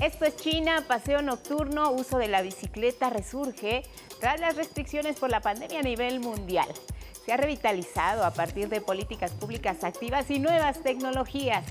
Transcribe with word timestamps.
Esto 0.00 0.24
es 0.24 0.36
China, 0.36 0.84
paseo 0.88 1.22
nocturno, 1.22 1.90
uso 1.90 2.18
de 2.18 2.28
la 2.28 2.40
bicicleta 2.40 3.10
resurge 3.10 3.82
tras 4.20 4.40
las 4.40 4.56
restricciones 4.56 5.18
por 5.18 5.28
la 5.28 5.40
pandemia 5.40 5.80
a 5.80 5.82
nivel 5.82 6.20
mundial. 6.20 6.66
Se 7.28 7.34
ha 7.34 7.36
revitalizado 7.36 8.24
a 8.24 8.30
partir 8.30 8.70
de 8.70 8.80
políticas 8.80 9.32
públicas 9.32 9.84
activas 9.84 10.30
y 10.30 10.38
nuevas 10.38 10.82
tecnologías. 10.82 11.62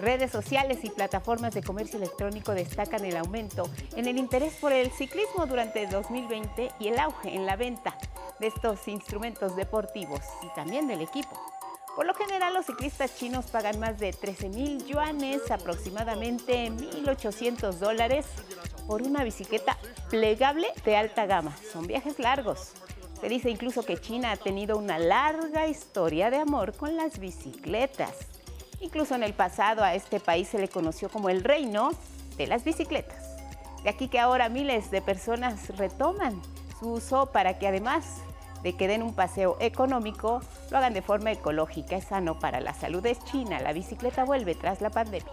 Redes 0.00 0.32
sociales 0.32 0.80
y 0.82 0.90
plataformas 0.90 1.54
de 1.54 1.62
comercio 1.62 1.98
electrónico 1.98 2.52
destacan 2.52 3.04
el 3.04 3.16
aumento 3.16 3.70
en 3.94 4.08
el 4.08 4.18
interés 4.18 4.54
por 4.54 4.72
el 4.72 4.90
ciclismo 4.90 5.46
durante 5.46 5.86
2020 5.86 6.72
y 6.80 6.88
el 6.88 6.98
auge 6.98 7.32
en 7.32 7.46
la 7.46 7.54
venta 7.54 7.96
de 8.40 8.48
estos 8.48 8.88
instrumentos 8.88 9.54
deportivos 9.54 10.18
y 10.42 10.52
también 10.56 10.88
del 10.88 11.02
equipo. 11.02 11.40
Por 11.94 12.06
lo 12.06 12.14
general, 12.14 12.52
los 12.52 12.66
ciclistas 12.66 13.16
chinos 13.16 13.46
pagan 13.46 13.78
más 13.78 14.00
de 14.00 14.12
13 14.12 14.48
mil 14.48 14.84
yuanes, 14.84 15.48
aproximadamente 15.48 16.72
1.800 16.72 17.74
dólares, 17.74 18.26
por 18.88 19.02
una 19.02 19.22
bicicleta 19.22 19.78
plegable 20.10 20.66
de 20.84 20.96
alta 20.96 21.24
gama. 21.26 21.56
Son 21.72 21.86
viajes 21.86 22.18
largos. 22.18 22.72
Se 23.24 23.30
dice 23.30 23.48
incluso 23.48 23.82
que 23.86 23.96
China 23.96 24.32
ha 24.32 24.36
tenido 24.36 24.76
una 24.76 24.98
larga 24.98 25.66
historia 25.66 26.28
de 26.28 26.36
amor 26.36 26.76
con 26.76 26.94
las 26.94 27.18
bicicletas. 27.18 28.12
Incluso 28.80 29.14
en 29.14 29.22
el 29.22 29.32
pasado 29.32 29.82
a 29.82 29.94
este 29.94 30.20
país 30.20 30.48
se 30.48 30.58
le 30.58 30.68
conoció 30.68 31.08
como 31.08 31.30
el 31.30 31.42
reino 31.42 31.92
de 32.36 32.46
las 32.46 32.64
bicicletas. 32.64 33.34
De 33.82 33.88
aquí 33.88 34.08
que 34.08 34.20
ahora 34.20 34.50
miles 34.50 34.90
de 34.90 35.00
personas 35.00 35.74
retoman 35.78 36.38
su 36.78 36.92
uso 36.92 37.32
para 37.32 37.58
que 37.58 37.66
además 37.66 38.04
de 38.62 38.76
que 38.76 38.88
den 38.88 39.02
un 39.02 39.14
paseo 39.14 39.56
económico, 39.58 40.42
lo 40.70 40.76
hagan 40.76 40.92
de 40.92 41.00
forma 41.00 41.32
ecológica, 41.32 41.96
es 41.96 42.04
sano 42.04 42.38
para 42.38 42.60
la 42.60 42.74
salud. 42.74 43.06
Es 43.06 43.24
China, 43.24 43.58
la 43.58 43.72
bicicleta 43.72 44.24
vuelve 44.24 44.54
tras 44.54 44.82
la 44.82 44.90
pandemia. 44.90 45.32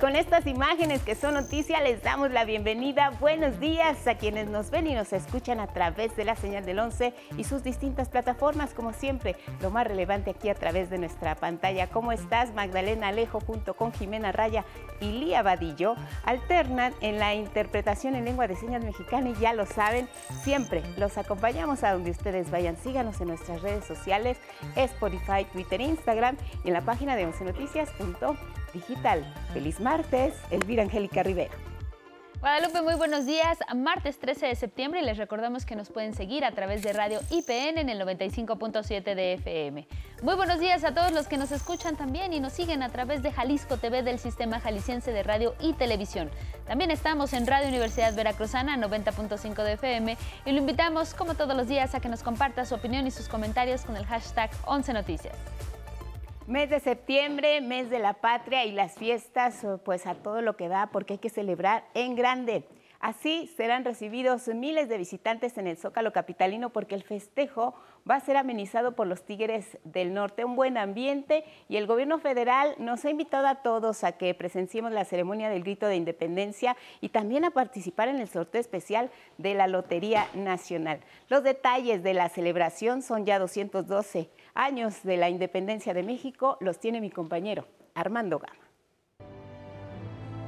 Con 0.00 0.14
estas 0.14 0.46
imágenes 0.46 1.02
que 1.02 1.14
son 1.14 1.34
noticia, 1.34 1.80
les 1.80 2.02
damos 2.02 2.30
la 2.30 2.44
bienvenida. 2.44 3.10
Buenos 3.18 3.58
días 3.60 4.06
a 4.06 4.16
quienes 4.16 4.48
nos 4.48 4.70
ven 4.70 4.86
y 4.86 4.94
nos 4.94 5.12
escuchan 5.12 5.60
a 5.60 5.68
través 5.68 6.14
de 6.16 6.24
la 6.24 6.36
señal 6.36 6.64
del 6.66 6.78
11 6.78 7.14
y 7.36 7.44
sus 7.44 7.62
distintas 7.62 8.08
plataformas, 8.08 8.74
como 8.74 8.92
siempre, 8.92 9.36
lo 9.60 9.70
más 9.70 9.86
relevante 9.86 10.30
aquí 10.30 10.48
a 10.48 10.54
través 10.54 10.90
de 10.90 10.98
nuestra 10.98 11.34
pantalla. 11.34 11.88
¿Cómo 11.88 12.12
estás? 12.12 12.52
Magdalena 12.52 13.08
Alejo 13.08 13.40
junto 13.40 13.74
con 13.74 13.92
Jimena 13.92 14.32
Raya 14.32 14.64
y 15.00 15.12
Lía 15.12 15.42
Vadillo 15.42 15.94
alternan 16.24 16.92
en 17.00 17.18
la 17.18 17.34
interpretación 17.34 18.16
en 18.16 18.24
lengua 18.24 18.48
de 18.48 18.56
señas 18.56 18.84
mexicana 18.84 19.30
y 19.30 19.34
ya 19.40 19.54
lo 19.54 19.66
saben, 19.66 20.08
siempre 20.42 20.82
los 20.96 21.16
acompañamos 21.16 21.84
a 21.84 21.92
donde 21.92 22.10
ustedes 22.10 22.50
vayan. 22.50 22.76
Síganos 22.76 23.20
en 23.20 23.28
nuestras 23.28 23.62
redes 23.62 23.84
sociales, 23.84 24.36
Spotify, 24.74 25.46
Twitter, 25.52 25.80
Instagram 25.80 26.36
y 26.64 26.68
en 26.68 26.74
la 26.74 26.82
página 26.82 27.16
de 27.16 27.24
11 27.24 27.44
noticias.com 27.44 28.36
digital. 28.76 29.24
Feliz 29.52 29.80
martes, 29.80 30.34
Elvira 30.50 30.82
Angélica 30.82 31.22
Rivera. 31.22 31.54
Guadalupe, 32.40 32.82
muy 32.82 32.94
buenos 32.94 33.24
días. 33.24 33.58
Martes 33.74 34.18
13 34.18 34.46
de 34.46 34.54
septiembre 34.54 35.00
y 35.00 35.04
les 35.04 35.16
recordamos 35.16 35.64
que 35.64 35.74
nos 35.74 35.88
pueden 35.88 36.14
seguir 36.14 36.44
a 36.44 36.52
través 36.52 36.82
de 36.82 36.92
Radio 36.92 37.18
IPN 37.30 37.78
en 37.78 37.88
el 37.88 37.98
95.7 38.00 39.14
de 39.14 39.32
FM. 39.32 39.88
Muy 40.22 40.34
buenos 40.34 40.60
días 40.60 40.84
a 40.84 40.92
todos 40.92 41.12
los 41.12 41.28
que 41.28 41.38
nos 41.38 41.50
escuchan 41.50 41.96
también 41.96 42.34
y 42.34 42.40
nos 42.40 42.52
siguen 42.52 42.82
a 42.82 42.90
través 42.90 43.22
de 43.22 43.32
Jalisco 43.32 43.78
TV 43.78 44.02
del 44.02 44.18
Sistema 44.18 44.60
Jalisciense 44.60 45.12
de 45.12 45.22
Radio 45.22 45.54
y 45.60 45.72
Televisión. 45.72 46.30
También 46.66 46.90
estamos 46.90 47.32
en 47.32 47.46
Radio 47.46 47.68
Universidad 47.68 48.14
Veracruzana 48.14 48.76
90.5 48.76 49.64
de 49.64 49.72
FM 49.72 50.16
y 50.44 50.52
lo 50.52 50.58
invitamos 50.58 51.14
como 51.14 51.34
todos 51.34 51.56
los 51.56 51.66
días 51.68 51.94
a 51.94 52.00
que 52.00 52.10
nos 52.10 52.22
comparta 52.22 52.66
su 52.66 52.74
opinión 52.74 53.06
y 53.06 53.10
sus 53.10 53.28
comentarios 53.28 53.86
con 53.86 53.96
el 53.96 54.04
hashtag 54.04 54.50
11 54.66 54.92
Noticias. 54.92 55.36
Mes 56.46 56.70
de 56.70 56.78
septiembre, 56.78 57.60
mes 57.60 57.90
de 57.90 57.98
la 57.98 58.12
patria 58.12 58.64
y 58.64 58.70
las 58.70 58.94
fiestas, 58.94 59.66
pues 59.84 60.06
a 60.06 60.14
todo 60.14 60.42
lo 60.42 60.56
que 60.56 60.68
da, 60.68 60.90
porque 60.92 61.14
hay 61.14 61.18
que 61.18 61.28
celebrar 61.28 61.82
en 61.94 62.14
grande. 62.14 62.62
Así 63.00 63.50
serán 63.56 63.84
recibidos 63.84 64.48
miles 64.48 64.88
de 64.88 64.98
visitantes 64.98 65.58
en 65.58 65.66
el 65.66 65.76
Zócalo 65.76 66.12
Capitalino 66.12 66.70
porque 66.70 66.94
el 66.94 67.02
festejo 67.02 67.74
va 68.08 68.16
a 68.16 68.20
ser 68.20 68.36
amenizado 68.36 68.92
por 68.92 69.06
los 69.06 69.24
Tigres 69.24 69.78
del 69.84 70.14
Norte, 70.14 70.44
un 70.44 70.56
buen 70.56 70.78
ambiente 70.78 71.44
y 71.68 71.76
el 71.76 71.86
gobierno 71.86 72.18
federal 72.18 72.74
nos 72.78 73.04
ha 73.04 73.10
invitado 73.10 73.46
a 73.46 73.56
todos 73.56 74.04
a 74.04 74.12
que 74.12 74.32
presenciemos 74.34 74.92
la 74.92 75.04
ceremonia 75.04 75.50
del 75.50 75.62
grito 75.62 75.86
de 75.86 75.96
independencia 75.96 76.76
y 77.00 77.08
también 77.10 77.44
a 77.44 77.50
participar 77.50 78.08
en 78.08 78.20
el 78.20 78.28
sorteo 78.28 78.60
especial 78.60 79.10
de 79.38 79.54
la 79.54 79.66
Lotería 79.66 80.28
Nacional. 80.34 81.00
Los 81.28 81.42
detalles 81.42 82.02
de 82.02 82.14
la 82.14 82.28
celebración 82.28 83.02
son 83.02 83.26
ya 83.26 83.38
212 83.38 84.30
años 84.54 85.02
de 85.02 85.16
la 85.16 85.28
independencia 85.28 85.94
de 85.94 86.02
México 86.02 86.56
los 86.60 86.78
tiene 86.78 87.00
mi 87.00 87.10
compañero 87.10 87.66
Armando 87.94 88.38
Gama. 88.38 88.65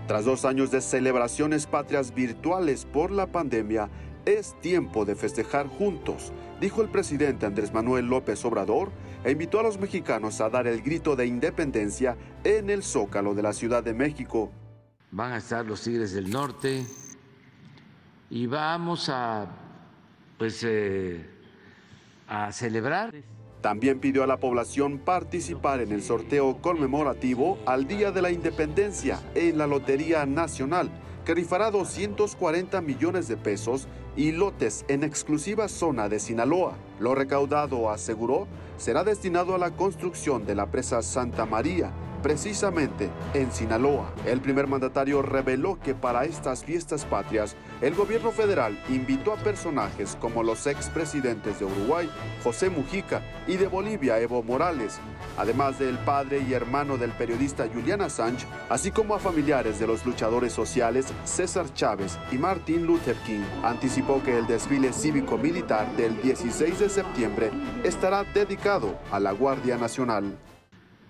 Tras 0.09 0.25
dos 0.25 0.47
años 0.47 0.71
de 0.71 0.81
celebraciones 0.81 1.67
patrias 1.67 2.15
virtuales 2.15 2.87
por 2.87 3.11
la 3.11 3.27
pandemia, 3.27 3.91
es 4.25 4.59
tiempo 4.63 5.05
de 5.05 5.15
festejar 5.15 5.67
juntos, 5.67 6.33
dijo 6.63 6.81
el 6.81 6.89
presidente 6.89 7.45
Andrés 7.45 7.75
Manuel 7.75 8.07
López 8.07 8.43
Obrador 8.47 8.91
e 9.23 9.33
invitó 9.33 9.61
a 9.61 9.63
los 9.63 9.79
mexicanos 9.79 10.41
a 10.41 10.49
dar 10.49 10.67
el 10.67 10.81
grito 10.81 11.15
de 11.15 11.27
independencia 11.27 12.17
en 12.43 12.71
el 12.71 12.83
zócalo 12.83 13.35
de 13.35 13.43
la 13.43 13.53
Ciudad 13.53 13.85
de 13.85 13.93
México. 13.93 14.51
Van 15.11 15.33
a 15.33 15.37
estar 15.37 15.67
los 15.67 15.83
Tigres 15.83 16.15
del 16.15 16.31
Norte 16.31 16.87
y 18.31 18.47
vamos 18.47 19.11
a, 19.11 19.47
pues, 20.39 20.65
eh, 20.65 21.23
a 22.29 22.51
celebrar. 22.51 23.15
También 23.61 23.99
pidió 23.99 24.23
a 24.23 24.27
la 24.27 24.39
población 24.39 24.99
participar 24.99 25.81
en 25.81 25.93
el 25.93 26.03
sorteo 26.03 26.59
conmemorativo 26.63 27.59
al 27.67 27.89
Día 27.89 28.13
de 28.13 28.23
la 28.23 28.31
Independencia 28.31 29.21
en 29.35 29.59
la 29.59 29.67
Lotería 29.67 30.27
Nacional, 30.27 30.91
que 31.25 31.35
rifará 31.35 31.71
240 31.71 32.81
millones 32.81 33.27
de 33.27 33.37
pesos 33.37 33.89
y 34.17 34.33
lotes 34.33 34.85
en 34.89 35.03
exclusiva 35.05 35.69
zona 35.69 36.09
de 36.09 36.21
Sinaloa. 36.21 36.75
Lo 37.01 37.15
recaudado, 37.15 37.91
aseguró, 37.91 38.47
será 38.77 39.03
destinado 39.05 39.55
a 39.55 39.59
la 39.59 39.73
construcción 39.73 40.47
de 40.47 40.55
la 40.55 40.67
presa 40.67 41.03
Santa 41.03 41.45
María, 41.45 41.93
precisamente 42.23 43.11
en 43.35 43.53
Sinaloa. 43.53 44.13
El 44.27 44.41
primer 44.41 44.67
mandatario 44.67 45.23
reveló 45.23 45.79
que 45.81 45.95
para 45.95 46.25
estas 46.25 46.65
fiestas 46.65 47.05
patrias, 47.05 47.57
el 47.81 47.95
gobierno 47.95 48.31
federal 48.31 48.79
invitó 48.89 49.33
a 49.33 49.37
personajes 49.37 50.17
como 50.21 50.43
los 50.43 50.67
expresidentes 50.67 51.59
de 51.59 51.65
Uruguay, 51.65 52.11
José 52.43 52.71
Mujica, 52.71 53.23
y 53.47 53.57
de 53.57 53.67
Bolivia, 53.67 54.19
Evo 54.21 54.43
Morales, 54.43 54.99
además 55.37 55.79
del 55.79 55.99
padre 55.99 56.45
y 56.47 56.53
hermano 56.53 56.99
del 56.99 57.13
periodista 57.13 57.67
Julian 57.73 58.03
Assange, 58.03 58.47
así 58.69 58.91
como 58.91 59.15
a 59.15 59.19
familiares 59.19 59.79
de 59.79 59.87
los 59.87 60.05
luchadores 60.05 60.53
sociales 60.53 61.07
César 61.25 61.73
Chávez 61.75 62.19
y 62.31 62.37
Martin 62.37 62.87
Luther 62.87 63.17
King. 63.27 63.45
Anticipó 63.63 64.23
que 64.23 64.39
el 64.39 64.47
desfile 64.47 64.93
cívico-militar 64.93 65.91
del 65.97 66.21
16 66.21 66.79
de 66.79 66.89
septiembre 66.89 67.51
estará 67.85 68.25
dedicado 68.25 68.99
a 69.11 69.19
la 69.19 69.33
Guardia 69.33 69.77
Nacional 69.77 70.37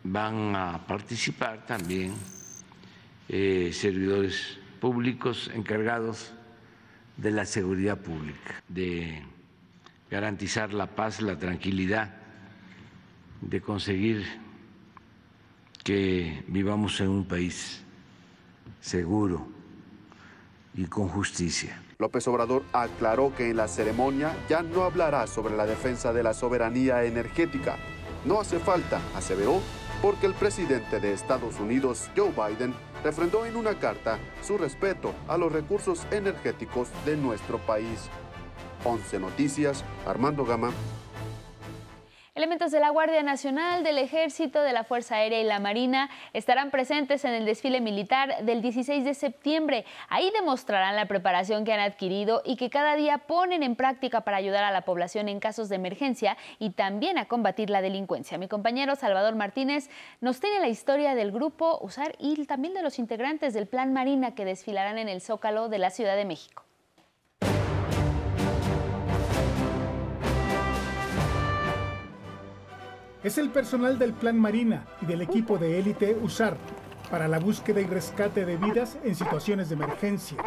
van 0.04 0.54
a 0.54 0.86
participar 0.86 1.66
también 1.66 2.14
eh, 3.28 3.70
servidores 3.72 4.58
públicos 4.80 5.50
encargados 5.54 6.32
de 7.16 7.30
la 7.30 7.44
seguridad 7.44 7.98
pública, 7.98 8.62
de 8.68 9.22
garantizar 10.10 10.72
la 10.72 10.86
paz, 10.86 11.20
la 11.20 11.36
tranquilidad, 11.38 12.14
de 13.40 13.60
conseguir 13.60 14.24
que 15.84 16.44
vivamos 16.46 17.00
en 17.00 17.08
un 17.08 17.24
país 17.26 17.82
seguro 18.80 19.48
y 20.74 20.86
con 20.86 21.08
justicia. 21.08 21.82
López 21.98 22.28
Obrador 22.28 22.62
aclaró 22.72 23.34
que 23.34 23.50
en 23.50 23.56
la 23.56 23.66
ceremonia 23.66 24.36
ya 24.48 24.62
no 24.62 24.84
hablará 24.84 25.26
sobre 25.26 25.56
la 25.56 25.66
defensa 25.66 26.12
de 26.12 26.22
la 26.22 26.34
soberanía 26.34 27.04
energética. 27.04 27.76
No 28.24 28.40
hace 28.40 28.60
falta, 28.60 29.00
aseveró, 29.16 29.60
porque 30.02 30.26
el 30.26 30.34
presidente 30.34 31.00
de 31.00 31.12
Estados 31.12 31.58
Unidos, 31.58 32.10
Joe 32.16 32.30
Biden, 32.30 32.74
refrendó 33.02 33.46
en 33.46 33.56
una 33.56 33.78
carta 33.78 34.18
su 34.42 34.58
respeto 34.58 35.12
a 35.26 35.36
los 35.36 35.50
recursos 35.52 36.06
energéticos 36.10 36.88
de 37.04 37.16
nuestro 37.16 37.58
país. 37.58 38.08
11 38.84 39.18
Noticias, 39.18 39.84
Armando 40.06 40.44
Gama. 40.44 40.70
Elementos 42.38 42.70
de 42.70 42.78
la 42.78 42.90
Guardia 42.90 43.24
Nacional, 43.24 43.82
del 43.82 43.98
Ejército, 43.98 44.62
de 44.62 44.72
la 44.72 44.84
Fuerza 44.84 45.16
Aérea 45.16 45.40
y 45.40 45.44
la 45.44 45.58
Marina 45.58 46.08
estarán 46.32 46.70
presentes 46.70 47.24
en 47.24 47.34
el 47.34 47.44
desfile 47.44 47.80
militar 47.80 48.44
del 48.44 48.62
16 48.62 49.04
de 49.04 49.14
septiembre. 49.14 49.84
Ahí 50.08 50.30
demostrarán 50.30 50.94
la 50.94 51.06
preparación 51.06 51.64
que 51.64 51.72
han 51.72 51.80
adquirido 51.80 52.42
y 52.44 52.54
que 52.54 52.70
cada 52.70 52.94
día 52.94 53.18
ponen 53.18 53.64
en 53.64 53.74
práctica 53.74 54.20
para 54.20 54.36
ayudar 54.36 54.62
a 54.62 54.70
la 54.70 54.82
población 54.82 55.28
en 55.28 55.40
casos 55.40 55.68
de 55.68 55.74
emergencia 55.74 56.36
y 56.60 56.70
también 56.70 57.18
a 57.18 57.24
combatir 57.24 57.70
la 57.70 57.82
delincuencia. 57.82 58.38
Mi 58.38 58.46
compañero 58.46 58.94
Salvador 58.94 59.34
Martínez 59.34 59.90
nos 60.20 60.38
tiene 60.38 60.60
la 60.60 60.68
historia 60.68 61.16
del 61.16 61.32
grupo 61.32 61.80
USAR 61.82 62.14
y 62.20 62.46
también 62.46 62.72
de 62.72 62.84
los 62.84 63.00
integrantes 63.00 63.52
del 63.52 63.66
Plan 63.66 63.92
Marina 63.92 64.36
que 64.36 64.44
desfilarán 64.44 64.98
en 64.98 65.08
el 65.08 65.22
Zócalo 65.22 65.68
de 65.68 65.78
la 65.78 65.90
Ciudad 65.90 66.14
de 66.14 66.24
México. 66.24 66.67
Es 73.28 73.36
el 73.36 73.50
personal 73.50 73.98
del 73.98 74.14
Plan 74.14 74.38
Marina 74.38 74.86
y 75.02 75.04
del 75.04 75.20
equipo 75.20 75.58
de 75.58 75.78
élite 75.78 76.16
USAR 76.22 76.56
para 77.10 77.28
la 77.28 77.38
búsqueda 77.38 77.78
y 77.78 77.84
rescate 77.84 78.46
de 78.46 78.56
vidas 78.56 78.96
en 79.04 79.14
situaciones 79.14 79.68
de 79.68 79.74
emergencia. 79.74 80.38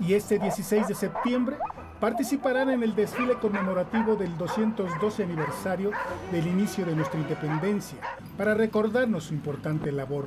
Y 0.00 0.14
este 0.14 0.40
16 0.40 0.88
de 0.88 0.96
septiembre 0.96 1.56
participarán 2.00 2.70
en 2.70 2.82
el 2.82 2.96
desfile 2.96 3.34
conmemorativo 3.34 4.16
del 4.16 4.36
212 4.36 5.22
aniversario 5.22 5.92
del 6.32 6.48
inicio 6.48 6.84
de 6.84 6.96
nuestra 6.96 7.20
independencia 7.20 7.98
para 8.36 8.54
recordarnos 8.54 9.22
su 9.22 9.34
importante 9.34 9.92
labor. 9.92 10.26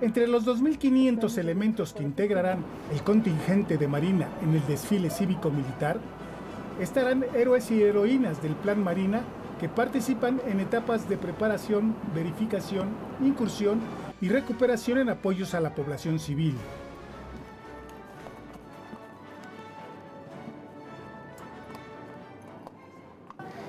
Entre 0.00 0.28
los 0.28 0.46
2.500 0.46 1.36
elementos 1.36 1.94
que 1.94 2.04
integrarán 2.04 2.64
el 2.92 3.02
contingente 3.02 3.76
de 3.76 3.88
Marina 3.88 4.28
en 4.40 4.54
el 4.54 4.64
desfile 4.68 5.10
cívico-militar, 5.10 5.98
estarán 6.80 7.24
héroes 7.34 7.72
y 7.72 7.82
heroínas 7.82 8.40
del 8.40 8.54
Plan 8.54 8.84
Marina 8.84 9.24
que 9.60 9.68
participan 9.68 10.40
en 10.46 10.58
etapas 10.58 11.06
de 11.06 11.18
preparación, 11.18 11.94
verificación, 12.14 12.88
incursión 13.22 13.78
y 14.22 14.30
recuperación 14.30 14.96
en 14.96 15.10
apoyos 15.10 15.54
a 15.54 15.60
la 15.60 15.74
población 15.74 16.18
civil. 16.18 16.56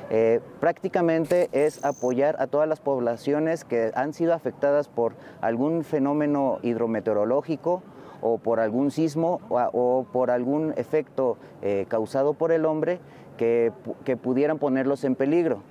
Eh, 0.09 0.39
prácticamente 0.61 1.49
es 1.51 1.83
apoyar 1.83 2.37
a 2.39 2.47
todas 2.47 2.69
las 2.69 2.79
poblaciones 2.79 3.65
que 3.65 3.91
han 3.93 4.13
sido 4.13 4.33
afectadas 4.33 4.87
por 4.87 5.15
algún 5.41 5.83
fenómeno 5.83 6.59
hidrometeorológico 6.63 7.83
o 8.21 8.37
por 8.37 8.61
algún 8.61 8.91
sismo 8.91 9.41
o, 9.49 10.05
por 10.13 10.31
algún 10.31 10.73
efecto 10.77 11.37
eh, 11.61 11.85
causado 11.89 12.33
por 12.33 12.53
el 12.53 12.65
hombre 12.65 12.99
que 13.37 13.73
pudieran 14.21 14.59
ponerlos 14.59 15.03
en 15.03 15.15
peligro. 15.15 15.63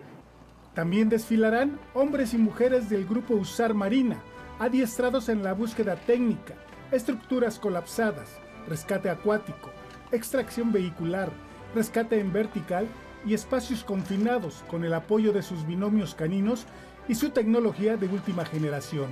También 0.75 1.09
desfilarán 1.09 1.81
hombres 1.95 2.33
y 2.33 2.39
mujeres 2.39 2.89
del 2.89 3.05
grupo 3.05 3.35
USAR 3.35 3.75
Marina, 3.75 4.23
adiestrados 4.61 5.29
en 5.29 5.43
la 5.43 5.53
búsqueda 5.53 5.97
técnica, 5.97 6.55
estructuras 6.93 7.59
colapsadas, 7.59 8.39
rescate 8.69 9.11
acuático, 9.11 9.71
extracción 10.13 10.71
vehicular, 10.71 11.31
rescate 11.75 12.21
en 12.21 12.33
vertical 12.33 12.87
y 13.27 13.35
espacios 13.35 13.83
confinados 13.83 14.65
con 14.69 14.85
el 14.85 14.95
apoyo 14.95 15.33
de 15.33 15.43
sus 15.43 15.67
binomios 15.67 16.15
caninos 16.15 16.67
y 17.09 17.17
su 17.17 17.31
tecnología 17.31 17.97
de 17.97 18.07
última 18.07 18.45
generación. 18.45 19.09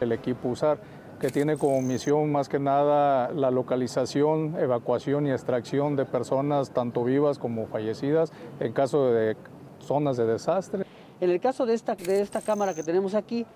El 0.00 0.10
equipo 0.10 0.48
USAR 0.48 0.80
que 1.22 1.30
tiene 1.30 1.56
como 1.56 1.80
misión 1.82 2.32
más 2.32 2.48
que 2.48 2.58
nada 2.58 3.30
la 3.30 3.52
localización, 3.52 4.56
evacuación 4.58 5.28
y 5.28 5.30
extracción 5.30 5.94
de 5.94 6.04
personas 6.04 6.72
tanto 6.72 7.04
vivas 7.04 7.38
como 7.38 7.68
fallecidas 7.68 8.32
en 8.58 8.72
caso 8.72 9.12
de 9.12 9.36
zonas 9.82 10.16
de 10.16 10.26
desastre. 10.26 10.84
En 11.20 11.30
el 11.30 11.40
caso 11.40 11.66
de 11.66 11.74
esta, 11.74 11.94
de 11.94 12.20
esta 12.20 12.40
cámara 12.40 12.74
que 12.74 12.82
tenemos 12.82 13.14
aquí, 13.14 13.46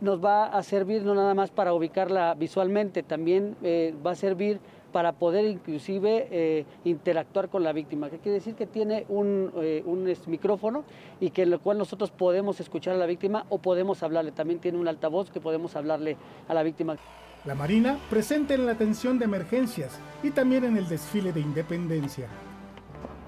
nos 0.00 0.24
va 0.24 0.46
a 0.46 0.62
servir 0.62 1.02
no 1.02 1.14
nada 1.14 1.34
más 1.34 1.50
para 1.50 1.72
ubicarla 1.74 2.34
visualmente, 2.34 3.02
también 3.02 3.56
eh, 3.62 3.94
va 4.04 4.12
a 4.12 4.14
servir 4.14 4.60
para 4.92 5.12
poder 5.12 5.44
inclusive 5.44 6.28
eh, 6.30 6.64
interactuar 6.84 7.48
con 7.48 7.62
la 7.62 7.72
víctima, 7.72 8.08
que 8.08 8.18
quiere 8.18 8.34
decir 8.34 8.54
que 8.54 8.66
tiene 8.66 9.04
un, 9.08 9.52
eh, 9.56 9.82
un 9.84 10.10
micrófono 10.26 10.84
y 11.20 11.30
que 11.30 11.42
en 11.42 11.50
lo 11.50 11.60
cual 11.60 11.78
nosotros 11.78 12.10
podemos 12.10 12.60
escuchar 12.60 12.94
a 12.94 12.98
la 12.98 13.06
víctima 13.06 13.44
o 13.50 13.58
podemos 13.58 14.02
hablarle. 14.02 14.32
También 14.32 14.60
tiene 14.60 14.78
un 14.78 14.88
altavoz 14.88 15.30
que 15.30 15.40
podemos 15.40 15.76
hablarle 15.76 16.16
a 16.48 16.54
la 16.54 16.62
víctima. 16.62 16.96
La 17.44 17.54
Marina 17.54 17.98
presente 18.10 18.54
en 18.54 18.66
la 18.66 18.72
atención 18.72 19.18
de 19.18 19.26
emergencias 19.26 19.98
y 20.22 20.30
también 20.30 20.64
en 20.64 20.76
el 20.76 20.88
desfile 20.88 21.32
de 21.32 21.40
independencia. 21.40 22.28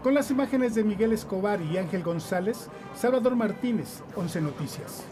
Con 0.02 0.14
las 0.14 0.30
imágenes 0.30 0.74
de 0.74 0.82
Miguel 0.82 1.12
Escobar 1.12 1.60
y 1.60 1.76
Ángel 1.76 2.02
González, 2.02 2.68
Salvador 2.94 3.36
Martínez, 3.36 4.02
11 4.16 4.40
Noticias. 4.40 5.04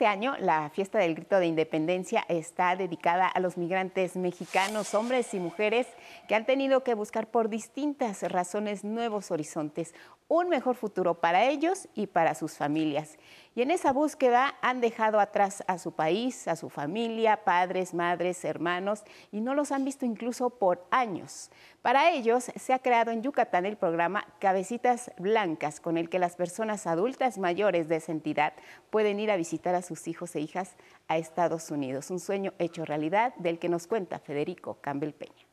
Este 0.00 0.08
año, 0.08 0.34
la 0.38 0.70
fiesta 0.70 0.98
del 0.98 1.14
grito 1.14 1.38
de 1.38 1.44
independencia 1.44 2.24
está 2.30 2.74
dedicada 2.74 3.26
a 3.26 3.38
los 3.38 3.58
migrantes 3.58 4.16
mexicanos, 4.16 4.94
hombres 4.94 5.34
y 5.34 5.38
mujeres 5.38 5.86
que 6.26 6.34
han 6.34 6.46
tenido 6.46 6.82
que 6.82 6.94
buscar 6.94 7.26
por 7.26 7.50
distintas 7.50 8.22
razones 8.22 8.82
nuevos 8.82 9.30
horizontes, 9.30 9.94
un 10.26 10.48
mejor 10.48 10.76
futuro 10.76 11.20
para 11.20 11.44
ellos 11.44 11.86
y 11.94 12.06
para 12.06 12.34
sus 12.34 12.56
familias. 12.56 13.18
Y 13.52 13.62
en 13.62 13.72
esa 13.72 13.92
búsqueda 13.92 14.54
han 14.62 14.80
dejado 14.80 15.18
atrás 15.18 15.64
a 15.66 15.78
su 15.78 15.90
país, 15.90 16.46
a 16.46 16.54
su 16.54 16.70
familia, 16.70 17.44
padres, 17.44 17.94
madres, 17.94 18.44
hermanos, 18.44 19.02
y 19.32 19.40
no 19.40 19.54
los 19.54 19.72
han 19.72 19.84
visto 19.84 20.06
incluso 20.06 20.50
por 20.50 20.86
años. 20.92 21.50
Para 21.82 22.12
ellos 22.12 22.52
se 22.54 22.72
ha 22.72 22.78
creado 22.78 23.10
en 23.10 23.22
Yucatán 23.22 23.66
el 23.66 23.76
programa 23.76 24.24
Cabecitas 24.38 25.10
Blancas, 25.18 25.80
con 25.80 25.96
el 25.96 26.08
que 26.08 26.20
las 26.20 26.36
personas 26.36 26.86
adultas 26.86 27.38
mayores 27.38 27.88
de 27.88 27.96
esa 27.96 28.12
entidad 28.12 28.52
pueden 28.90 29.18
ir 29.18 29.32
a 29.32 29.36
visitar 29.36 29.74
a 29.74 29.82
sus 29.82 30.06
hijos 30.06 30.36
e 30.36 30.40
hijas 30.40 30.76
a 31.08 31.18
Estados 31.18 31.72
Unidos. 31.72 32.10
Un 32.10 32.20
sueño 32.20 32.52
hecho 32.60 32.84
realidad 32.84 33.34
del 33.36 33.58
que 33.58 33.68
nos 33.68 33.88
cuenta 33.88 34.20
Federico 34.20 34.78
Campbell 34.80 35.12
Peña. 35.12 35.46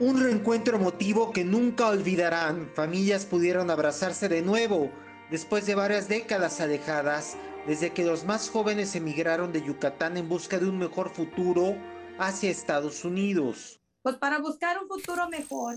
Un 0.00 0.18
reencuentro 0.18 0.78
emotivo 0.78 1.30
que 1.30 1.44
nunca 1.44 1.88
olvidarán. 1.88 2.70
Familias 2.74 3.26
pudieron 3.26 3.70
abrazarse 3.70 4.30
de 4.30 4.40
nuevo 4.40 4.90
después 5.30 5.66
de 5.66 5.74
varias 5.74 6.08
décadas 6.08 6.60
alejadas, 6.60 7.36
desde 7.66 7.90
que 7.90 8.04
los 8.04 8.24
más 8.24 8.50
jóvenes 8.50 8.94
emigraron 8.96 9.52
de 9.52 9.62
Yucatán 9.62 10.16
en 10.16 10.28
busca 10.28 10.58
de 10.58 10.68
un 10.68 10.78
mejor 10.78 11.10
futuro 11.10 11.76
hacia 12.18 12.50
Estados 12.50 13.04
Unidos. 13.04 13.80
Pues 14.02 14.16
para 14.16 14.38
buscar 14.38 14.78
un 14.78 14.88
futuro 14.88 15.28
mejor, 15.28 15.76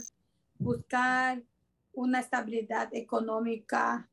buscar 0.57 1.41
una 1.93 2.19
estabilidad 2.19 2.89
económica 2.93 4.09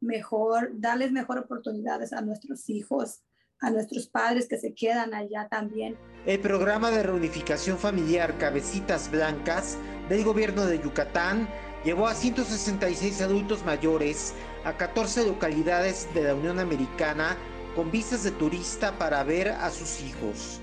mejor, 0.00 0.70
darles 0.74 1.12
mejor 1.12 1.38
oportunidades 1.38 2.12
a 2.12 2.20
nuestros 2.20 2.68
hijos, 2.70 3.22
a 3.60 3.70
nuestros 3.70 4.06
padres 4.06 4.48
que 4.48 4.58
se 4.58 4.74
quedan 4.74 5.12
allá 5.14 5.48
también. 5.48 5.96
El 6.26 6.40
programa 6.40 6.90
de 6.90 7.02
reunificación 7.02 7.78
familiar 7.78 8.38
Cabecitas 8.38 9.10
Blancas 9.10 9.76
del 10.08 10.24
gobierno 10.24 10.66
de 10.66 10.80
Yucatán 10.80 11.48
llevó 11.84 12.06
a 12.06 12.14
166 12.14 13.22
adultos 13.22 13.64
mayores 13.64 14.34
a 14.64 14.76
14 14.76 15.26
localidades 15.26 16.12
de 16.14 16.24
la 16.24 16.34
Unión 16.34 16.58
Americana 16.58 17.36
con 17.74 17.90
visas 17.90 18.24
de 18.24 18.32
turista 18.32 18.98
para 18.98 19.22
ver 19.24 19.48
a 19.48 19.70
sus 19.70 20.02
hijos. 20.02 20.60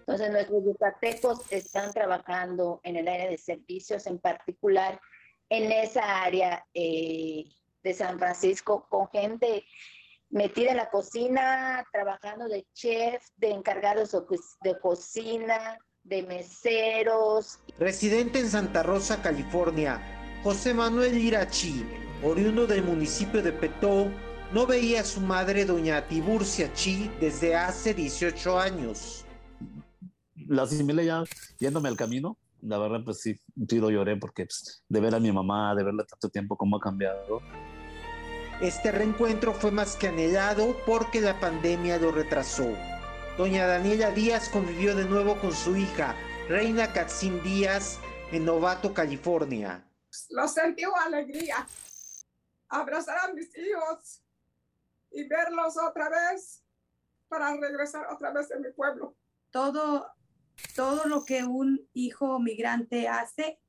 Entonces 0.00 0.30
nuestros 0.30 0.64
yucatecos 0.64 1.52
están 1.52 1.92
trabajando 1.92 2.80
en 2.82 2.96
el 2.96 3.08
área 3.08 3.28
de 3.28 3.36
servicios, 3.36 4.06
en 4.06 4.18
particular 4.18 4.98
en 5.50 5.70
esa 5.70 6.22
área 6.22 6.64
eh, 6.72 7.44
de 7.82 7.94
San 7.94 8.18
Francisco, 8.18 8.86
con 8.88 9.08
gente 9.10 9.64
metida 10.30 10.70
en 10.70 10.78
la 10.78 10.90
cocina, 10.90 11.84
trabajando 11.92 12.48
de 12.48 12.66
chef, 12.72 13.22
de 13.36 13.50
encargados 13.50 14.16
de 14.62 14.78
cocina, 14.80 15.78
de 16.08 16.22
meseros. 16.22 17.58
Residente 17.78 18.40
en 18.40 18.48
Santa 18.48 18.82
Rosa, 18.82 19.22
California, 19.22 20.00
José 20.42 20.74
Manuel 20.74 21.16
Irachi, 21.16 21.84
oriundo 22.22 22.66
del 22.66 22.82
municipio 22.82 23.42
de 23.42 23.52
Petó, 23.52 24.10
no 24.52 24.66
veía 24.66 25.00
a 25.00 25.04
su 25.04 25.20
madre, 25.20 25.64
doña 25.64 26.06
Tiburcia 26.08 26.72
Chi, 26.72 27.10
desde 27.20 27.54
hace 27.54 27.92
18 27.92 28.58
años. 28.58 29.24
La 30.46 30.62
asimilé 30.62 31.04
ya 31.04 31.24
yéndome 31.58 31.88
al 31.88 31.96
camino. 31.96 32.38
La 32.62 32.78
verdad, 32.78 33.00
pues 33.04 33.20
sí, 33.20 33.38
un 33.56 33.66
tiro 33.66 33.90
lloré 33.90 34.16
porque 34.16 34.46
pues, 34.46 34.82
de 34.88 35.00
ver 35.00 35.14
a 35.14 35.20
mi 35.20 35.30
mamá, 35.30 35.74
de 35.74 35.84
verla 35.84 36.04
tanto 36.04 36.28
tiempo, 36.28 36.56
cómo 36.56 36.78
ha 36.78 36.80
cambiado 36.80 37.40
este 38.60 38.90
reencuentro 38.90 39.54
fue 39.54 39.70
más 39.70 39.94
que 39.94 40.08
anhelado 40.08 40.76
porque 40.84 41.20
la 41.20 41.38
pandemia 41.38 41.98
lo 41.98 42.10
retrasó. 42.10 42.66
Doña 43.38 43.68
Daniela 43.68 44.10
Díaz 44.10 44.48
convivió 44.48 44.96
de 44.96 45.04
nuevo 45.04 45.40
con 45.40 45.52
su 45.52 45.76
hija, 45.76 46.16
Reina 46.48 46.92
Katzin 46.92 47.40
Díaz, 47.40 48.00
en 48.32 48.44
Novato, 48.44 48.92
California. 48.92 49.88
lo 50.30 50.48
sentí 50.48 50.82
alegría. 51.06 51.64
Abrazar 52.68 53.16
a 53.18 53.32
mis 53.32 53.56
hijos 53.56 54.24
y 55.12 55.22
verlos 55.28 55.76
otra 55.78 56.08
vez 56.08 56.64
para 57.28 57.56
regresar 57.56 58.08
otra 58.12 58.32
vez 58.32 58.50
a 58.50 58.58
mi 58.58 58.72
pueblo. 58.72 59.14
Todo, 59.52 60.08
todo 60.74 61.04
lo 61.04 61.24
que 61.24 61.44
un 61.44 61.88
hijo 61.92 62.40
migrante 62.40 63.06
hace 63.06 63.60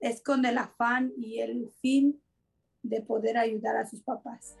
es 0.00 0.22
con 0.22 0.46
el 0.46 0.56
afán 0.56 1.12
y 1.18 1.40
el 1.40 1.70
fin 1.82 2.22
de 2.82 3.02
poder 3.02 3.36
ayudar 3.36 3.76
a 3.76 3.86
sus 3.86 4.00
papás. 4.00 4.56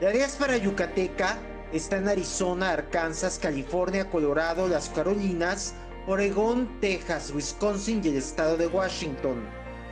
La 0.00 0.10
diáspora 0.10 0.56
yucateca 0.56 1.38
está 1.72 1.98
en 1.98 2.08
Arizona, 2.08 2.72
Arkansas, 2.72 3.38
California, 3.38 4.10
Colorado, 4.10 4.68
las 4.68 4.88
Carolinas, 4.90 5.74
Oregón, 6.06 6.80
Texas, 6.80 7.30
Wisconsin 7.34 8.00
y 8.02 8.08
el 8.08 8.16
estado 8.16 8.56
de 8.56 8.66
Washington. 8.66 9.46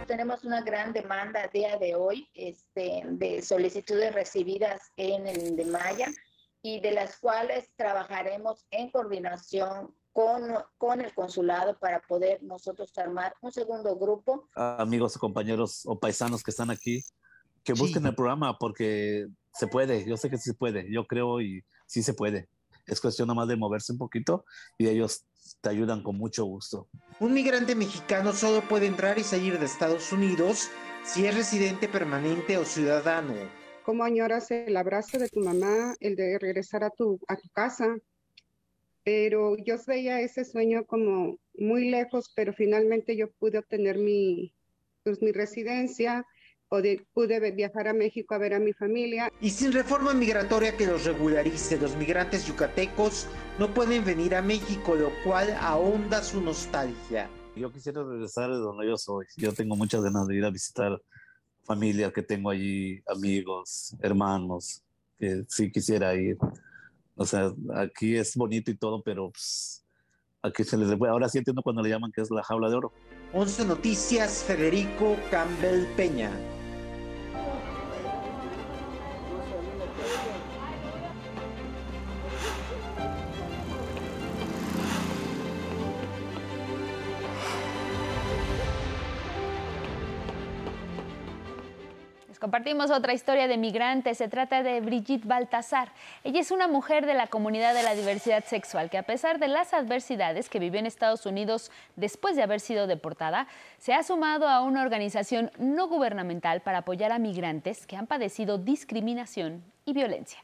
Tenemos 0.06 0.44
una 0.44 0.62
gran 0.62 0.92
demanda 0.92 1.42
a 1.42 1.48
día 1.48 1.76
de 1.76 1.94
hoy 1.94 2.28
este, 2.34 3.02
de 3.04 3.42
solicitudes 3.42 4.14
recibidas 4.14 4.80
en 4.96 5.26
el 5.26 5.56
de 5.56 5.64
Maya 5.66 6.08
y 6.62 6.80
de 6.80 6.92
las 6.92 7.18
cuales 7.18 7.68
trabajaremos 7.76 8.64
en 8.70 8.90
coordinación 8.90 9.94
con, 10.12 10.42
con, 10.78 11.02
el 11.02 11.12
consulado 11.12 11.78
para 11.78 12.00
poder 12.00 12.42
nosotros 12.42 12.96
armar 12.96 13.34
un 13.42 13.52
segundo 13.52 13.96
grupo. 13.96 14.48
Amigos 14.54 15.18
compañeros 15.18 15.82
o 15.84 15.98
paisanos 15.98 16.42
que 16.42 16.52
están 16.52 16.70
aquí, 16.70 17.04
que 17.62 17.74
busquen 17.74 18.06
el 18.06 18.14
programa 18.14 18.56
porque 18.58 19.26
se 19.56 19.66
puede, 19.66 20.04
yo 20.04 20.16
sé 20.16 20.28
que 20.28 20.36
sí 20.36 20.50
se 20.50 20.54
puede, 20.54 20.90
yo 20.90 21.06
creo 21.06 21.40
y 21.40 21.64
sí 21.86 22.02
se 22.02 22.14
puede. 22.14 22.48
Es 22.86 23.00
cuestión 23.00 23.28
nomás 23.28 23.48
de 23.48 23.56
moverse 23.56 23.92
un 23.92 23.98
poquito 23.98 24.44
y 24.78 24.86
ellos 24.86 25.24
te 25.60 25.70
ayudan 25.70 26.02
con 26.02 26.16
mucho 26.16 26.44
gusto. 26.44 26.88
Un 27.20 27.32
migrante 27.32 27.74
mexicano 27.74 28.32
solo 28.32 28.66
puede 28.68 28.86
entrar 28.86 29.18
y 29.18 29.22
salir 29.22 29.58
de 29.58 29.66
Estados 29.66 30.12
Unidos 30.12 30.70
si 31.04 31.26
es 31.26 31.34
residente 31.34 31.88
permanente 31.88 32.58
o 32.58 32.64
ciudadano. 32.64 33.34
¿Cómo 33.84 34.04
añoras 34.04 34.50
el 34.50 34.76
abrazo 34.76 35.18
de 35.18 35.28
tu 35.28 35.40
mamá, 35.40 35.94
el 36.00 36.16
de 36.16 36.38
regresar 36.38 36.84
a 36.84 36.90
tu, 36.90 37.20
a 37.28 37.36
tu 37.36 37.48
casa? 37.50 37.96
Pero 39.04 39.56
yo 39.56 39.76
veía 39.86 40.20
ese 40.20 40.44
sueño 40.44 40.84
como 40.84 41.38
muy 41.54 41.88
lejos, 41.88 42.32
pero 42.34 42.52
finalmente 42.52 43.16
yo 43.16 43.30
pude 43.38 43.58
obtener 43.58 43.98
mi, 43.98 44.52
pues, 45.04 45.22
mi 45.22 45.30
residencia, 45.30 46.26
pude 46.68 47.50
viajar 47.52 47.88
a 47.88 47.92
México 47.92 48.34
a 48.34 48.38
ver 48.38 48.54
a 48.54 48.58
mi 48.58 48.72
familia. 48.72 49.32
Y 49.40 49.50
sin 49.50 49.72
reforma 49.72 50.12
migratoria 50.14 50.76
que 50.76 50.86
los 50.86 51.04
regularice, 51.04 51.78
los 51.78 51.96
migrantes 51.96 52.46
yucatecos 52.46 53.26
no 53.58 53.72
pueden 53.72 54.04
venir 54.04 54.34
a 54.34 54.42
México, 54.42 54.94
lo 54.94 55.10
cual 55.24 55.50
ahonda 55.60 56.22
su 56.22 56.40
nostalgia. 56.40 57.28
Yo 57.54 57.72
quisiera 57.72 58.02
regresar 58.02 58.50
de 58.50 58.56
donde 58.56 58.86
yo 58.86 58.96
soy. 58.96 59.26
Yo 59.36 59.52
tengo 59.52 59.76
muchas 59.76 60.02
ganas 60.02 60.26
de 60.26 60.36
ir 60.36 60.44
a 60.44 60.50
visitar 60.50 61.00
familia 61.62 62.12
que 62.12 62.22
tengo 62.22 62.50
allí, 62.50 63.02
amigos, 63.06 63.96
hermanos, 64.00 64.82
que 65.18 65.44
sí 65.48 65.70
quisiera 65.70 66.14
ir. 66.14 66.36
O 67.14 67.24
sea, 67.24 67.52
aquí 67.74 68.16
es 68.16 68.36
bonito 68.36 68.70
y 68.70 68.76
todo, 68.76 69.02
pero 69.02 69.30
pues, 69.30 69.82
aquí 70.46 70.64
se 70.64 70.76
les 70.76 70.90
ahora 71.02 71.28
sí 71.28 71.38
entiendo 71.38 71.62
cuando 71.62 71.82
le 71.82 71.90
llaman 71.90 72.12
que 72.12 72.22
es 72.22 72.30
la 72.30 72.42
jaula 72.42 72.68
de 72.68 72.76
oro. 72.76 72.92
11 73.32 73.64
Noticias, 73.66 74.44
Federico 74.46 75.16
Campbell 75.30 75.86
Peña. 75.96 76.30
Compartimos 92.46 92.92
otra 92.92 93.12
historia 93.12 93.48
de 93.48 93.56
migrantes. 93.56 94.18
Se 94.18 94.28
trata 94.28 94.62
de 94.62 94.80
Brigitte 94.80 95.26
Baltasar. 95.26 95.90
Ella 96.22 96.38
es 96.38 96.52
una 96.52 96.68
mujer 96.68 97.04
de 97.04 97.14
la 97.14 97.26
comunidad 97.26 97.74
de 97.74 97.82
la 97.82 97.96
diversidad 97.96 98.44
sexual 98.44 98.88
que 98.88 98.98
a 98.98 99.02
pesar 99.02 99.40
de 99.40 99.48
las 99.48 99.74
adversidades 99.74 100.48
que 100.48 100.60
vivió 100.60 100.78
en 100.78 100.86
Estados 100.86 101.26
Unidos 101.26 101.72
después 101.96 102.36
de 102.36 102.44
haber 102.44 102.60
sido 102.60 102.86
deportada, 102.86 103.48
se 103.78 103.94
ha 103.94 104.04
sumado 104.04 104.46
a 104.48 104.62
una 104.62 104.82
organización 104.82 105.50
no 105.58 105.88
gubernamental 105.88 106.60
para 106.60 106.78
apoyar 106.78 107.10
a 107.10 107.18
migrantes 107.18 107.84
que 107.84 107.96
han 107.96 108.06
padecido 108.06 108.58
discriminación 108.58 109.64
y 109.84 109.92
violencia. 109.92 110.38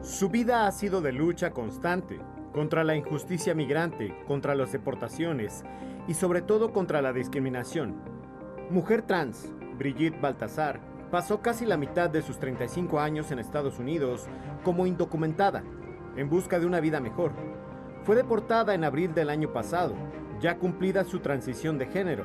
Su 0.00 0.30
vida 0.30 0.66
ha 0.66 0.72
sido 0.72 1.02
de 1.02 1.12
lucha 1.12 1.50
constante 1.50 2.18
contra 2.54 2.82
la 2.82 2.96
injusticia 2.96 3.54
migrante, 3.54 4.16
contra 4.26 4.54
las 4.54 4.72
deportaciones 4.72 5.64
y 6.08 6.14
sobre 6.14 6.40
todo 6.40 6.72
contra 6.72 7.02
la 7.02 7.12
discriminación. 7.12 8.00
Mujer 8.70 9.02
trans, 9.02 9.52
Brigitte 9.78 10.20
Baltasar 10.20 10.80
pasó 11.10 11.40
casi 11.40 11.66
la 11.66 11.76
mitad 11.76 12.10
de 12.10 12.22
sus 12.22 12.38
35 12.38 13.00
años 13.00 13.30
en 13.30 13.38
Estados 13.38 13.78
Unidos 13.78 14.26
como 14.64 14.86
indocumentada, 14.86 15.62
en 16.16 16.28
busca 16.28 16.58
de 16.58 16.66
una 16.66 16.80
vida 16.80 17.00
mejor. 17.00 17.32
Fue 18.04 18.16
deportada 18.16 18.74
en 18.74 18.84
abril 18.84 19.14
del 19.14 19.30
año 19.30 19.52
pasado, 19.52 19.94
ya 20.40 20.58
cumplida 20.58 21.04
su 21.04 21.20
transición 21.20 21.78
de 21.78 21.86
género. 21.86 22.24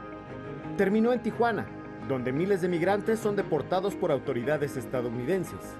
Terminó 0.77 1.13
en 1.13 1.21
Tijuana, 1.21 1.67
donde 2.07 2.31
miles 2.31 2.61
de 2.61 2.67
migrantes 2.67 3.19
son 3.19 3.35
deportados 3.35 3.95
por 3.95 4.11
autoridades 4.11 4.77
estadounidenses. 4.77 5.75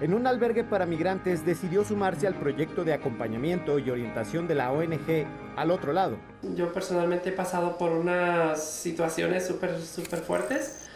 En 0.00 0.14
un 0.14 0.26
albergue 0.26 0.64
para 0.64 0.86
migrantes 0.86 1.44
decidió 1.44 1.84
sumarse 1.84 2.26
al 2.26 2.34
proyecto 2.34 2.84
de 2.84 2.94
acompañamiento 2.94 3.78
y 3.78 3.90
orientación 3.90 4.48
de 4.48 4.54
la 4.54 4.72
ONG 4.72 5.26
al 5.56 5.70
otro 5.70 5.92
lado. 5.92 6.16
Yo 6.56 6.72
personalmente 6.72 7.28
he 7.28 7.32
pasado 7.32 7.76
por 7.76 7.92
unas 7.92 8.64
situaciones 8.64 9.46
súper, 9.46 9.78
súper 9.78 10.20
fuertes. 10.20 10.86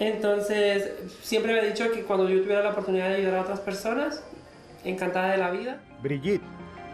Entonces, 0.00 0.90
siempre 1.22 1.52
me 1.52 1.60
he 1.60 1.68
dicho 1.68 1.92
que 1.92 2.02
cuando 2.02 2.28
yo 2.28 2.42
tuviera 2.42 2.64
la 2.64 2.70
oportunidad 2.70 3.10
de 3.10 3.16
ayudar 3.16 3.36
a 3.36 3.42
otras 3.42 3.60
personas, 3.60 4.24
encantada 4.84 5.30
de 5.30 5.38
la 5.38 5.52
vida. 5.52 5.80
Brigitte 6.02 6.42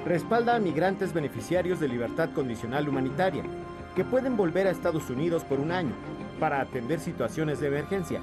respalda 0.04 0.56
a 0.56 0.58
migrantes 0.58 1.14
beneficiarios 1.14 1.80
de 1.80 1.88
libertad 1.88 2.28
condicional 2.34 2.86
humanitaria 2.90 3.42
que 3.96 4.04
pueden 4.04 4.36
volver 4.36 4.66
a 4.66 4.70
Estados 4.70 5.08
Unidos 5.08 5.44
por 5.44 5.60
un 5.60 5.72
año 5.72 5.94
para 6.38 6.60
atender 6.60 7.00
situaciones 7.00 7.60
de 7.60 7.68
emergencia 7.68 8.20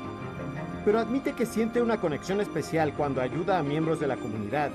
pero 0.83 0.99
admite 0.99 1.33
que 1.33 1.45
siente 1.45 1.81
una 1.81 1.99
conexión 1.99 2.41
especial 2.41 2.93
cuando 2.93 3.21
ayuda 3.21 3.59
a 3.59 3.63
miembros 3.63 3.99
de 3.99 4.07
la 4.07 4.17
comunidad 4.17 4.71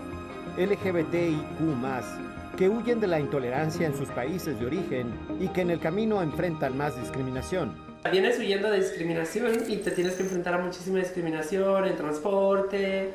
LGBTIQ, 0.56 2.56
que 2.56 2.68
huyen 2.68 3.00
de 3.00 3.06
la 3.06 3.20
intolerancia 3.20 3.86
en 3.86 3.96
sus 3.96 4.08
países 4.10 4.58
de 4.58 4.66
origen 4.66 5.12
y 5.40 5.48
que 5.48 5.60
en 5.60 5.70
el 5.70 5.80
camino 5.80 6.22
enfrentan 6.22 6.76
más 6.76 6.98
discriminación. 6.98 7.74
Vienes 8.10 8.38
huyendo 8.38 8.70
de 8.70 8.80
discriminación 8.80 9.52
y 9.68 9.78
te 9.78 9.90
tienes 9.90 10.14
que 10.14 10.22
enfrentar 10.22 10.54
a 10.54 10.58
muchísima 10.58 10.98
discriminación 10.98 11.86
en 11.86 11.96
transporte, 11.96 13.14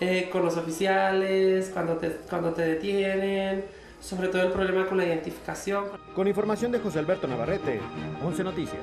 eh, 0.00 0.28
con 0.30 0.44
los 0.44 0.56
oficiales, 0.56 1.70
cuando 1.72 1.96
te, 1.96 2.10
cuando 2.28 2.52
te 2.52 2.62
detienen, 2.62 3.64
sobre 4.00 4.28
todo 4.28 4.42
el 4.42 4.52
problema 4.52 4.86
con 4.86 4.98
la 4.98 5.06
identificación. 5.06 5.84
Con 6.14 6.28
información 6.28 6.70
de 6.70 6.78
José 6.78 6.98
Alberto 6.98 7.26
Navarrete, 7.26 7.80
11 8.22 8.44
Noticias. 8.44 8.82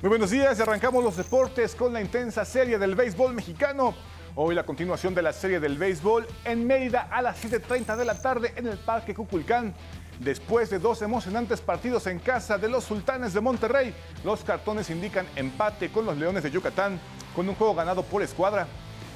Muy 0.00 0.10
buenos 0.10 0.30
días, 0.30 0.60
arrancamos 0.60 1.02
los 1.02 1.16
deportes 1.16 1.74
con 1.74 1.92
la 1.92 2.00
intensa 2.00 2.44
serie 2.44 2.78
del 2.78 2.94
béisbol 2.94 3.34
mexicano. 3.34 3.96
Hoy 4.36 4.54
la 4.54 4.62
continuación 4.62 5.12
de 5.12 5.22
la 5.22 5.32
serie 5.32 5.58
del 5.58 5.76
béisbol 5.76 6.24
en 6.44 6.64
Mérida 6.68 7.08
a 7.10 7.20
las 7.20 7.44
7.30 7.44 7.96
de 7.96 8.04
la 8.04 8.22
tarde 8.22 8.52
en 8.54 8.68
el 8.68 8.78
Parque 8.78 9.12
Cuculcán. 9.12 9.74
Después 10.20 10.70
de 10.70 10.78
dos 10.78 11.02
emocionantes 11.02 11.60
partidos 11.60 12.06
en 12.06 12.20
casa 12.20 12.58
de 12.58 12.68
los 12.68 12.84
Sultanes 12.84 13.34
de 13.34 13.40
Monterrey, 13.40 13.92
los 14.24 14.44
cartones 14.44 14.88
indican 14.88 15.26
empate 15.34 15.90
con 15.90 16.06
los 16.06 16.16
Leones 16.16 16.44
de 16.44 16.52
Yucatán, 16.52 17.00
con 17.34 17.48
un 17.48 17.56
juego 17.56 17.74
ganado 17.74 18.04
por 18.04 18.22
escuadra. 18.22 18.68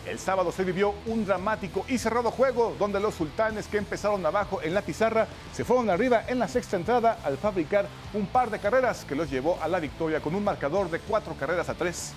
El 0.06 0.18
sábado 0.18 0.50
se 0.50 0.64
vivió 0.64 0.94
un 1.06 1.24
dramático 1.24 1.84
y 1.88 1.96
cerrado 1.96 2.32
juego 2.32 2.74
donde 2.76 2.98
los 2.98 3.14
sultanes 3.14 3.68
que 3.68 3.78
empezaron 3.78 4.26
abajo 4.26 4.60
en 4.60 4.74
la 4.74 4.82
pizarra 4.82 5.28
se 5.52 5.64
fueron 5.64 5.88
arriba 5.90 6.24
en 6.26 6.40
la 6.40 6.48
sexta 6.48 6.76
entrada 6.76 7.18
al 7.22 7.38
fabricar 7.38 7.86
un 8.12 8.26
par 8.26 8.50
de 8.50 8.58
carreras 8.58 9.04
que 9.04 9.14
los 9.14 9.30
llevó 9.30 9.58
a 9.62 9.68
la 9.68 9.78
victoria 9.78 10.20
con 10.20 10.34
un 10.34 10.42
marcador 10.42 10.90
de 10.90 10.98
cuatro 10.98 11.34
carreras 11.38 11.68
a 11.68 11.74
tres. 11.74 12.12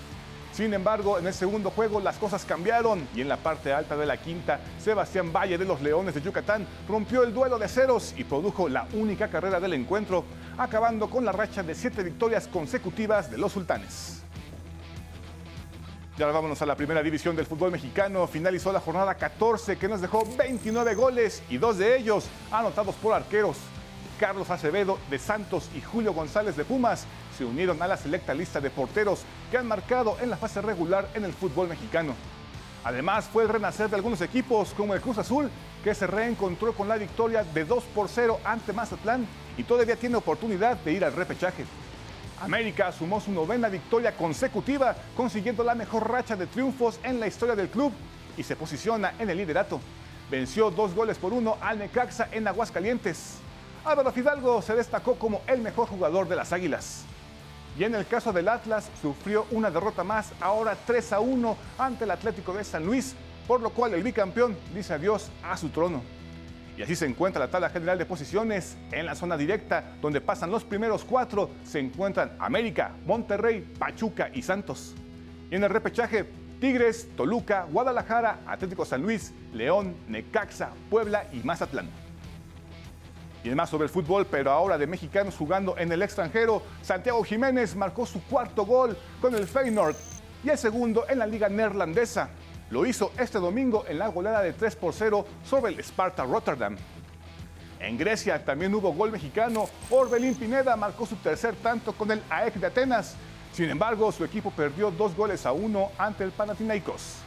Sin 0.52 0.74
embargo, 0.74 1.20
en 1.20 1.28
el 1.28 1.34
segundo 1.34 1.70
juego 1.70 2.00
las 2.00 2.18
cosas 2.18 2.44
cambiaron 2.44 3.08
y 3.14 3.22
en 3.22 3.28
la 3.28 3.38
parte 3.38 3.72
alta 3.72 3.96
de 3.96 4.06
la 4.08 4.18
quinta, 4.18 4.62
Sebastián 4.80 5.32
Valle 5.32 5.58
de 5.58 5.66
los 5.66 5.82
Leones 5.82 6.16
de 6.16 6.22
Yucatán 6.22 6.66
rompió 6.88 7.24
el 7.24 7.34
duelo 7.36 7.60
de 7.60 7.68
ceros 7.68 8.16
y 8.18 8.24
produjo 8.24 8.68
la 8.68 8.88
única 8.94 9.28
carrera 9.28 9.60
del 9.60 9.74
encuentro, 9.74 10.24
acabando 10.58 11.08
con 11.08 11.24
la 11.24 11.34
racha 11.34 11.62
de 11.62 11.76
siete 11.76 12.02
victorias 12.02 12.48
consecutivas 12.48 13.30
de 13.30 13.38
los 13.38 13.52
sultanes. 13.52 14.25
Y 16.18 16.22
ahora 16.22 16.36
vámonos 16.36 16.62
a 16.62 16.66
la 16.66 16.78
primera 16.78 17.04
división 17.04 17.36
del 17.36 17.46
fútbol 17.46 17.72
mexicano. 17.72 18.26
Finalizó 18.26 18.72
la 18.72 18.80
jornada 18.80 19.16
14 19.16 19.78
que 19.78 19.90
nos 19.90 20.00
dejó 20.00 20.24
29 20.38 20.96
goles 20.96 21.44
y 21.50 21.58
dos 21.58 21.78
de 21.78 21.98
ellos 21.98 22.28
anotados 22.52 22.96
por 22.96 23.14
arqueros. 23.14 23.58
Carlos 24.18 24.50
Acevedo 24.50 24.98
de 25.10 25.20
Santos 25.20 25.70
y 25.76 25.82
Julio 25.82 26.14
González 26.14 26.56
de 26.56 26.64
Pumas 26.64 27.06
se 27.38 27.44
unieron 27.44 27.82
a 27.82 27.88
la 27.88 27.98
selecta 27.98 28.34
lista 28.34 28.62
de 28.62 28.70
porteros 28.70 29.24
que 29.52 29.58
han 29.58 29.68
marcado 29.68 30.16
en 30.22 30.30
la 30.30 30.38
fase 30.38 30.62
regular 30.62 31.10
en 31.16 31.26
el 31.26 31.34
fútbol 31.34 31.68
mexicano. 31.68 32.14
Además, 32.86 33.26
fue 33.26 33.44
el 33.44 33.50
renacer 33.50 33.90
de 33.90 33.98
algunos 33.98 34.22
equipos 34.22 34.74
como 34.78 34.94
el 34.94 35.02
Cruz 35.02 35.18
Azul, 35.18 35.50
que 35.84 35.94
se 35.94 36.08
reencontró 36.08 36.72
con 36.74 36.88
la 36.88 36.96
victoria 36.96 37.44
de 37.44 37.66
2 37.66 37.84
por 37.94 38.08
0 38.08 38.40
ante 38.46 38.72
Mazatlán 38.72 39.28
y 39.58 39.64
todavía 39.64 39.98
tiene 39.98 40.16
oportunidad 40.16 40.78
de 40.78 40.94
ir 40.94 41.04
al 41.04 41.14
repechaje. 41.14 41.66
América 42.42 42.92
sumó 42.92 43.22
su 43.22 43.32
novena 43.32 43.70
victoria 43.70 44.16
consecutiva, 44.16 44.96
consiguiendo 45.16 45.64
la 45.64 45.76
mejor 45.76 46.10
racha 46.10 46.36
de 46.36 46.48
triunfos 46.48 47.00
en 47.04 47.20
la 47.20 47.28
historia 47.28 47.56
del 47.56 47.70
club 47.70 47.94
y 48.38 48.44
se 48.44 48.56
posiciona 48.56 49.14
en 49.20 49.30
el 49.30 49.38
liderato. 49.38 49.80
Venció 50.30 50.72
dos 50.72 50.94
goles 50.94 51.18
por 51.18 51.34
uno 51.34 51.58
al 51.62 51.80
Necaxa 51.80 52.28
en 52.32 52.48
Aguascalientes. 52.48 53.38
Álvaro 53.86 54.12
Fidalgo 54.12 54.62
se 54.62 54.76
destacó 54.76 55.16
como 55.16 55.42
el 55.48 55.62
mejor 55.62 55.88
jugador 55.88 56.28
de 56.28 56.36
las 56.36 56.52
Águilas. 56.52 57.04
Y 57.78 57.84
en 57.84 57.94
el 57.94 58.08
caso 58.08 58.34
del 58.34 58.48
Atlas, 58.48 58.90
sufrió 59.02 59.46
una 59.52 59.70
derrota 59.70 60.04
más, 60.04 60.32
ahora 60.40 60.78
3 60.86 61.14
a 61.14 61.20
1 61.20 61.58
ante 61.78 62.06
el 62.06 62.12
Atlético 62.12 62.54
de 62.54 62.64
San 62.64 62.86
Luis, 62.86 63.16
por 63.48 63.62
lo 63.62 63.70
cual 63.70 63.94
el 63.94 64.04
bicampeón 64.04 64.58
dice 64.74 64.94
adiós 64.94 65.30
a 65.44 65.56
su 65.58 65.70
trono. 65.70 66.02
Y 66.78 66.82
así 66.82 66.96
se 66.96 67.06
encuentra 67.06 67.40
la 67.40 67.50
tabla 67.50 67.70
general 67.70 67.98
de 67.98 68.06
posiciones. 68.06 68.76
En 68.92 69.06
la 69.06 69.16
zona 69.16 69.38
directa, 69.38 69.96
donde 70.02 70.20
pasan 70.20 70.52
los 70.52 70.64
primeros 70.64 71.06
cuatro, 71.06 71.50
se 71.64 71.80
encuentran 71.80 72.36
América, 72.40 72.92
Monterrey, 73.06 73.62
Pachuca 73.80 74.30
y 74.34 74.42
Santos. 74.42 74.94
Y 75.50 75.56
en 75.56 75.64
el 75.64 75.70
repechaje, 75.70 76.26
Tigres, 76.60 77.08
Toluca, 77.16 77.66
Guadalajara, 77.72 78.40
Atlético 78.46 78.86
San 78.86 79.02
Luis, 79.02 79.34
León, 79.54 79.96
Necaxa, 80.08 80.72
Puebla 80.90 81.28
y 81.32 81.38
Mazatlán. 81.38 81.90
Y 83.44 83.50
más 83.50 83.70
sobre 83.70 83.84
el 83.84 83.92
fútbol, 83.92 84.26
pero 84.26 84.52
ahora 84.52 84.78
de 84.78 84.88
mexicanos 84.88 85.36
jugando 85.38 85.78
en 85.78 85.92
el 85.92 86.02
extranjero, 86.02 86.64
Santiago 86.82 87.24
Jiménez 87.24 87.76
marcó 87.76 88.06
su 88.06 88.22
cuarto 88.24 88.66
gol 88.66 88.98
con 89.22 89.36
el 89.36 89.48
Feyenoord 89.48 89.96
y 90.44 90.50
el 90.50 90.58
segundo 90.58 91.06
en 91.08 91.20
la 91.20 91.28
liga 91.28 91.48
neerlandesa. 91.48 92.30
Lo 92.70 92.86
hizo 92.86 93.12
este 93.18 93.40
domingo 93.40 93.86
en 93.88 94.00
la 94.00 94.08
goleada 94.08 94.42
de 94.42 94.54
3 94.54 94.76
por 94.76 94.94
0 94.94 95.26
sobre 95.44 95.74
el 95.74 95.80
Sparta 95.80 96.24
Rotterdam. 96.24 96.76
En 97.80 97.98
Grecia 97.98 98.44
también 98.44 98.74
hubo 98.74 98.92
gol 98.94 99.12
mexicano. 99.12 99.70
Orbelín 99.92 100.34
Pineda 100.34 100.76
marcó 100.76 101.06
su 101.06 101.16
tercer 101.18 101.56
tanto 101.56 101.94
con 101.94 102.10
el 102.10 102.24
AEK 102.30 102.56
de 102.56 102.68
Atenas. 102.68 103.16
Sin 103.54 103.70
embargo, 103.70 104.12
su 104.12 104.26
equipo 104.26 104.50
perdió 104.52 104.90
dos 104.90 105.16
goles 105.16 105.46
a 105.46 105.52
uno 105.52 105.92
ante 105.98 106.24
el 106.24 106.32
Panathinaikos. 106.32 107.18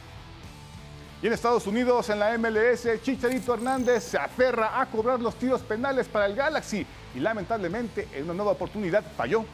Y 1.21 1.27
en 1.27 1.33
Estados 1.33 1.67
Unidos, 1.67 2.09
en 2.09 2.19
la 2.19 2.37
MLS, 2.37 2.87
Chicharito 3.01 3.53
Hernández 3.53 4.03
se 4.03 4.17
aferra 4.17 4.79
a 4.79 4.85
cobrar 4.85 5.19
los 5.19 5.35
tiros 5.35 5.61
penales 5.61 6.07
para 6.07 6.25
el 6.25 6.35
Galaxy 6.35 6.85
y 7.15 7.19
lamentablemente 7.19 8.07
en 8.13 8.25
una 8.25 8.33
nueva 8.33 8.51
oportunidad 8.51 9.03
falló. 9.17 9.45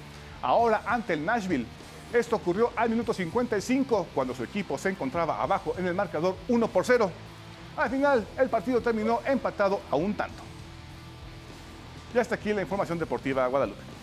Ahora 0.41 0.81
ante 0.85 1.13
el 1.13 1.25
Nashville. 1.25 1.65
Esto 2.13 2.37
ocurrió 2.37 2.71
al 2.75 2.89
minuto 2.89 3.13
55 3.13 4.07
cuando 4.13 4.33
su 4.33 4.43
equipo 4.43 4.77
se 4.77 4.89
encontraba 4.89 5.41
abajo 5.41 5.75
en 5.77 5.87
el 5.87 5.93
marcador 5.93 6.35
1 6.47 6.67
por 6.69 6.85
0. 6.85 7.11
Al 7.77 7.89
final, 7.89 8.25
el 8.37 8.49
partido 8.49 8.81
terminó 8.81 9.19
empatado 9.25 9.81
a 9.91 9.95
un 9.95 10.13
tanto. 10.13 10.41
Y 12.13 12.17
hasta 12.17 12.35
aquí 12.35 12.53
la 12.53 12.61
información 12.61 12.97
deportiva 12.97 13.45
Guadalupe. 13.47 13.94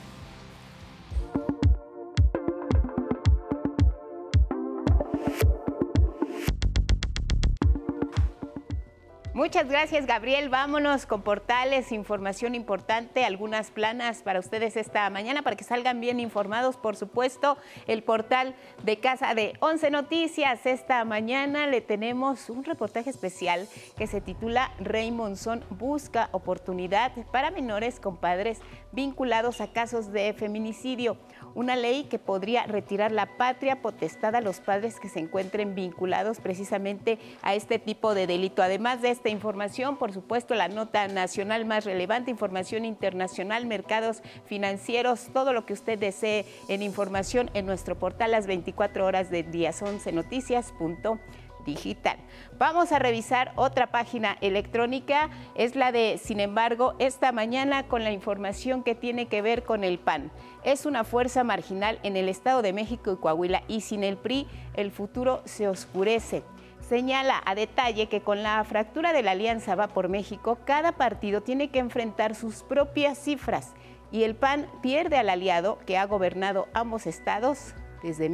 Muchas 9.34 9.66
gracias, 9.66 10.04
Gabriel. 10.04 10.50
Vámonos 10.50 11.06
con 11.06 11.22
portales, 11.22 11.90
información 11.90 12.54
importante, 12.54 13.24
algunas 13.24 13.70
planas 13.70 14.22
para 14.22 14.38
ustedes 14.38 14.76
esta 14.76 15.08
mañana 15.08 15.40
para 15.40 15.56
que 15.56 15.64
salgan 15.64 16.02
bien 16.02 16.20
informados. 16.20 16.76
Por 16.76 16.96
supuesto, 16.96 17.56
el 17.86 18.02
portal 18.02 18.54
de 18.84 18.98
Casa 18.98 19.32
de 19.34 19.54
Once 19.60 19.90
Noticias. 19.90 20.66
Esta 20.66 21.02
mañana 21.06 21.66
le 21.66 21.80
tenemos 21.80 22.50
un 22.50 22.62
reportaje 22.62 23.08
especial 23.08 23.66
que 23.96 24.06
se 24.06 24.20
titula 24.20 24.70
Monzón 25.12 25.64
busca 25.70 26.28
oportunidad 26.32 27.12
para 27.32 27.50
menores 27.50 28.00
con 28.00 28.18
padres 28.18 28.60
vinculados 28.92 29.62
a 29.62 29.72
casos 29.72 30.12
de 30.12 30.34
feminicidio 30.34 31.16
una 31.54 31.76
ley 31.76 32.04
que 32.04 32.18
podría 32.18 32.64
retirar 32.64 33.12
la 33.12 33.36
patria 33.36 33.82
potestad 33.82 34.34
a 34.34 34.40
los 34.40 34.60
padres 34.60 35.00
que 35.00 35.08
se 35.08 35.20
encuentren 35.20 35.74
vinculados 35.74 36.40
precisamente 36.40 37.18
a 37.42 37.54
este 37.54 37.78
tipo 37.78 38.14
de 38.14 38.26
delito. 38.26 38.62
Además 38.62 39.02
de 39.02 39.10
esta 39.10 39.28
información, 39.28 39.96
por 39.96 40.12
supuesto, 40.12 40.54
la 40.54 40.68
nota 40.68 41.08
nacional 41.08 41.64
más 41.64 41.84
relevante, 41.84 42.30
información 42.30 42.84
internacional, 42.84 43.66
mercados 43.66 44.22
financieros, 44.46 45.28
todo 45.32 45.52
lo 45.52 45.66
que 45.66 45.72
usted 45.72 45.98
desee 45.98 46.44
en 46.68 46.82
información 46.82 47.50
en 47.54 47.66
nuestro 47.66 47.98
portal 47.98 48.32
las 48.32 48.46
24 48.46 49.04
horas 49.06 49.30
del 49.30 49.50
día, 49.50 49.72
11 49.80 50.12
noticias.com 50.12 51.18
digital. 51.64 52.16
Vamos 52.58 52.92
a 52.92 52.98
revisar 52.98 53.52
otra 53.56 53.88
página 53.88 54.36
electrónica, 54.40 55.30
es 55.54 55.76
la 55.76 55.92
de, 55.92 56.18
sin 56.22 56.40
embargo, 56.40 56.94
esta 56.98 57.32
mañana 57.32 57.88
con 57.88 58.04
la 58.04 58.12
información 58.12 58.82
que 58.82 58.94
tiene 58.94 59.26
que 59.26 59.42
ver 59.42 59.64
con 59.64 59.84
el 59.84 59.98
PAN. 59.98 60.30
Es 60.64 60.86
una 60.86 61.04
fuerza 61.04 61.44
marginal 61.44 61.98
en 62.02 62.16
el 62.16 62.28
Estado 62.28 62.62
de 62.62 62.72
México 62.72 63.12
y 63.12 63.16
Coahuila 63.16 63.62
y 63.68 63.80
sin 63.80 64.04
el 64.04 64.16
PRI 64.16 64.46
el 64.74 64.90
futuro 64.90 65.42
se 65.44 65.68
oscurece. 65.68 66.42
Señala 66.80 67.40
a 67.46 67.54
detalle 67.54 68.08
que 68.08 68.20
con 68.20 68.42
la 68.42 68.62
fractura 68.64 69.12
de 69.12 69.22
la 69.22 69.30
Alianza 69.30 69.74
Va 69.74 69.88
por 69.88 70.08
México, 70.08 70.58
cada 70.64 70.92
partido 70.92 71.40
tiene 71.40 71.70
que 71.70 71.78
enfrentar 71.78 72.34
sus 72.34 72.62
propias 72.62 73.18
cifras 73.18 73.72
y 74.10 74.24
el 74.24 74.34
PAN 74.34 74.68
pierde 74.82 75.16
al 75.16 75.30
aliado 75.30 75.78
que 75.86 75.96
ha 75.96 76.04
gobernado 76.04 76.68
ambos 76.74 77.06
estados 77.06 77.74
desde 78.02 78.28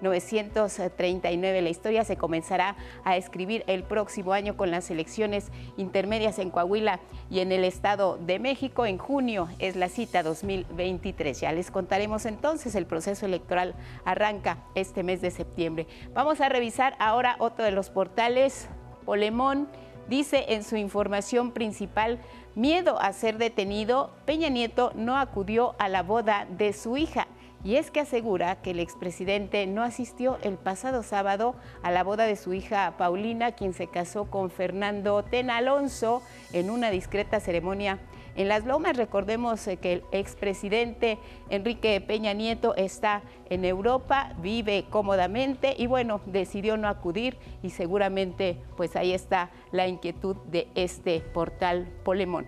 1939. 0.00 1.62
La 1.62 1.68
historia 1.68 2.04
se 2.04 2.16
comenzará 2.16 2.76
a 3.04 3.16
escribir 3.16 3.64
el 3.66 3.82
próximo 3.82 4.32
año 4.32 4.56
con 4.56 4.70
las 4.70 4.90
elecciones 4.90 5.50
intermedias 5.76 6.38
en 6.38 6.50
Coahuila 6.50 7.00
y 7.30 7.40
en 7.40 7.52
el 7.52 7.64
Estado 7.64 8.18
de 8.18 8.38
México. 8.38 8.86
En 8.86 8.98
junio 8.98 9.48
es 9.58 9.76
la 9.76 9.88
cita 9.88 10.22
2023. 10.22 11.40
Ya 11.40 11.52
les 11.52 11.70
contaremos 11.70 12.26
entonces, 12.26 12.74
el 12.74 12.86
proceso 12.86 13.26
electoral 13.26 13.74
arranca 14.04 14.64
este 14.74 15.02
mes 15.02 15.20
de 15.20 15.30
septiembre. 15.30 15.86
Vamos 16.14 16.40
a 16.40 16.48
revisar 16.48 16.96
ahora 16.98 17.36
otro 17.38 17.64
de 17.64 17.70
los 17.70 17.90
portales. 17.90 18.68
Polemón 19.04 19.68
dice 20.08 20.46
en 20.48 20.64
su 20.64 20.76
información 20.76 21.52
principal, 21.52 22.18
miedo 22.54 23.00
a 23.00 23.12
ser 23.12 23.38
detenido, 23.38 24.10
Peña 24.24 24.48
Nieto 24.48 24.92
no 24.94 25.16
acudió 25.16 25.74
a 25.78 25.88
la 25.88 26.02
boda 26.02 26.46
de 26.50 26.72
su 26.72 26.96
hija 26.96 27.28
y 27.62 27.76
es 27.76 27.90
que 27.90 28.00
asegura 28.00 28.56
que 28.62 28.70
el 28.70 28.80
expresidente 28.80 29.66
no 29.66 29.82
asistió 29.82 30.38
el 30.42 30.56
pasado 30.56 31.02
sábado 31.02 31.54
a 31.82 31.90
la 31.90 32.02
boda 32.02 32.24
de 32.24 32.36
su 32.36 32.54
hija 32.54 32.94
Paulina, 32.96 33.52
quien 33.52 33.74
se 33.74 33.86
casó 33.86 34.30
con 34.30 34.50
Fernando 34.50 35.22
Ten 35.22 35.50
Alonso 35.50 36.22
en 36.52 36.70
una 36.70 36.90
discreta 36.90 37.40
ceremonia 37.40 37.98
en 38.36 38.48
Las 38.48 38.64
Lomas. 38.64 38.96
Recordemos 38.96 39.66
eh, 39.66 39.76
que 39.76 39.94
el 39.94 40.04
expresidente 40.12 41.18
Enrique 41.50 42.00
Peña 42.00 42.32
Nieto 42.32 42.74
está 42.76 43.22
en 43.50 43.64
Europa, 43.64 44.34
vive 44.38 44.86
cómodamente 44.88 45.74
y 45.76 45.86
bueno, 45.86 46.20
decidió 46.26 46.76
no 46.76 46.88
acudir 46.88 47.36
y 47.62 47.70
seguramente 47.70 48.58
pues 48.76 48.96
ahí 48.96 49.12
está 49.12 49.50
la 49.72 49.86
inquietud 49.86 50.36
de 50.46 50.68
este 50.74 51.20
portal 51.20 51.88
Polemón. 52.04 52.46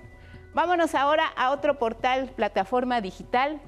Vámonos 0.55 0.94
ahora 0.94 1.27
a 1.37 1.51
otro 1.51 1.79
portal, 1.79 2.31
plataforma 2.37 3.01
digital, 3.01 3.61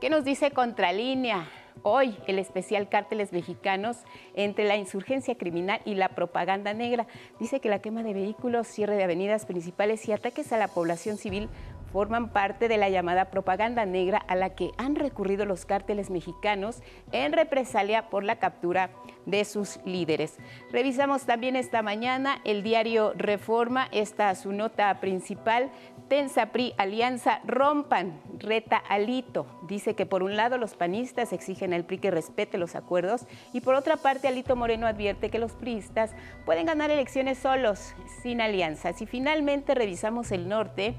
¿Qué 0.00 0.10
nos 0.10 0.24
dice 0.24 0.50
Contralínea? 0.50 1.48
Hoy 1.82 2.16
el 2.26 2.38
especial 2.38 2.88
Cárteles 2.88 3.32
Mexicanos 3.32 3.98
entre 4.34 4.64
la 4.64 4.76
insurgencia 4.76 5.36
criminal 5.36 5.80
y 5.84 5.94
la 5.94 6.08
propaganda 6.10 6.74
negra. 6.74 7.06
Dice 7.38 7.60
que 7.60 7.68
la 7.68 7.80
quema 7.80 8.02
de 8.02 8.12
vehículos, 8.12 8.66
cierre 8.66 8.96
de 8.96 9.04
avenidas 9.04 9.46
principales 9.46 10.06
y 10.08 10.12
ataques 10.12 10.52
a 10.52 10.58
la 10.58 10.68
población 10.68 11.16
civil 11.16 11.48
forman 11.94 12.30
parte 12.30 12.66
de 12.66 12.76
la 12.76 12.88
llamada 12.88 13.26
propaganda 13.26 13.86
negra 13.86 14.18
a 14.18 14.34
la 14.34 14.56
que 14.56 14.72
han 14.78 14.96
recurrido 14.96 15.46
los 15.46 15.64
cárteles 15.64 16.10
mexicanos 16.10 16.82
en 17.12 17.32
represalia 17.32 18.10
por 18.10 18.24
la 18.24 18.40
captura 18.40 18.90
de 19.26 19.44
sus 19.44 19.78
líderes. 19.84 20.36
Revisamos 20.72 21.24
también 21.24 21.54
esta 21.54 21.82
mañana 21.82 22.40
el 22.44 22.64
diario 22.64 23.12
Reforma, 23.14 23.86
esta 23.92 24.34
su 24.34 24.50
nota 24.50 24.98
principal. 24.98 25.70
Tensa 26.08 26.46
PRI 26.46 26.74
Alianza 26.78 27.40
rompan, 27.46 28.20
reta 28.38 28.76
Alito. 28.76 29.46
Dice 29.68 29.94
que 29.94 30.04
por 30.04 30.24
un 30.24 30.36
lado 30.36 30.58
los 30.58 30.74
panistas 30.74 31.32
exigen 31.32 31.72
al 31.72 31.84
PRI 31.84 31.98
que 31.98 32.10
respete 32.10 32.58
los 32.58 32.74
acuerdos 32.74 33.24
y 33.52 33.60
por 33.60 33.76
otra 33.76 33.96
parte 33.96 34.26
Alito 34.26 34.56
Moreno 34.56 34.88
advierte 34.88 35.30
que 35.30 35.38
los 35.38 35.52
priistas 35.52 36.10
pueden 36.44 36.66
ganar 36.66 36.90
elecciones 36.90 37.38
solos, 37.38 37.94
sin 38.20 38.40
alianzas. 38.40 39.00
Y 39.00 39.06
finalmente 39.06 39.76
revisamos 39.76 40.32
el 40.32 40.48
norte 40.48 40.96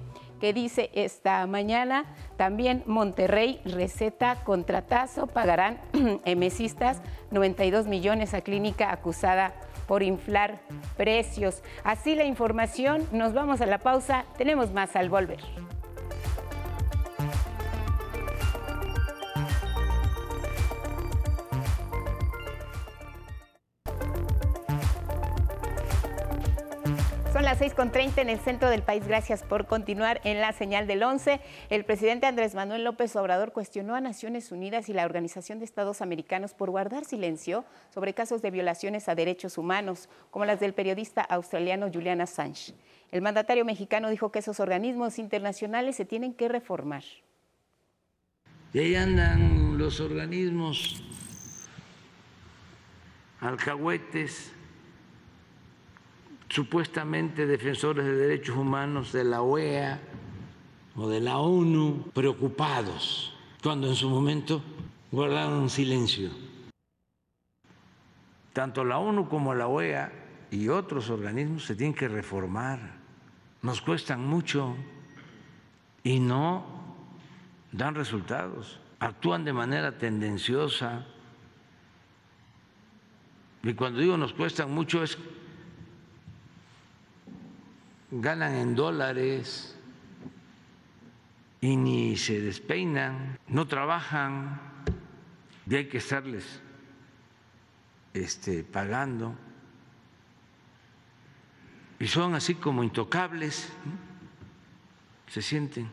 dice 0.53 0.89
esta 0.93 1.45
mañana, 1.47 2.05
también 2.37 2.83
Monterrey 2.85 3.61
receta 3.65 4.43
contratazo, 4.43 5.27
pagarán 5.27 5.79
emesistas 6.25 7.01
92 7.31 7.87
millones 7.87 8.33
a 8.33 8.41
clínica 8.41 8.91
acusada 8.91 9.53
por 9.87 10.03
inflar 10.03 10.59
precios. 10.97 11.61
Así 11.83 12.15
la 12.15 12.25
información, 12.25 13.07
nos 13.11 13.33
vamos 13.33 13.61
a 13.61 13.65
la 13.65 13.79
pausa, 13.79 14.25
tenemos 14.37 14.71
más 14.71 14.95
al 14.95 15.09
volver. 15.09 15.39
Son 27.35 27.43
las 27.43 27.59
6.30 27.59 28.19
en 28.19 28.29
el 28.29 28.39
centro 28.39 28.69
del 28.69 28.81
país. 28.81 29.05
Gracias 29.05 29.43
por 29.43 29.67
continuar 29.67 30.21
en 30.23 30.39
la 30.39 30.53
señal 30.53 30.87
del 30.87 31.03
11. 31.03 31.41
El 31.69 31.83
presidente 31.83 32.27
Andrés 32.27 32.55
Manuel 32.55 32.85
López 32.85 33.13
Obrador 33.17 33.51
cuestionó 33.51 33.93
a 33.93 33.99
Naciones 33.99 34.53
Unidas 34.53 34.87
y 34.87 34.93
la 34.93 35.03
Organización 35.03 35.59
de 35.59 35.65
Estados 35.65 36.01
Americanos 36.01 36.53
por 36.53 36.69
guardar 36.69 37.03
silencio 37.03 37.65
sobre 37.93 38.13
casos 38.13 38.41
de 38.41 38.51
violaciones 38.51 39.09
a 39.09 39.15
derechos 39.15 39.57
humanos, 39.57 40.07
como 40.31 40.45
las 40.45 40.61
del 40.61 40.73
periodista 40.73 41.23
australiano 41.23 41.91
Julian 41.93 42.21
Assange. 42.21 42.73
El 43.11 43.21
mandatario 43.21 43.65
mexicano 43.65 44.09
dijo 44.09 44.31
que 44.31 44.39
esos 44.39 44.61
organismos 44.61 45.19
internacionales 45.19 45.97
se 45.97 46.05
tienen 46.05 46.33
que 46.33 46.47
reformar. 46.47 47.03
Y 48.71 48.79
ahí 48.79 48.95
andan 48.95 49.77
los 49.77 49.99
organismos 49.99 51.03
alcahuetes 53.41 54.53
supuestamente 56.49 57.45
defensores 57.45 58.05
de 58.05 58.15
derechos 58.15 58.55
humanos 58.55 59.11
de 59.11 59.23
la 59.23 59.41
OEA 59.41 59.99
o 60.95 61.09
de 61.09 61.19
la 61.19 61.37
ONU 61.37 62.11
preocupados 62.13 63.33
cuando 63.61 63.87
en 63.87 63.95
su 63.95 64.09
momento 64.09 64.61
guardaron 65.11 65.69
silencio. 65.69 66.29
Tanto 68.53 68.83
la 68.85 68.99
ONU 68.99 69.27
como 69.27 69.53
la 69.53 69.67
OEA 69.67 70.11
y 70.51 70.69
otros 70.69 71.09
organismos 71.09 71.65
se 71.65 71.75
tienen 71.75 71.95
que 71.95 72.07
reformar. 72.07 72.79
Nos 73.61 73.81
cuestan 73.81 74.25
mucho 74.25 74.75
y 76.03 76.19
no 76.19 76.63
dan 77.71 77.95
resultados. 77.95 78.79
Actúan 78.99 79.43
de 79.43 79.51
manera 79.51 79.97
tendenciosa. 79.97 81.05
Y 83.63 83.73
cuando 83.73 83.99
digo 83.99 84.15
nos 84.15 84.33
cuestan 84.33 84.71
mucho 84.71 85.03
es 85.03 85.17
ganan 88.21 88.55
en 88.55 88.75
dólares 88.75 89.75
y 91.61 91.75
ni 91.75 92.17
se 92.17 92.41
despeinan, 92.41 93.39
no 93.47 93.67
trabajan 93.67 94.59
y 95.67 95.75
hay 95.75 95.87
que 95.87 95.97
estarles 95.97 96.61
este, 98.13 98.63
pagando. 98.63 99.35
Y 101.99 102.07
son 102.07 102.35
así 102.35 102.55
como 102.55 102.83
intocables, 102.83 103.69
se 105.27 105.41
sienten 105.41 105.89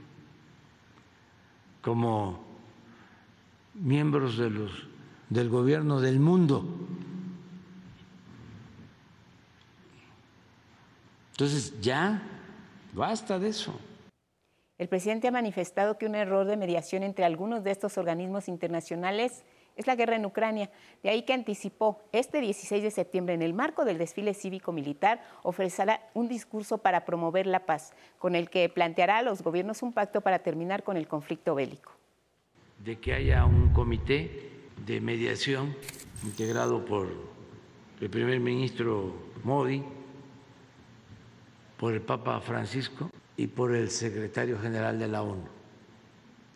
como 1.81 2.45
miembros 3.75 4.37
de 4.37 4.51
los, 4.51 4.87
del 5.31 5.49
gobierno 5.49 6.01
del 6.01 6.21
mundo. 6.21 6.65
Entonces, 11.43 11.75
ya, 11.81 12.23
basta 12.93 13.37
de 13.37 13.49
eso. 13.49 13.75
El 14.79 14.87
presidente 14.87 15.27
ha 15.27 15.33
manifestado 15.33 15.99
que 15.99 16.07
un 16.07 16.15
error 16.15 16.47
de 16.47 16.57
mediación 16.57 17.03
entre 17.03 17.25
algunos 17.25 17.65
de 17.65 17.73
estos 17.73 17.99
organismos 17.99 18.47
internacionales 18.47 19.43
es 19.75 19.89
la 19.89 19.97
guerra 19.97 20.15
en 20.15 20.25
Ucrania. 20.25 20.71
De 21.03 21.11
ahí 21.11 21.23
que 21.23 21.33
anticipó 21.33 22.01
este 22.13 22.41
16 22.41 22.85
de 22.85 22.93
septiembre, 22.93 23.35
en 23.35 23.43
el 23.43 23.55
marco 23.55 23.85
del 23.85 23.99
desfile 23.99 24.35
cívico-militar, 24.35 25.21
ofrecerá 25.43 26.09
un 26.15 26.29
discurso 26.29 26.79
para 26.79 27.05
promover 27.05 27.49
la 27.49 27.67
paz, 27.67 27.93
con 28.21 28.37
el 28.37 28.49
que 28.49 28.69
planteará 28.69 29.19
a 29.19 29.23
los 29.23 29.43
gobiernos 29.43 29.83
un 29.83 29.93
pacto 29.93 30.21
para 30.21 30.39
terminar 30.45 30.85
con 30.85 30.97
el 30.97 31.09
conflicto 31.09 31.57
bélico. 31.57 31.91
De 32.79 33.01
que 33.01 33.15
haya 33.15 33.45
un 33.47 33.73
comité 33.73 34.49
de 34.87 35.01
mediación 35.01 35.75
integrado 36.23 36.85
por 36.85 37.09
el 38.01 38.11
primer 38.11 38.39
ministro 38.39 39.13
Modi, 39.43 39.83
por 41.83 41.95
el 41.95 42.01
Papa 42.01 42.41
Francisco 42.41 43.11
y 43.37 43.49
por 43.49 43.75
el 43.75 43.91
secretario 43.91 44.57
general 44.57 45.01
de 45.01 45.09
la 45.09 45.23
ONU, 45.23 45.49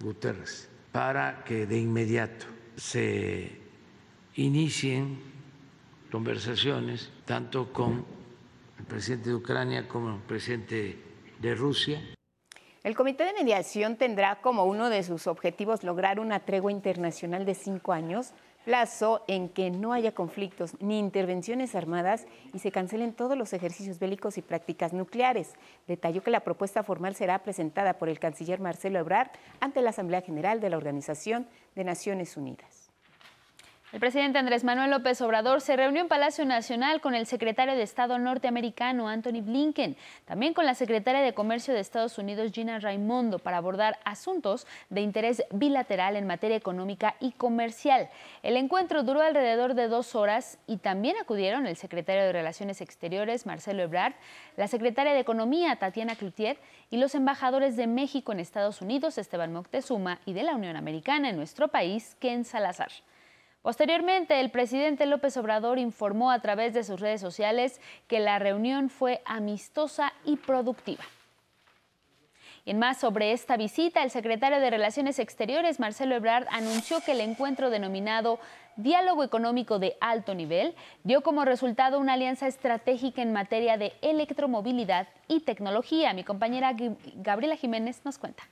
Guterres, 0.01 0.71
para 0.93 1.43
que 1.43 1.67
de 1.67 1.81
inmediato 1.81 2.47
se 2.77 3.51
inicien 4.37 5.19
conversaciones 6.13 7.11
tanto 7.25 7.73
con 7.73 8.07
el 8.79 8.85
presidente 8.85 9.31
de 9.31 9.35
Ucrania 9.35 9.89
como 9.89 10.15
el 10.15 10.21
presidente 10.21 10.97
de 11.41 11.55
Rusia. 11.57 12.01
El 12.85 12.95
Comité 12.95 13.25
de 13.25 13.33
Mediación 13.33 13.97
tendrá 13.97 14.41
como 14.41 14.65
uno 14.65 14.91
de 14.91 15.03
sus 15.03 15.27
objetivos 15.27 15.83
lograr 15.83 16.21
una 16.21 16.45
tregua 16.45 16.71
internacional 16.71 17.45
de 17.45 17.57
cinco 17.57 17.93
años 17.93 18.33
plazo 18.67 19.23
en 19.29 19.49
que 19.49 19.71
no 19.71 19.93
haya 19.93 20.13
conflictos 20.13 20.73
ni 20.81 20.99
intervenciones 20.99 21.77
armadas 21.77 22.27
y 22.53 22.59
se 22.59 22.73
cancelen 22.73 23.13
todos 23.13 23.39
los 23.39 23.53
ejercicios 23.53 24.01
bélicos 24.01 24.39
y 24.39 24.43
prácticas 24.43 24.93
nucleares. 24.93 25.55
Detalló 25.87 26.21
que 26.21 26.33
la 26.33 26.41
propuesta 26.41 26.83
formal 26.83 27.15
será 27.15 27.45
presentada 27.45 27.97
por 27.97 28.09
el 28.09 28.19
canciller 28.19 28.59
Marcelo 28.59 28.99
Ebrard 28.99 29.31
ante 29.61 29.83
la 29.83 29.91
Asamblea 29.91 30.21
General 30.21 30.61
de 30.61 30.71
la 30.71 30.79
Organización 30.79 31.47
de 31.77 31.85
Naciones 31.85 32.37
Unidas. 32.37 32.76
El 33.93 34.01
presidente 34.01 34.41
Andrés 34.41 34.65
Manuel 34.65 34.91
López 34.91 35.21
Obrador 35.21 35.61
se 35.61 35.77
reunió 35.77 36.01
en 36.01 36.09
Palacio 36.09 36.45
Nacional 36.45 37.01
con 37.01 37.15
el 37.15 37.25
secretario 37.25 37.77
de 37.77 37.85
Estado 37.85 38.19
norteamericano 38.19 39.07
Anthony 39.07 39.43
Blinken, 39.43 39.97
también 40.25 40.55
con 40.55 40.67
la 40.67 40.75
secretaria 40.75 41.21
de 41.21 41.35
Comercio 41.35 41.73
de 41.73 41.79
Estados 41.79 42.19
Unidos 42.19 42.51
Gina 42.51 42.81
Raimondo 42.81 43.39
para 43.39 43.59
abordar 43.59 44.01
asuntos 44.05 44.67
de 44.91 45.03
interés 45.03 45.45
bilateral 45.53 46.17
en 46.17 46.27
materia 46.27 46.57
económica 46.57 47.15
y 47.21 47.31
comercial. 47.31 48.11
El 48.43 48.57
encuentro 48.57 49.05
duró 49.05 49.23
alrededor 49.23 49.75
de 49.75 49.87
dos 49.87 50.17
horas 50.17 50.59
y 50.67 50.79
también 50.79 51.15
acudieron 51.21 51.69
el 51.69 51.77
secretario 51.77 52.25
de 52.25 52.33
Relaciones 52.33 52.81
Exteriores 52.81 53.47
Marcelo 53.47 53.85
Ebrard, 53.85 54.15
la 54.57 54.67
secretaria 54.67 55.13
de 55.13 55.21
Economía 55.21 55.77
Tatiana 55.77 56.17
Cloutier 56.17 56.59
y 56.91 56.97
los 56.97 57.15
embajadores 57.15 57.77
de 57.77 57.87
México 57.87 58.33
en 58.33 58.41
Estados 58.41 58.83
Unidos 58.83 59.17
Esteban 59.17 59.53
Moctezuma 59.53 60.19
y 60.27 60.33
de 60.33 60.43
la 60.43 60.57
Unión 60.57 60.75
Americana 60.75 61.31
en 61.31 61.37
nuestro 61.37 61.69
país 61.69 62.17
Ken 62.19 62.45
Salazar. 62.45 62.91
Posteriormente, 63.67 64.39
el 64.39 64.53
presidente 64.53 65.07
López 65.07 65.37
Obrador 65.37 65.81
informó 65.81 66.31
a 66.31 66.39
través 66.39 66.73
de 66.73 66.85
sus 66.85 67.01
redes 67.01 67.21
sociales 67.21 67.81
que 68.07 68.21
la 68.21 68.39
reunión 68.39 68.91
fue 68.91 69.23
amistosa 69.25 70.13
y 70.25 70.37
productiva. 70.37 71.03
En 72.65 72.79
más 72.79 72.99
sobre 72.99 73.33
esta 73.33 73.57
visita, 73.57 74.05
el 74.05 74.13
secretario 74.13 74.61
de 74.61 74.71
Relaciones 74.71 75.19
Exteriores, 75.19 75.81
Marcelo 75.81 76.15
Ebrard, 76.15 76.47
anunció 76.53 77.01
que 77.01 77.11
el 77.11 77.21
encuentro 77.21 77.69
denominado 77.69 78.39
Diálogo 78.77 79.25
Económico 79.25 79.81
de 79.81 79.97
Alto 80.01 80.37
Nivel 80.37 80.77
dio 81.03 81.23
como 81.23 81.45
resultado 81.45 81.99
una 81.99 82.13
alianza 82.13 82.47
estratégica 82.47 83.21
en 83.21 83.33
materia 83.33 83.77
de 83.77 83.95
electromovilidad 84.01 85.09
y 85.27 85.41
tecnología. 85.41 86.15
Mi 86.15 86.23
compañera 86.23 86.77
Gabriela 87.17 87.57
Jiménez 87.57 88.03
nos 88.05 88.17
cuenta. 88.17 88.45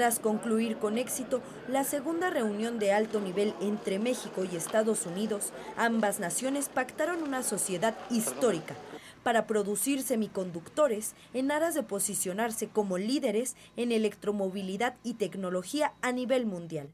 Tras 0.00 0.18
concluir 0.18 0.78
con 0.78 0.96
éxito 0.96 1.42
la 1.68 1.84
segunda 1.84 2.30
reunión 2.30 2.78
de 2.78 2.90
alto 2.90 3.20
nivel 3.20 3.52
entre 3.60 3.98
México 3.98 4.44
y 4.50 4.56
Estados 4.56 5.04
Unidos, 5.04 5.52
ambas 5.76 6.20
naciones 6.20 6.70
pactaron 6.70 7.22
una 7.22 7.42
sociedad 7.42 7.94
histórica 8.08 8.74
para 9.22 9.46
producir 9.46 10.02
semiconductores 10.02 11.14
en 11.34 11.50
aras 11.50 11.74
de 11.74 11.82
posicionarse 11.82 12.68
como 12.68 12.98
líderes 12.98 13.56
en 13.76 13.92
electromovilidad 13.92 14.96
y 15.04 15.14
tecnología 15.14 15.92
a 16.02 16.12
nivel 16.12 16.46
mundial. 16.46 16.88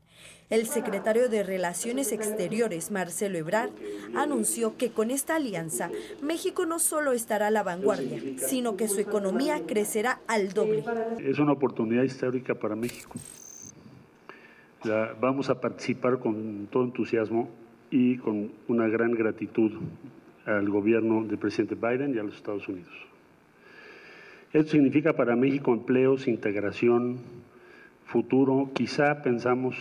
El 0.48 0.66
secretario 0.66 1.28
de 1.28 1.42
Relaciones 1.42 2.12
Exteriores, 2.12 2.92
Marcelo 2.92 3.36
Ebrard, 3.36 3.70
anunció 4.14 4.76
que 4.76 4.92
con 4.92 5.10
esta 5.10 5.34
alianza 5.34 5.90
México 6.22 6.66
no 6.66 6.78
solo 6.78 7.12
estará 7.12 7.48
a 7.48 7.50
la 7.50 7.64
vanguardia, 7.64 8.20
sino 8.38 8.76
que 8.76 8.86
su 8.86 9.00
economía 9.00 9.66
crecerá 9.66 10.20
al 10.28 10.52
doble. 10.52 10.84
Es 11.18 11.40
una 11.40 11.52
oportunidad 11.52 12.04
histórica 12.04 12.54
para 12.54 12.76
México. 12.76 13.18
vamos 15.20 15.50
a 15.50 15.60
participar 15.60 16.20
con 16.20 16.68
todo 16.70 16.84
entusiasmo 16.84 17.48
y 17.90 18.18
con 18.18 18.52
una 18.68 18.86
gran 18.86 19.12
gratitud 19.12 19.72
al 20.46 20.68
gobierno 20.70 21.24
del 21.24 21.38
presidente 21.38 21.74
Biden 21.74 22.14
y 22.14 22.18
a 22.18 22.22
los 22.22 22.36
Estados 22.36 22.66
Unidos. 22.68 22.92
Esto 24.52 24.72
significa 24.72 25.12
para 25.12 25.36
México 25.36 25.72
empleos, 25.72 26.28
integración, 26.28 27.18
futuro. 28.06 28.70
Quizá 28.72 29.22
pensamos 29.22 29.76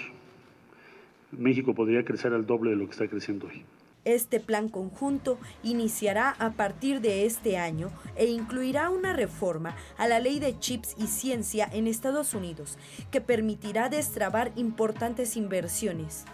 México 1.31 1.73
podría 1.73 2.03
crecer 2.03 2.33
al 2.33 2.45
doble 2.45 2.71
de 2.71 2.77
lo 2.77 2.85
que 2.85 2.91
está 2.91 3.07
creciendo 3.07 3.47
hoy. 3.47 3.63
Este 4.05 4.39
plan 4.39 4.69
conjunto 4.69 5.39
iniciará 5.63 6.29
a 6.37 6.51
partir 6.51 7.01
de 7.01 7.25
este 7.25 7.57
año 7.57 7.89
e 8.15 8.27
incluirá 8.27 8.91
una 8.91 9.13
reforma 9.13 9.75
a 9.97 10.07
la 10.07 10.19
ley 10.19 10.39
de 10.39 10.59
chips 10.59 10.95
y 10.97 11.07
ciencia 11.07 11.67
en 11.71 11.87
Estados 11.87 12.35
Unidos 12.35 12.77
que 13.11 13.19
permitirá 13.19 13.89
destrabar 13.89 14.51
importantes 14.55 15.37
inversiones. 15.37 16.25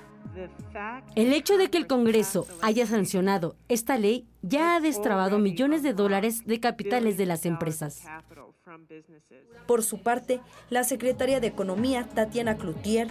El 1.15 1.34
hecho 1.34 1.57
de 1.57 1.69
que 1.69 1.77
el 1.77 1.88
Congreso 1.88 2.47
haya 2.62 2.86
sancionado 2.86 3.55
esta 3.67 3.97
ley 3.97 4.27
ya 4.41 4.75
ha 4.75 4.79
destrabado 4.79 5.39
millones 5.39 5.84
de 5.84 5.93
dólares 5.93 6.45
de 6.45 6.60
capitales 6.60 7.17
de 7.17 7.25
las 7.25 7.45
empresas. 7.45 8.05
Por 9.67 9.84
su 9.84 10.01
parte, 10.01 10.39
la 10.69 10.84
secretaria 10.84 11.39
de 11.39 11.47
Economía, 11.47 12.07
Tatiana 12.07 12.57
Cloutier, 12.57 13.07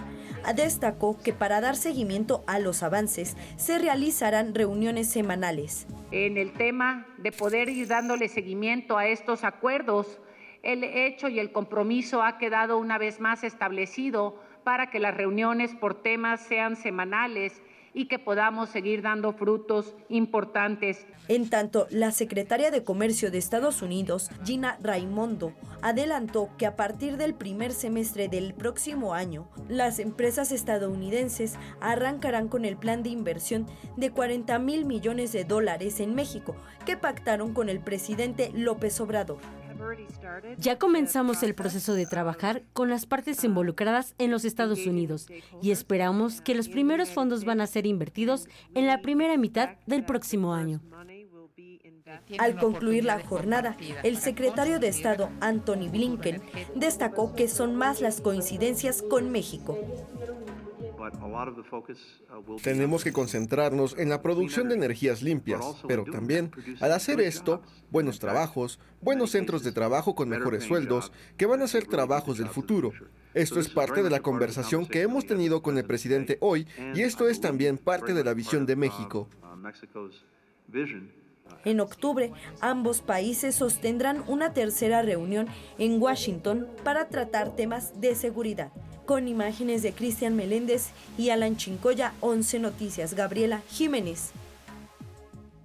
destacó 0.55 1.19
que 1.19 1.33
para 1.33 1.61
dar 1.61 1.77
seguimiento 1.77 2.43
a 2.47 2.59
los 2.59 2.83
avances 2.83 3.37
se 3.57 3.79
realizarán 3.79 4.55
reuniones 4.55 5.11
semanales. 5.11 5.87
En 6.11 6.39
el 6.39 6.53
tema 6.53 7.07
de 7.19 7.33
poder 7.33 7.69
ir 7.69 7.89
dándole 7.89 8.29
seguimiento 8.29 8.97
a 8.97 9.07
estos 9.07 9.45
acuerdos, 9.45 10.21
el 10.63 10.85
hecho 10.85 11.29
y 11.29 11.39
el 11.39 11.53
compromiso 11.53 12.23
ha 12.23 12.39
quedado 12.39 12.79
una 12.79 12.99
vez 12.99 13.21
más 13.21 13.45
establecido 13.45 14.41
para 14.65 14.91
que 14.91 15.01
las 15.01 15.17
reuniones 15.17 15.75
por 15.75 16.03
temas 16.03 16.41
sean 16.41 16.77
semanales 16.77 17.61
y 17.93 18.07
que 18.07 18.19
podamos 18.19 18.69
seguir 18.69 19.03
dando 19.03 19.33
frutos 19.33 19.95
importantes. 20.09 21.07
En 21.29 21.51
tanto, 21.51 21.87
la 21.91 22.13
secretaria 22.13 22.71
de 22.71 22.85
Comercio 22.85 23.31
de 23.31 23.39
Estados 23.39 23.83
Unidos, 23.83 24.31
Gina 24.45 24.79
Raimondo, 24.83 25.53
adelantó 25.83 26.51
que 26.57 26.67
a 26.67 26.77
partir 26.77 27.17
del 27.17 27.35
primer 27.35 27.73
semestre 27.73 28.29
del 28.29 28.55
próximo 28.55 29.15
año, 29.15 29.49
las 29.69 29.99
empresas 29.99 30.53
estadounidenses 30.53 31.59
arrancarán 31.81 32.49
con 32.49 32.65
el 32.65 32.77
plan 32.77 33.03
de 33.03 33.11
inversión 33.11 33.67
de 33.97 34.11
40 34.11 34.59
mil 34.59 34.85
millones 34.85 35.33
de 35.33 35.45
dólares 35.45 36.01
en 36.01 36.15
México 36.15 36.55
que 36.87 36.97
pactaron 36.97 37.55
con 37.55 37.69
el 37.69 37.81
presidente 37.81 38.51
López 38.55 39.01
Obrador. 39.01 39.39
Ya 40.59 40.79
comenzamos 40.79 41.43
el 41.43 41.55
proceso 41.55 41.95
de 41.95 42.07
trabajar 42.07 42.63
con 42.73 42.91
las 42.91 43.07
partes 43.07 43.43
involucradas 43.45 44.15
en 44.19 44.31
los 44.31 44.45
Estados 44.45 44.87
Unidos 44.87 45.27
y 45.63 45.71
esperamos 45.71 46.41
que 46.41 46.55
los 46.55 46.69
primeros 46.69 47.11
fondos 47.11 47.45
van 47.45 47.61
a 47.61 47.67
ser 47.67 47.87
invertidos 47.87 48.49
en 48.75 48.87
la 48.87 49.01
primera 49.01 49.37
mitad 49.37 49.71
del 49.87 50.05
próximo 50.05 50.55
año. 50.55 50.81
Al 52.39 52.57
concluir 52.57 53.05
la 53.05 53.21
jornada, 53.21 53.77
el 54.03 54.17
secretario 54.19 54.81
de 54.81 54.89
Estado, 54.89 55.31
Anthony 55.41 55.89
Blinken, 55.91 56.43
destacó 56.75 57.35
que 57.35 57.49
son 57.49 57.77
más 57.77 58.01
las 58.01 58.21
coincidencias 58.21 59.03
con 59.03 59.31
México. 59.31 59.79
Tenemos 62.63 63.05
que 63.05 63.13
concentrarnos 63.13 63.97
en 63.99 64.09
la 64.09 64.23
producción 64.23 64.69
de 64.69 64.75
energías 64.75 65.23
limpias, 65.23 65.65
pero 65.87 66.05
también, 66.05 66.51
al 66.81 66.93
hacer 66.93 67.21
esto, 67.21 67.63
buenos 67.91 68.19
trabajos, 68.19 68.79
buenos 69.01 69.31
centros 69.31 69.63
de 69.63 69.73
trabajo 69.73 70.15
con 70.15 70.29
mejores 70.29 70.65
sueldos, 70.65 71.13
que 71.37 71.47
van 71.47 71.63
a 71.63 71.69
ser 71.69 71.87
trabajos 71.87 72.39
del 72.39 72.49
futuro. 72.49 72.93
Esto 73.35 73.61
es 73.61 73.69
parte 73.69 74.03
de 74.03 74.11
la 74.11 74.21
conversación 74.21 74.87
que 74.87 75.03
hemos 75.03 75.27
tenido 75.27 75.63
con 75.63 75.79
el 75.79 75.85
presidente 75.85 76.39
hoy 76.41 76.67
y 76.95 77.03
esto 77.03 77.29
es 77.29 77.41
también 77.41 77.79
parte 77.79 78.13
de 78.13 78.25
la 78.25 78.35
visión 78.35 78.67
de 78.67 78.77
México. 78.77 79.29
En 81.65 81.81
octubre, 81.81 82.33
ambos 82.61 83.03
países 83.03 83.55
sostendrán 83.55 84.25
una 84.27 84.55
tercera 84.55 85.03
reunión 85.03 85.47
en 85.79 86.01
Washington 86.01 86.67
para 86.85 87.09
tratar 87.09 87.51
temas 87.51 88.01
de 88.01 88.15
seguridad. 88.15 88.71
Con 89.05 89.29
imágenes 89.29 89.83
de 89.83 89.93
Cristian 89.93 90.37
Meléndez 90.37 90.91
y 91.19 91.31
Alan 91.31 91.57
Chincoya, 91.57 92.15
11 92.21 92.61
Noticias, 92.61 93.15
Gabriela 93.15 93.63
Jiménez. 93.69 94.33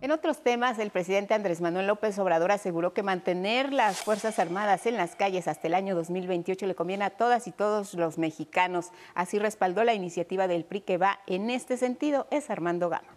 En 0.01 0.12
otros 0.12 0.43
temas, 0.43 0.77
el 0.77 0.91
presidente 0.91 1.34
Andrés 1.34 1.62
Manuel 1.62 1.88
López 1.88 2.19
Obrador 2.19 2.51
aseguró 2.51 2.93
que 2.93 3.01
mantener 3.01 3.73
las 3.73 4.01
Fuerzas 4.01 4.38
Armadas 4.38 4.86
en 4.86 4.97
las 4.97 5.15
calles 5.15 5.47
hasta 5.47 5.67
el 5.67 5.73
año 5.73 5.95
2028 5.95 6.67
le 6.67 6.75
conviene 6.75 7.05
a 7.05 7.10
todas 7.10 7.47
y 7.47 7.51
todos 7.51 7.93
los 7.93 8.17
mexicanos. 8.17 8.91
Así 9.15 9.39
respaldó 9.39 9.84
la 9.84 9.93
iniciativa 9.93 10.47
del 10.47 10.65
PRI 10.65 10.81
que 10.81 10.97
va 10.97 11.19
en 11.25 11.49
este 11.49 11.77
sentido, 11.77 12.27
es 12.29 12.49
Armando 12.49 12.89
Gama. 12.89 13.14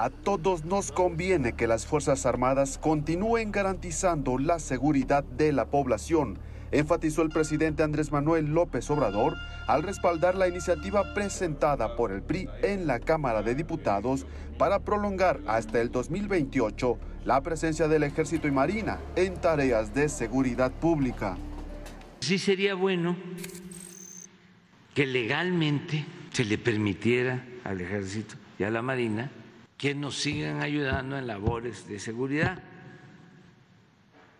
A 0.00 0.10
todos 0.10 0.64
nos 0.64 0.92
conviene 0.92 1.54
que 1.54 1.66
las 1.66 1.84
Fuerzas 1.84 2.24
Armadas 2.24 2.78
continúen 2.78 3.50
garantizando 3.50 4.38
la 4.38 4.60
seguridad 4.60 5.24
de 5.24 5.50
la 5.50 5.64
población, 5.72 6.38
enfatizó 6.70 7.22
el 7.22 7.30
presidente 7.30 7.82
Andrés 7.82 8.12
Manuel 8.12 8.54
López 8.54 8.88
Obrador 8.92 9.34
al 9.66 9.82
respaldar 9.82 10.36
la 10.36 10.46
iniciativa 10.46 11.14
presentada 11.14 11.96
por 11.96 12.12
el 12.12 12.22
PRI 12.22 12.48
en 12.62 12.86
la 12.86 13.00
Cámara 13.00 13.42
de 13.42 13.56
Diputados 13.56 14.24
para 14.56 14.78
prolongar 14.78 15.40
hasta 15.48 15.80
el 15.80 15.90
2028 15.90 16.96
la 17.24 17.40
presencia 17.40 17.88
del 17.88 18.04
Ejército 18.04 18.46
y 18.46 18.52
Marina 18.52 19.00
en 19.16 19.34
tareas 19.34 19.92
de 19.94 20.08
seguridad 20.08 20.70
pública. 20.70 21.36
Sí 22.20 22.38
sería 22.38 22.74
bueno 22.74 23.16
que 24.94 25.06
legalmente 25.06 26.06
se 26.30 26.44
le 26.44 26.56
permitiera 26.56 27.44
al 27.64 27.80
Ejército 27.80 28.36
y 28.60 28.62
a 28.62 28.70
la 28.70 28.80
Marina 28.80 29.32
que 29.78 29.94
nos 29.94 30.20
sigan 30.20 30.60
ayudando 30.60 31.16
en 31.16 31.28
labores 31.28 31.88
de 31.88 32.00
seguridad. 32.00 32.58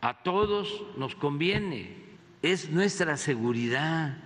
A 0.01 0.23
todos 0.23 0.85
nos 0.97 1.15
conviene, 1.15 1.97
es 2.43 2.71
nuestra 2.71 3.17
seguridad. 3.17 4.19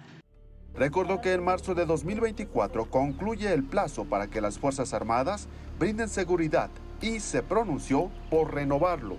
Recordó 0.74 1.20
que 1.20 1.34
en 1.34 1.44
marzo 1.44 1.74
de 1.74 1.84
2024 1.84 2.86
concluye 2.86 3.52
el 3.52 3.62
plazo 3.62 4.06
para 4.06 4.28
que 4.28 4.40
las 4.40 4.58
Fuerzas 4.58 4.94
Armadas 4.94 5.48
brinden 5.78 6.08
seguridad 6.08 6.70
y 7.02 7.20
se 7.20 7.42
pronunció 7.42 8.10
por 8.30 8.54
renovarlo. 8.54 9.16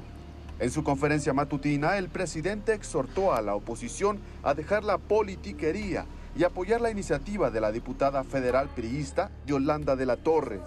En 0.60 0.71
su 0.71 0.84
conferencia 0.84 1.34
matutina, 1.34 1.97
el 1.97 2.10
presidente 2.10 2.73
exhortó 2.73 3.34
a 3.34 3.41
la 3.41 3.53
oposición 3.53 4.19
a 4.41 4.56
dejar 4.56 4.84
la 4.84 4.97
politiquería 4.97 6.06
y 6.36 6.43
apoyar 6.43 6.82
la 6.82 6.89
iniciativa 6.89 7.51
de 7.51 7.62
la 7.62 7.71
diputada 7.71 8.23
federal 8.23 8.69
priista 8.69 9.29
Yolanda 9.45 9.95
de 9.95 10.06
la 10.08 10.17
Torre. 10.17 10.60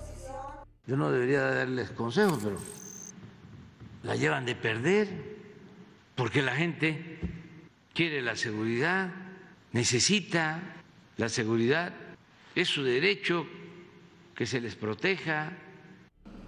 Yo 0.87 0.96
no 0.96 1.11
debería 1.11 1.40
darles 1.42 1.90
consejos, 1.90 2.38
pero 2.42 2.59
la 4.05 4.14
llevan 4.14 4.44
de 4.44 4.55
perder 4.55 5.09
porque 6.14 6.42
la 6.42 6.55
gente 6.55 7.18
quiere 7.92 8.22
la 8.22 8.37
seguridad, 8.37 9.11
necesita 9.72 10.61
la 11.16 11.29
seguridad, 11.29 11.92
es 12.55 12.68
su 12.68 12.85
derecho 12.85 13.46
que 14.35 14.46
se 14.46 14.61
les 14.61 14.77
proteja. 14.77 15.53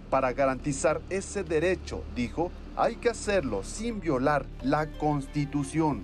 Para 0.09 0.33
garantizar 0.33 1.01
ese 1.09 1.43
derecho, 1.43 2.03
dijo, 2.15 2.51
hay 2.75 2.95
que 2.95 3.09
hacerlo 3.09 3.63
sin 3.63 3.99
violar 3.99 4.45
la 4.63 4.87
Constitución. 4.87 6.03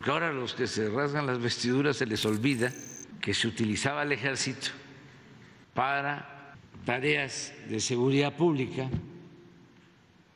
Ahora 0.00 0.30
a 0.30 0.32
los 0.32 0.54
que 0.54 0.66
se 0.66 0.90
rasgan 0.90 1.26
las 1.26 1.38
vestiduras 1.38 1.98
se 1.98 2.06
les 2.06 2.24
olvida 2.24 2.72
que 3.20 3.32
se 3.32 3.46
utilizaba 3.46 4.02
el 4.02 4.12
ejército 4.12 4.68
para 5.72 6.33
tareas 6.84 7.52
de 7.68 7.80
seguridad 7.80 8.36
pública, 8.36 8.88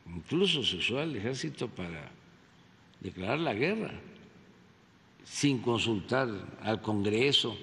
incluso 0.07 0.63
se 0.65 0.77
usó 0.77 0.99
al 0.99 1.15
ejército 1.15 1.69
para 1.69 2.11
declarar 3.01 3.39
la 3.39 3.55
guerra, 3.55 3.93
sin 5.25 5.61
consultar 5.61 6.29
al 6.63 6.81
Congreso. 6.81 7.57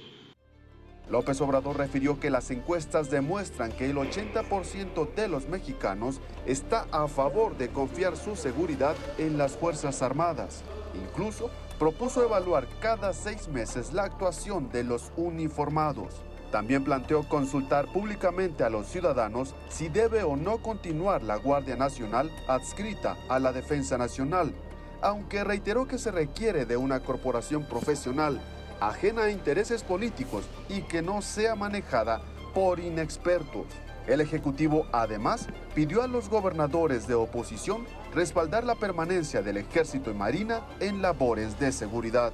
López 1.09 1.39
Obrador 1.41 1.77
refirió 1.77 2.19
que 2.19 2.31
las 2.31 2.49
encuestas 2.49 3.11
demuestran 3.11 3.71
que 3.71 3.89
el 3.89 3.97
80% 3.97 5.13
de 5.13 5.27
los 5.27 5.47
mexicanos 5.47 6.19
está 6.47 6.87
a 6.91 7.07
favor 7.07 7.57
de 7.57 7.69
confiar 7.69 8.17
su 8.17 8.35
seguridad 8.35 8.95
en 9.19 9.37
las 9.37 9.55
Fuerzas 9.55 10.01
Armadas. 10.01 10.63
Incluso 10.95 11.51
propuso 11.77 12.23
evaluar 12.23 12.67
cada 12.79 13.13
seis 13.13 13.47
meses 13.47 13.93
la 13.93 14.03
actuación 14.03 14.71
de 14.71 14.83
los 14.83 15.11
uniformados. 15.15 16.24
También 16.51 16.83
planteó 16.83 17.27
consultar 17.27 17.91
públicamente 17.91 18.63
a 18.63 18.69
los 18.69 18.87
ciudadanos 18.87 19.55
si 19.69 19.89
debe 19.89 20.23
o 20.23 20.35
no 20.35 20.59
continuar 20.59 21.23
la 21.23 21.35
Guardia 21.35 21.75
Nacional 21.75 22.31
adscrita 22.47 23.17
a 23.29 23.39
la 23.39 23.51
Defensa 23.51 23.97
Nacional, 23.97 24.53
aunque 25.01 25.43
reiteró 25.43 25.87
que 25.87 25.97
se 25.97 26.11
requiere 26.11 26.65
de 26.65 26.77
una 26.77 27.01
corporación 27.01 27.65
profesional, 27.65 28.41
ajena 28.79 29.23
a 29.23 29.31
intereses 29.31 29.83
políticos 29.83 30.45
y 30.69 30.81
que 30.81 31.01
no 31.01 31.21
sea 31.21 31.55
manejada 31.55 32.21
por 32.53 32.79
inexpertos. 32.79 33.65
El 34.07 34.21
Ejecutivo 34.21 34.85
además 34.91 35.47
pidió 35.73 36.03
a 36.03 36.07
los 36.07 36.29
gobernadores 36.29 37.07
de 37.07 37.15
oposición 37.15 37.85
respaldar 38.13 38.63
la 38.63 38.75
permanencia 38.75 39.41
del 39.41 39.57
Ejército 39.57 40.11
y 40.11 40.13
Marina 40.13 40.61
en 40.79 41.01
labores 41.01 41.59
de 41.59 41.71
seguridad. 41.71 42.31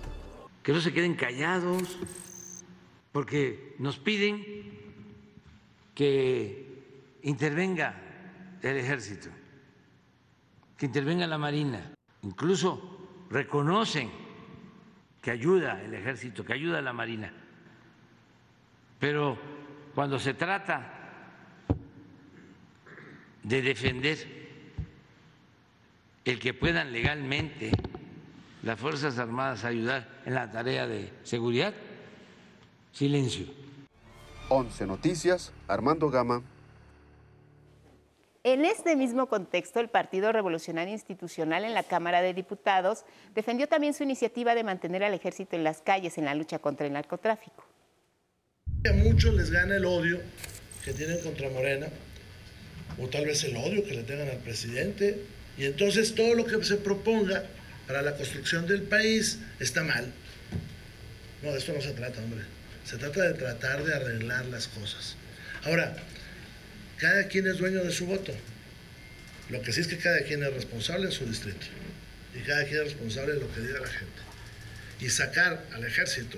Que 0.63 0.73
no 0.73 0.81
se 0.81 0.93
queden 0.93 1.15
callados, 1.15 1.97
porque 3.11 3.75
nos 3.79 3.99
piden 3.99 4.43
que 5.93 7.19
intervenga 7.23 7.95
el 8.61 8.77
ejército, 8.77 9.29
que 10.77 10.85
intervenga 10.85 11.27
la 11.27 11.37
marina, 11.37 11.93
incluso 12.21 13.25
reconocen 13.29 14.09
que 15.21 15.31
ayuda 15.31 15.81
el 15.83 15.93
ejército, 15.93 16.43
que 16.43 16.53
ayuda 16.53 16.81
la 16.81 16.93
marina, 16.93 17.31
pero 18.99 19.37
cuando 19.93 20.19
se 20.19 20.33
trata 20.33 20.97
de 23.43 23.61
defender 23.61 24.41
el 26.23 26.39
que 26.39 26.53
puedan 26.53 26.91
legalmente 26.91 27.71
las 28.63 28.79
Fuerzas 28.79 29.17
Armadas 29.17 29.65
ayudar 29.65 30.21
en 30.25 30.35
la 30.35 30.51
tarea 30.51 30.87
de 30.87 31.11
seguridad, 31.23 31.73
Silencio. 32.91 33.45
11 34.49 34.85
Noticias, 34.85 35.53
Armando 35.67 36.09
Gama. 36.09 36.43
En 38.43 38.65
este 38.65 38.95
mismo 38.95 39.27
contexto, 39.27 39.79
el 39.79 39.87
Partido 39.87 40.31
Revolucionario 40.31 40.93
Institucional 40.93 41.63
en 41.63 41.73
la 41.73 41.83
Cámara 41.83 42.21
de 42.21 42.33
Diputados 42.33 43.05
defendió 43.33 43.67
también 43.67 43.93
su 43.93 44.03
iniciativa 44.03 44.55
de 44.55 44.63
mantener 44.63 45.03
al 45.03 45.13
ejército 45.13 45.55
en 45.55 45.63
las 45.63 45.81
calles 45.81 46.17
en 46.17 46.25
la 46.25 46.35
lucha 46.35 46.59
contra 46.59 46.87
el 46.87 46.93
narcotráfico. 46.93 47.63
A 48.89 48.93
muchos 48.93 49.35
les 49.35 49.51
gana 49.51 49.75
el 49.75 49.85
odio 49.85 50.19
que 50.83 50.91
tienen 50.91 51.21
contra 51.21 51.49
Morena, 51.49 51.87
o 52.99 53.07
tal 53.07 53.25
vez 53.25 53.43
el 53.43 53.55
odio 53.55 53.83
que 53.83 53.93
le 53.93 54.03
tengan 54.03 54.27
al 54.27 54.39
presidente, 54.39 55.23
y 55.57 55.65
entonces 55.65 56.15
todo 56.15 56.33
lo 56.33 56.45
que 56.45 56.63
se 56.63 56.77
proponga 56.77 57.43
para 57.87 58.01
la 58.01 58.17
construcción 58.17 58.65
del 58.67 58.81
país 58.81 59.39
está 59.59 59.83
mal. 59.83 60.11
No, 61.43 61.51
de 61.51 61.59
esto 61.59 61.73
no 61.73 61.81
se 61.81 61.91
trata, 61.91 62.21
hombre. 62.23 62.41
Se 62.85 62.97
trata 62.97 63.23
de 63.23 63.33
tratar 63.33 63.83
de 63.83 63.93
arreglar 63.93 64.45
las 64.47 64.67
cosas. 64.67 65.15
Ahora, 65.63 65.95
cada 66.97 67.27
quien 67.27 67.47
es 67.47 67.57
dueño 67.57 67.83
de 67.83 67.91
su 67.91 68.05
voto. 68.05 68.33
Lo 69.49 69.61
que 69.61 69.73
sí 69.73 69.81
es 69.81 69.87
que 69.87 69.97
cada 69.97 70.21
quien 70.21 70.43
es 70.43 70.53
responsable 70.53 71.07
en 71.07 71.11
su 71.11 71.25
distrito. 71.25 71.65
Y 72.35 72.39
cada 72.41 72.63
quien 72.65 72.77
es 72.77 72.83
responsable 72.85 73.33
de 73.33 73.39
lo 73.39 73.53
que 73.53 73.61
diga 73.61 73.79
la 73.79 73.87
gente. 73.87 74.21
Y 74.99 75.09
sacar 75.09 75.65
al 75.73 75.83
ejército, 75.83 76.37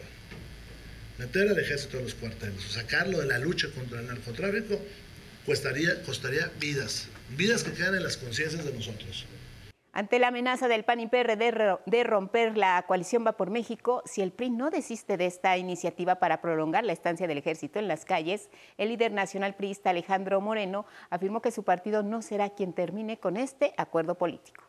meter 1.18 1.50
al 1.50 1.60
ejército 1.60 1.98
en 1.98 2.06
los 2.06 2.16
cuarteles, 2.16 2.64
sacarlo 2.72 3.20
de 3.20 3.28
la 3.28 3.38
lucha 3.38 3.68
contra 3.70 4.00
el 4.00 4.08
narcotráfico, 4.08 4.84
costaría, 5.46 6.02
costaría 6.04 6.50
vidas. 6.60 7.08
Vidas 7.38 7.64
que 7.64 7.74
quedan 7.74 7.96
en 7.96 8.04
las 8.04 8.18
conciencias 8.18 8.66
de 8.66 8.74
nosotros. 8.74 9.26
Ante 9.96 10.18
la 10.18 10.30
amenaza 10.30 10.68
del 10.68 10.84
PAN 10.84 11.02
y 11.02 11.08
PRD 11.08 11.78
de 11.86 12.04
romper 12.04 12.58
la 12.58 12.84
coalición 12.88 13.24
Va 13.28 13.34
por 13.34 13.52
México, 13.52 14.02
si 14.06 14.24
el 14.24 14.32
PRI 14.32 14.50
no 14.50 14.72
desiste 14.72 15.18
de 15.18 15.28
esta 15.28 15.56
iniciativa 15.56 16.16
para 16.16 16.42
prolongar 16.42 16.84
la 16.84 16.94
estancia 16.94 17.28
del 17.28 17.38
ejército 17.38 17.78
en 17.78 17.88
las 17.88 18.04
calles, 18.04 18.50
el 18.80 18.90
líder 18.90 19.12
nacional 19.12 19.54
priista 19.56 19.92
Alejandro 19.92 20.42
Moreno 20.42 20.88
afirmó 21.12 21.44
que 21.44 21.52
su 21.52 21.62
partido 21.62 22.02
no 22.02 22.24
será 22.24 22.50
quien 22.50 22.74
termine 22.74 23.20
con 23.20 23.38
este 23.38 23.76
acuerdo 23.78 24.16
político. 24.16 24.64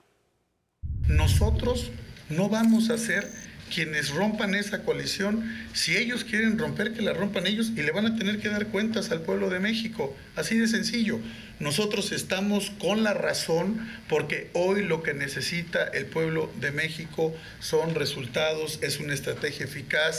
Nosotros 1.08 1.90
no 2.28 2.50
vamos 2.50 2.90
a 2.90 2.98
ser 2.98 3.24
quienes 3.72 4.10
rompan 4.10 4.54
esa 4.54 4.82
coalición, 4.82 5.44
si 5.72 5.96
ellos 5.96 6.24
quieren 6.24 6.58
romper, 6.58 6.92
que 6.92 7.02
la 7.02 7.12
rompan 7.12 7.46
ellos 7.46 7.72
y 7.76 7.82
le 7.82 7.92
van 7.92 8.06
a 8.06 8.16
tener 8.16 8.38
que 8.40 8.48
dar 8.48 8.66
cuentas 8.68 9.10
al 9.10 9.20
pueblo 9.22 9.50
de 9.50 9.60
México. 9.60 10.14
Así 10.36 10.58
de 10.58 10.66
sencillo. 10.66 11.20
Nosotros 11.60 12.12
estamos 12.12 12.70
con 12.70 13.04
la 13.04 13.14
razón 13.14 13.88
porque 14.08 14.50
hoy 14.54 14.82
lo 14.82 15.02
que 15.02 15.14
necesita 15.14 15.84
el 15.84 16.06
pueblo 16.06 16.50
de 16.60 16.72
México 16.72 17.32
son 17.60 17.94
resultados, 17.94 18.80
es 18.82 18.98
una 18.98 19.14
estrategia 19.14 19.64
eficaz. 19.64 20.18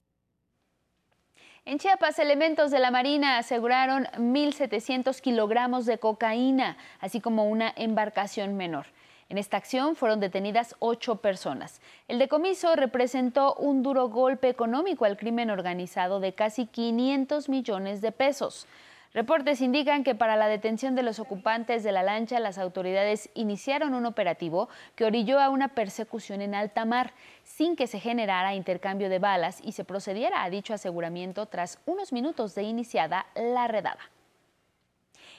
En 1.67 1.79
Chiapas, 1.79 2.19
elementos 2.19 2.69
de 2.69 2.79
la 2.79 2.91
Marina 2.91 3.39
aseguraron 3.39 4.05
1.700 4.17 5.19
kilogramos 5.19 5.87
de 5.87 5.97
cocaína, 5.97 6.77
así 6.99 7.19
como 7.19 7.45
una 7.45 7.73
embarcación 7.75 8.55
menor. 8.55 8.85
En 9.27 9.39
esta 9.39 9.57
acción 9.57 9.95
fueron 9.95 10.19
detenidas 10.19 10.75
ocho 10.79 11.15
personas. 11.15 11.81
El 12.07 12.19
decomiso 12.19 12.75
representó 12.75 13.55
un 13.55 13.81
duro 13.81 14.09
golpe 14.09 14.49
económico 14.49 15.05
al 15.05 15.17
crimen 15.17 15.49
organizado 15.49 16.19
de 16.19 16.33
casi 16.33 16.67
500 16.67 17.49
millones 17.49 18.01
de 18.01 18.11
pesos. 18.11 18.67
Reportes 19.15 19.61
indican 19.61 20.03
que 20.03 20.13
para 20.13 20.35
la 20.35 20.47
detención 20.47 20.93
de 20.93 21.01
los 21.01 21.19
ocupantes 21.19 21.83
de 21.83 21.93
la 21.93 22.03
lancha, 22.03 22.39
las 22.41 22.57
autoridades 22.57 23.29
iniciaron 23.33 23.93
un 23.93 24.05
operativo 24.05 24.67
que 24.95 25.05
orilló 25.05 25.39
a 25.39 25.49
una 25.49 25.69
persecución 25.69 26.41
en 26.41 26.53
alta 26.53 26.83
mar, 26.83 27.13
sin 27.43 27.77
que 27.77 27.87
se 27.87 28.01
generara 28.01 28.55
intercambio 28.55 29.07
de 29.07 29.19
balas 29.19 29.59
y 29.63 29.71
se 29.71 29.85
procediera 29.85 30.43
a 30.43 30.49
dicho 30.49 30.73
aseguramiento 30.73 31.45
tras 31.45 31.79
unos 31.85 32.11
minutos 32.11 32.55
de 32.55 32.63
iniciada 32.63 33.25
la 33.35 33.69
redada. 33.69 34.01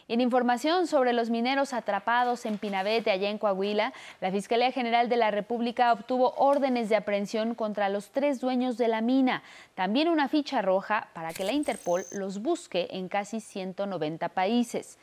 En 0.09 0.21
información 0.21 0.87
sobre 0.87 1.13
los 1.13 1.31
mineros 1.31 1.73
atrapados 1.73 2.47
en 2.47 2.59
Pinabete, 2.59 3.11
allá 3.11 3.29
en 3.29 3.39
Coahuila, 3.39 3.93
la 4.21 4.31
Fiscalía 4.31 4.71
General 4.71 5.09
de 5.09 5.17
la 5.17 5.33
República 5.33 5.93
obtuvo 5.93 6.33
órdenes 6.37 6.89
de 6.89 6.95
aprehensión 6.95 7.57
contra 7.57 7.89
los 7.89 8.11
tres 8.11 8.41
dueños 8.41 8.79
de 8.79 8.87
la 8.87 9.01
mina, 9.01 9.43
también 9.75 10.09
una 10.09 10.29
ficha 10.29 10.63
roja 10.63 11.09
para 11.13 11.33
que 11.33 11.43
la 11.43 11.51
Interpol 11.51 12.05
los 12.13 12.41
busque 12.41 12.87
en 12.93 13.09
casi 13.09 13.41
190 13.41 14.29
países. 14.29 14.97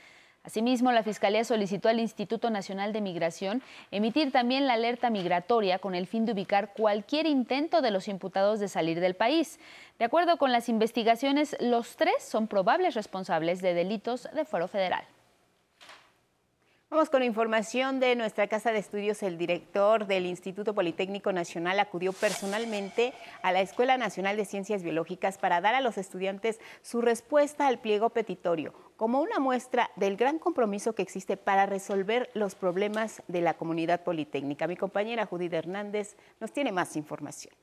Asimismo, 0.45 0.91
la 0.91 1.03
Fiscalía 1.03 1.45
solicitó 1.45 1.87
al 1.87 2.01
Instituto 2.01 2.49
Nacional 2.49 2.91
de 2.91 2.99
Migración 2.99 3.61
emitir 3.91 4.33
también 4.33 4.67
la 4.67 4.73
alerta 4.73 5.09
migratoria 5.09 5.79
con 5.79 5.95
el 5.95 6.05
fin 6.05 6.25
de 6.25 6.33
ubicar 6.33 6.73
cualquier 6.73 7.27
intento 7.27 7.81
de 7.81 7.91
los 7.91 8.09
imputados 8.09 8.59
de 8.59 8.67
salir 8.67 8.99
del 8.99 9.15
país. 9.15 9.57
De 9.99 10.05
acuerdo 10.05 10.37
con 10.37 10.51
las 10.51 10.67
investigaciones, 10.67 11.55
los 11.61 11.95
tres 11.95 12.15
son 12.19 12.47
probables 12.47 12.93
responsables 12.93 13.61
de 13.61 13.73
delitos 13.73 14.27
de 14.33 14.43
fuero 14.43 14.67
federal. 14.67 15.05
Vamos 16.93 17.09
con 17.09 17.23
información 17.23 17.99
de 17.99 18.15
nuestra 18.15 18.45
casa 18.45 18.71
de 18.71 18.77
estudios. 18.77 19.23
El 19.23 19.39
director 19.39 20.05
del 20.05 20.27
Instituto 20.27 20.75
Politécnico 20.75 21.33
Nacional 21.33 21.79
acudió 21.79 22.13
personalmente 22.13 23.15
a 23.41 23.51
la 23.51 23.61
Escuela 23.61 23.97
Nacional 23.97 24.37
de 24.37 24.45
Ciencias 24.45 24.83
Biológicas 24.83 25.39
para 25.39 25.59
dar 25.59 25.73
a 25.73 25.81
los 25.81 25.97
estudiantes 25.97 26.59
su 26.83 27.01
respuesta 27.01 27.65
al 27.65 27.79
pliego 27.79 28.11
petitorio, 28.11 28.75
como 28.95 29.21
una 29.21 29.39
muestra 29.39 29.89
del 29.95 30.17
gran 30.17 30.37
compromiso 30.37 30.93
que 30.93 31.01
existe 31.01 31.35
para 31.35 31.65
resolver 31.65 32.29
los 32.35 32.53
problemas 32.53 33.23
de 33.27 33.41
la 33.41 33.55
comunidad 33.55 34.03
politécnica. 34.03 34.67
Mi 34.67 34.77
compañera 34.77 35.25
Judith 35.25 35.53
Hernández 35.53 36.15
nos 36.39 36.51
tiene 36.51 36.71
más 36.71 36.95
información. 36.95 37.55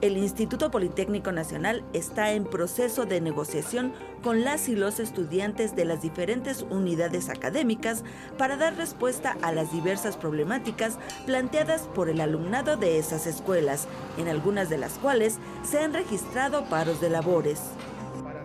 El 0.00 0.16
Instituto 0.16 0.70
Politécnico 0.70 1.32
Nacional 1.32 1.82
está 1.92 2.30
en 2.30 2.44
proceso 2.44 3.04
de 3.04 3.20
negociación 3.20 3.92
con 4.22 4.44
las 4.44 4.68
y 4.68 4.76
los 4.76 5.00
estudiantes 5.00 5.74
de 5.74 5.84
las 5.84 6.02
diferentes 6.02 6.64
unidades 6.70 7.28
académicas 7.28 8.04
para 8.36 8.56
dar 8.56 8.76
respuesta 8.76 9.36
a 9.42 9.50
las 9.50 9.72
diversas 9.72 10.16
problemáticas 10.16 11.00
planteadas 11.26 11.88
por 11.96 12.08
el 12.08 12.20
alumnado 12.20 12.76
de 12.76 12.98
esas 12.98 13.26
escuelas, 13.26 13.88
en 14.18 14.28
algunas 14.28 14.68
de 14.68 14.78
las 14.78 14.92
cuales 14.98 15.38
se 15.68 15.80
han 15.80 15.92
registrado 15.92 16.66
paros 16.66 17.00
de 17.00 17.10
labores. 17.10 17.60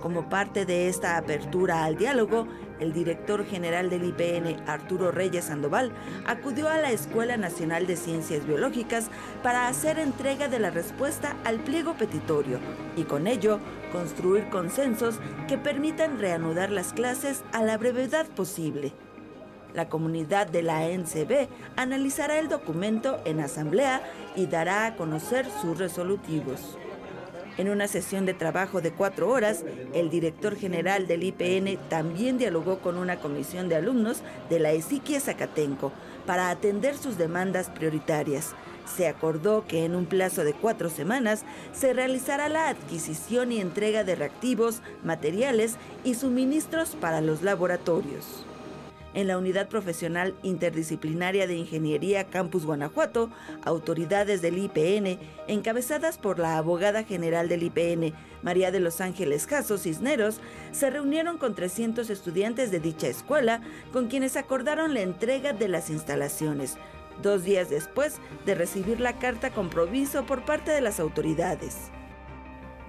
Como 0.02 0.30
parte 0.30 0.66
de 0.66 0.90
esta 0.90 1.18
apertura 1.18 1.86
al 1.86 1.98
diálogo, 1.98 2.48
el 2.84 2.94
director 2.94 3.46
general 3.46 3.90
del 3.90 4.04
IPN, 4.04 4.70
Arturo 4.70 5.12
Reyes 5.12 5.46
Sandoval, 5.46 5.92
acudió 6.26 6.70
a 6.70 6.78
la 6.78 6.92
Escuela 6.92 7.38
Nacional 7.38 7.88
de 7.88 7.96
Ciencias 7.96 8.46
Biológicas 8.46 9.08
para 9.42 9.68
hacer 9.68 9.98
entrega 9.98 10.50
de 10.50 10.60
la 10.60 10.70
respuesta 10.70 11.36
al 11.46 11.60
pliego 11.60 11.96
petitorio 11.96 12.60
y 12.96 13.04
con 13.04 13.26
ello 13.26 13.60
construir 13.92 14.50
consensos 14.50 15.16
que 15.48 15.58
permitan 15.58 16.20
reanudar 16.20 16.70
las 16.70 16.94
clases 16.94 17.44
a 17.54 17.64
la 17.64 17.78
brevedad 17.78 18.28
posible. 18.28 18.94
La 19.74 19.90
comunidad 19.90 20.46
de 20.48 20.62
la 20.62 20.88
NCB 20.88 21.48
analizará 21.78 22.38
el 22.38 22.48
documento 22.48 23.20
en 23.26 23.40
asamblea 23.40 24.04
y 24.36 24.46
dará 24.46 24.86
a 24.86 24.96
conocer 24.96 25.48
sus 25.62 25.80
resolutivos. 25.80 26.78
En 27.58 27.70
una 27.70 27.88
sesión 27.88 28.26
de 28.26 28.34
trabajo 28.34 28.82
de 28.82 28.92
cuatro 28.92 29.30
horas, 29.30 29.64
el 29.94 30.10
director 30.10 30.56
general 30.56 31.06
del 31.06 31.24
IPN 31.24 31.78
también 31.88 32.40
dialogó 32.40 32.80
con 32.80 32.98
una 32.98 33.20
comisión 33.20 33.70
de 33.70 33.76
alumnos 33.76 34.24
de 34.50 34.60
la 34.60 34.72
Esiquia 34.72 35.20
Zacatenco 35.20 35.92
para 36.26 36.50
atender 36.50 36.98
sus 36.98 37.18
demandas 37.18 37.70
prioritarias. 37.70 38.56
Se 38.98 39.08
acordó 39.08 39.66
que 39.68 39.86
en 39.86 39.96
un 39.96 40.08
plazo 40.08 40.44
de 40.44 40.54
cuatro 40.54 40.90
semanas 40.90 41.44
se 41.74 41.94
realizará 41.94 42.50
la 42.50 42.70
adquisición 42.70 43.52
y 43.52 43.62
entrega 43.62 44.04
de 44.04 44.16
reactivos, 44.16 44.82
materiales 45.04 45.76
y 46.04 46.16
suministros 46.16 46.98
para 47.00 47.22
los 47.22 47.44
laboratorios 47.44 48.46
en 49.14 49.28
la 49.28 49.38
Unidad 49.38 49.68
Profesional 49.68 50.36
Interdisciplinaria 50.44 51.48
de 51.48 51.56
Ingeniería 51.56 52.26
Campus 52.26 52.66
Guanajuato, 52.66 53.30
autoridades 53.64 54.42
del 54.42 54.58
IPN, 54.58 55.20
encabezadas 55.48 56.18
por 56.18 56.40
la 56.40 56.58
abogada 56.58 57.04
general 57.04 57.48
del 57.50 57.64
IPN, 57.64 58.14
María 58.42 58.72
de 58.72 58.80
los 58.80 59.02
Ángeles 59.02 59.48
Caso 59.48 59.78
Cisneros, 59.78 60.42
se 60.72 60.90
reunieron 60.90 61.38
con 61.38 61.56
300 61.56 62.10
estudiantes 62.10 62.72
de 62.72 62.80
dicha 62.80 63.08
escuela, 63.08 63.62
con 63.92 64.08
quienes 64.08 64.36
acordaron 64.36 64.94
la 64.94 65.02
entrega 65.02 65.54
de 65.54 65.68
las 65.68 65.90
instalaciones, 65.90 66.78
dos 67.22 67.44
días 67.44 67.70
después 67.70 68.18
de 68.46 68.56
recibir 68.56 69.00
la 69.00 69.14
carta 69.20 69.52
compromiso 69.52 70.26
por 70.26 70.46
parte 70.46 70.72
de 70.72 70.82
las 70.82 71.00
autoridades. 71.00 71.92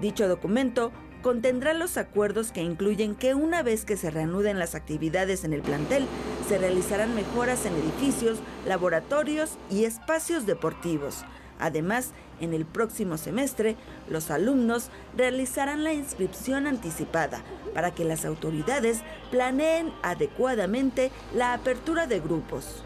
Dicho 0.00 0.26
documento 0.26 0.92
contendrá 1.24 1.72
los 1.72 1.96
acuerdos 1.96 2.52
que 2.52 2.60
incluyen 2.60 3.14
que 3.14 3.34
una 3.34 3.62
vez 3.62 3.86
que 3.86 3.96
se 3.96 4.10
reanuden 4.10 4.58
las 4.58 4.74
actividades 4.74 5.44
en 5.44 5.54
el 5.54 5.62
plantel, 5.62 6.04
se 6.46 6.58
realizarán 6.58 7.14
mejoras 7.14 7.64
en 7.64 7.72
edificios, 7.72 8.40
laboratorios 8.66 9.52
y 9.70 9.86
espacios 9.86 10.44
deportivos. 10.44 11.24
Además, 11.58 12.10
en 12.42 12.52
el 12.52 12.66
próximo 12.66 13.16
semestre, 13.16 13.74
los 14.10 14.30
alumnos 14.30 14.90
realizarán 15.16 15.82
la 15.82 15.94
inscripción 15.94 16.66
anticipada 16.66 17.42
para 17.72 17.94
que 17.94 18.04
las 18.04 18.26
autoridades 18.26 19.00
planeen 19.30 19.94
adecuadamente 20.02 21.10
la 21.34 21.54
apertura 21.54 22.06
de 22.06 22.20
grupos. 22.20 22.84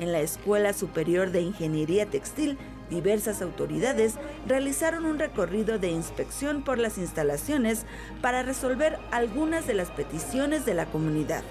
En 0.00 0.10
la 0.10 0.18
Escuela 0.18 0.72
Superior 0.72 1.30
de 1.30 1.42
Ingeniería 1.42 2.06
Textil 2.06 2.58
diversas 2.90 3.42
autoridades 3.42 4.14
realizaron 4.46 5.06
un 5.06 5.18
recorrido 5.18 5.78
de 5.78 5.90
inspección 5.90 6.62
por 6.62 6.78
las 6.78 6.98
instalaciones 6.98 7.86
para 8.20 8.42
resolver 8.42 8.98
algunas 9.10 9.66
de 9.66 9.74
las 9.74 9.90
peticiones 9.90 10.64
de 10.64 10.74
la 10.74 10.86
comunidad. 10.86 11.42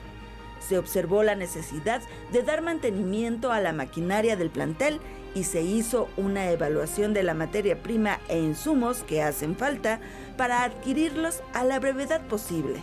se 0.68 0.78
observó 0.78 1.24
la 1.24 1.36
necesidad 1.36 2.02
de 2.32 2.42
dar 2.42 2.62
mantenimiento 2.62 3.52
a 3.52 3.60
la 3.60 3.74
maquinaria 3.74 4.38
del 4.38 4.50
plantel 4.50 5.02
y 5.36 5.44
se 5.44 5.62
hizo 5.62 6.08
una 6.16 6.52
evaluación 6.52 7.14
de 7.14 7.24
la 7.24 7.34
materia 7.34 7.82
prima 7.82 8.20
e 8.30 8.40
insumos 8.40 9.04
que 9.04 9.22
hacen 9.22 9.58
falta 9.58 10.00
para 10.38 10.64
adquirirlos 10.64 11.42
a 11.54 11.64
la 11.64 11.80
brevedad 11.80 12.22
posible. 12.28 12.82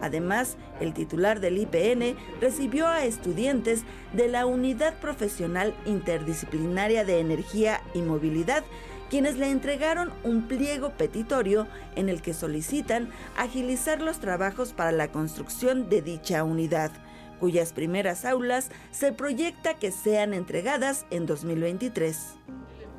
Además, 0.00 0.56
el 0.80 0.92
titular 0.92 1.40
del 1.40 1.58
IPN 1.58 2.16
recibió 2.40 2.86
a 2.86 3.04
estudiantes 3.04 3.82
de 4.12 4.28
la 4.28 4.46
Unidad 4.46 4.94
Profesional 4.94 5.74
Interdisciplinaria 5.86 7.04
de 7.04 7.20
Energía 7.20 7.80
y 7.94 8.02
Movilidad, 8.02 8.64
quienes 9.10 9.36
le 9.36 9.50
entregaron 9.50 10.12
un 10.24 10.48
pliego 10.48 10.90
petitorio 10.90 11.66
en 11.94 12.08
el 12.08 12.22
que 12.22 12.34
solicitan 12.34 13.10
agilizar 13.36 14.02
los 14.02 14.18
trabajos 14.18 14.72
para 14.72 14.92
la 14.92 15.12
construcción 15.12 15.88
de 15.88 16.02
dicha 16.02 16.42
unidad 16.44 16.90
cuyas 17.38 17.72
primeras 17.72 18.24
aulas 18.24 18.70
se 18.90 19.12
proyecta 19.12 19.74
que 19.74 19.90
sean 19.92 20.34
entregadas 20.34 21.06
en 21.10 21.26
2023. 21.26 22.36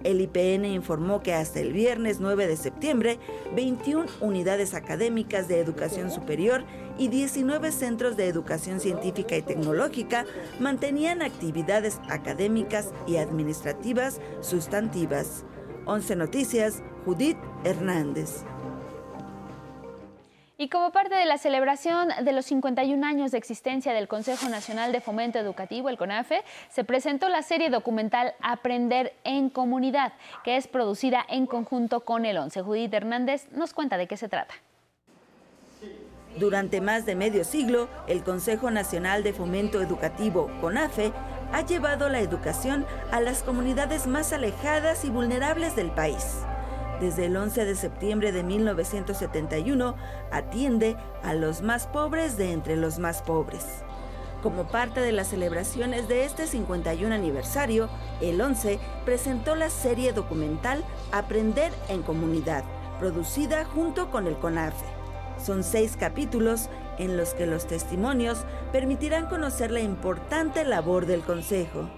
El 0.04 0.22
IPN 0.22 0.66
informó 0.66 1.24
que 1.24 1.34
hasta 1.34 1.60
el 1.60 1.74
viernes 1.74 2.20
9 2.20 2.48
de 2.48 2.56
septiembre, 2.56 3.20
21 3.56 4.06
unidades 4.22 4.74
académicas 4.74 5.48
de 5.48 5.60
educación 5.60 6.12
superior 6.12 6.64
y 6.98 7.08
19 7.10 7.72
centros 7.72 8.18
de 8.18 8.28
educación 8.28 8.80
científica 8.80 9.36
y 9.36 9.42
tecnológica 9.42 10.26
mantenían 10.60 11.22
actividades 11.22 12.00
académicas 12.10 12.92
y 13.06 13.18
administrativas 13.18 14.20
sustantivas. 14.42 15.46
11 15.86 16.16
Noticias, 16.16 16.84
Judith 17.06 17.38
Hernández. 17.64 18.44
Y 20.60 20.70
como 20.70 20.92
parte 20.92 21.14
de 21.14 21.26
la 21.26 21.38
celebración 21.38 22.10
de 22.24 22.32
los 22.32 22.48
51 22.48 23.06
años 23.06 23.30
de 23.30 23.38
existencia 23.38 23.94
del 23.94 24.08
Consejo 24.08 24.50
Nacional 24.50 24.92
de 24.92 25.02
Fomento 25.02 25.38
Educativo, 25.38 25.88
el 25.88 26.00
CONAFE, 26.00 26.44
se 26.70 26.84
presentó 26.84 27.30
la 27.30 27.44
serie 27.44 27.70
documental 27.70 28.34
Aprender 28.42 29.14
en 29.24 29.52
Comunidad, 29.52 30.14
que 30.44 30.58
es 30.58 30.68
producida 30.68 31.24
en 31.30 31.46
conjunto 31.46 32.00
con 32.00 32.26
el 32.26 32.40
ONCE. 32.40 32.64
Judith 32.64 32.94
Hernández 32.94 33.52
nos 33.52 33.74
cuenta 33.74 33.98
de 33.98 34.08
qué 34.08 34.18
se 34.18 34.30
trata. 34.30 34.56
Durante 36.40 36.82
más 36.82 37.06
de 37.06 37.16
medio 37.16 37.44
siglo, 37.44 37.88
el 38.08 38.24
Consejo 38.24 38.70
Nacional 38.72 39.24
de 39.24 39.34
Fomento 39.34 39.82
Educativo, 39.82 40.52
CONAFE, 40.62 41.12
ha 41.52 41.62
llevado 41.62 42.10
la 42.10 42.20
educación 42.20 42.86
a 43.12 43.22
las 43.22 43.44
comunidades 43.44 44.06
más 44.06 44.34
alejadas 44.34 45.06
y 45.06 45.10
vulnerables 45.10 45.76
del 45.76 45.92
país 45.92 46.44
desde 47.00 47.26
el 47.26 47.38
11 47.38 47.66
de 47.66 47.76
septiembre 47.76 48.32
de 48.32 48.44
1971, 48.44 49.96
atiende 50.32 50.96
a 51.24 51.34
los 51.34 51.62
más 51.62 51.88
pobres 51.88 52.38
de 52.38 52.52
entre 52.52 52.76
los 52.76 53.00
más 53.00 53.22
pobres. 53.22 53.66
Como 54.42 54.68
parte 54.68 55.02
de 55.02 55.12
las 55.12 55.28
celebraciones 55.28 56.08
de 56.08 56.26
este 56.26 56.48
51 56.48 57.14
aniversario, 57.14 57.90
el 58.22 58.40
11 58.40 58.80
presentó 59.06 59.56
la 59.56 59.70
serie 59.70 60.14
documental 60.14 60.84
Aprender 61.12 61.72
en 61.90 62.04
Comunidad, 62.04 62.64
producida 63.00 63.66
junto 63.66 64.10
con 64.12 64.28
el 64.28 64.38
CONAFE. 64.38 64.97
Son 65.38 65.64
seis 65.64 65.96
capítulos 65.98 66.70
en 66.98 67.16
los 67.16 67.34
que 67.34 67.46
los 67.46 67.68
testimonios 67.68 68.44
permitirán 68.72 69.28
conocer 69.28 69.72
la 69.72 69.82
importante 69.82 70.66
labor 70.66 71.06
del 71.06 71.22
Consejo. 71.22 71.90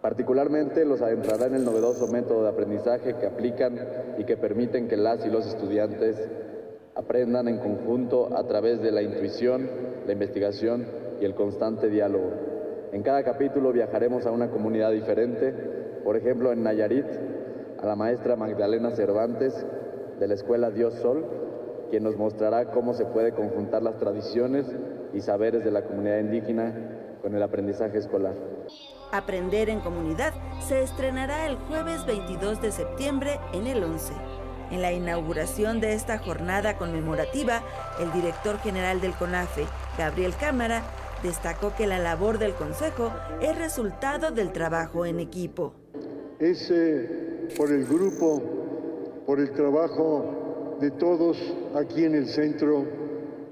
Particularmente 0.00 0.84
los 0.84 1.00
adentrará 1.00 1.46
en 1.46 1.54
el 1.54 1.64
novedoso 1.64 2.08
método 2.08 2.42
de 2.42 2.48
aprendizaje 2.48 3.14
que 3.16 3.26
aplican 3.26 3.78
y 4.18 4.24
que 4.24 4.36
permiten 4.36 4.88
que 4.88 4.96
las 4.96 5.24
y 5.24 5.30
los 5.30 5.46
estudiantes 5.46 6.16
aprendan 6.94 7.48
en 7.48 7.58
conjunto 7.58 8.36
a 8.36 8.46
través 8.46 8.82
de 8.82 8.90
la 8.90 9.02
intuición, 9.02 9.68
la 10.06 10.12
investigación 10.12 10.86
y 11.20 11.24
el 11.24 11.34
constante 11.34 11.88
diálogo. 11.88 12.32
En 12.92 13.02
cada 13.02 13.22
capítulo 13.22 13.72
viajaremos 13.72 14.26
a 14.26 14.32
una 14.32 14.50
comunidad 14.50 14.90
diferente, 14.90 15.52
por 16.04 16.16
ejemplo 16.16 16.52
en 16.52 16.62
Nayarit, 16.62 17.06
a 17.80 17.86
la 17.86 17.96
maestra 17.96 18.36
Magdalena 18.36 18.90
Cervantes 18.90 19.64
de 20.18 20.28
la 20.28 20.34
Escuela 20.34 20.70
Dios 20.70 20.94
Sol, 20.94 21.24
quien 21.92 22.04
nos 22.04 22.16
mostrará 22.16 22.70
cómo 22.70 22.94
se 22.94 23.04
puede 23.04 23.32
conjuntar 23.32 23.82
las 23.82 23.98
tradiciones 23.98 24.64
y 25.12 25.20
saberes 25.20 25.62
de 25.62 25.70
la 25.70 25.84
comunidad 25.84 26.20
indígena 26.20 26.72
con 27.20 27.34
el 27.34 27.42
aprendizaje 27.42 27.98
escolar. 27.98 28.32
Aprender 29.12 29.68
en 29.68 29.80
Comunidad 29.80 30.32
se 30.66 30.82
estrenará 30.82 31.46
el 31.46 31.56
jueves 31.56 32.06
22 32.06 32.62
de 32.62 32.72
septiembre 32.72 33.38
en 33.52 33.66
el 33.66 33.84
11. 33.84 34.14
En 34.70 34.80
la 34.80 34.90
inauguración 34.90 35.80
de 35.80 35.92
esta 35.92 36.16
jornada 36.16 36.78
conmemorativa, 36.78 37.60
el 38.00 38.10
director 38.12 38.56
general 38.60 39.02
del 39.02 39.12
CONAFE, 39.12 39.66
Gabriel 39.98 40.32
Cámara, 40.40 40.80
destacó 41.22 41.74
que 41.76 41.86
la 41.86 41.98
labor 41.98 42.38
del 42.38 42.54
Consejo 42.54 43.12
es 43.42 43.58
resultado 43.58 44.30
del 44.30 44.50
trabajo 44.52 45.04
en 45.04 45.20
equipo. 45.20 45.74
Es 46.38 46.70
eh, 46.70 47.50
por 47.54 47.70
el 47.70 47.84
grupo, 47.84 48.42
por 49.26 49.40
el 49.40 49.52
trabajo 49.52 50.41
de 50.82 50.90
todos 50.90 51.38
aquí 51.76 52.04
en 52.04 52.16
el 52.16 52.26
centro 52.26 52.84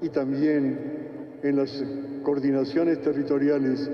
y 0.01 0.09
también 0.09 1.39
en 1.41 1.55
las 1.55 1.71
coordinaciones 2.23 3.01
territoriales 3.01 3.89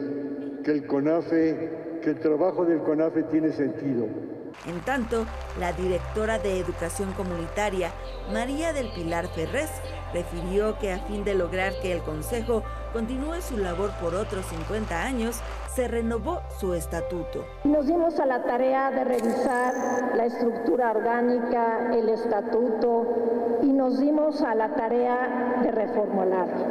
que 0.66 0.72
el 0.72 0.88
CONAFE, 0.88 2.00
que 2.02 2.10
el 2.10 2.20
trabajo 2.20 2.66
del 2.66 2.80
CONAFE 2.80 3.24
tiene 3.32 3.52
sentido. 3.52 4.08
En 4.66 4.82
tanto, 4.84 5.28
la 5.60 5.72
directora 5.72 6.40
de 6.40 6.60
Educación 6.60 7.14
Comunitaria, 7.14 7.92
María 8.34 8.74
del 8.74 8.90
Pilar 8.94 9.28
Ferrés, 9.28 9.70
refirió 10.16 10.80
que 10.80 10.92
a 10.92 11.00
fin 11.06 11.24
de 11.24 11.36
lograr 11.36 11.74
que 11.80 11.94
el 11.94 12.02
Consejo 12.02 12.64
continúe 12.92 13.40
su 13.42 13.58
labor 13.58 13.92
por 14.02 14.16
otros 14.16 14.48
50 14.48 15.04
años, 15.04 15.42
se 15.78 15.88
renovó 15.88 16.42
su 16.60 16.74
estatuto. 16.74 17.46
Nos 17.64 17.86
dimos 17.86 18.20
a 18.20 18.26
la 18.26 18.42
tarea 18.42 18.90
de 18.90 19.04
revisar 19.04 19.76
la 20.16 20.26
estructura 20.26 20.90
orgánica, 20.90 21.94
el 21.94 22.10
estatuto, 22.10 23.60
y 23.62 23.72
nos 23.74 24.00
dimos 24.00 24.42
a 24.42 24.56
la 24.56 24.74
tarea 24.74 25.60
de 25.62 25.70
reformularlo. 25.70 26.66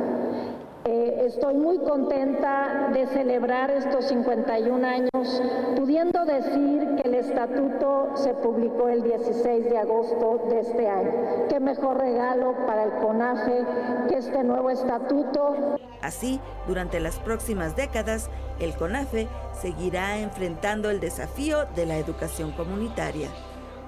Eh, 0.88 1.24
estoy 1.26 1.54
muy 1.54 1.78
contenta 1.78 2.90
de 2.92 3.08
celebrar 3.08 3.72
estos 3.72 4.04
51 4.04 4.86
años, 4.86 5.42
pudiendo 5.74 6.24
decir 6.24 6.94
que 6.94 7.08
el 7.08 7.14
estatuto 7.16 8.12
se 8.14 8.34
publicó 8.34 8.88
el 8.88 9.02
16 9.02 9.64
de 9.64 9.78
agosto 9.78 10.46
de 10.48 10.60
este 10.60 10.88
año. 10.88 11.10
Qué 11.48 11.58
mejor 11.58 11.98
regalo 11.98 12.54
para 12.68 12.84
el 12.84 12.92
CONAFE 13.02 13.64
que 14.08 14.18
este 14.18 14.44
nuevo 14.44 14.70
estatuto. 14.70 15.76
Así, 16.02 16.40
durante 16.68 17.00
las 17.00 17.18
próximas 17.18 17.74
décadas, 17.74 18.30
el 18.60 18.76
CONAFE 18.76 19.26
seguirá 19.60 20.20
enfrentando 20.20 20.90
el 20.90 21.00
desafío 21.00 21.66
de 21.74 21.86
la 21.86 21.96
educación 21.96 22.52
comunitaria. 22.52 23.28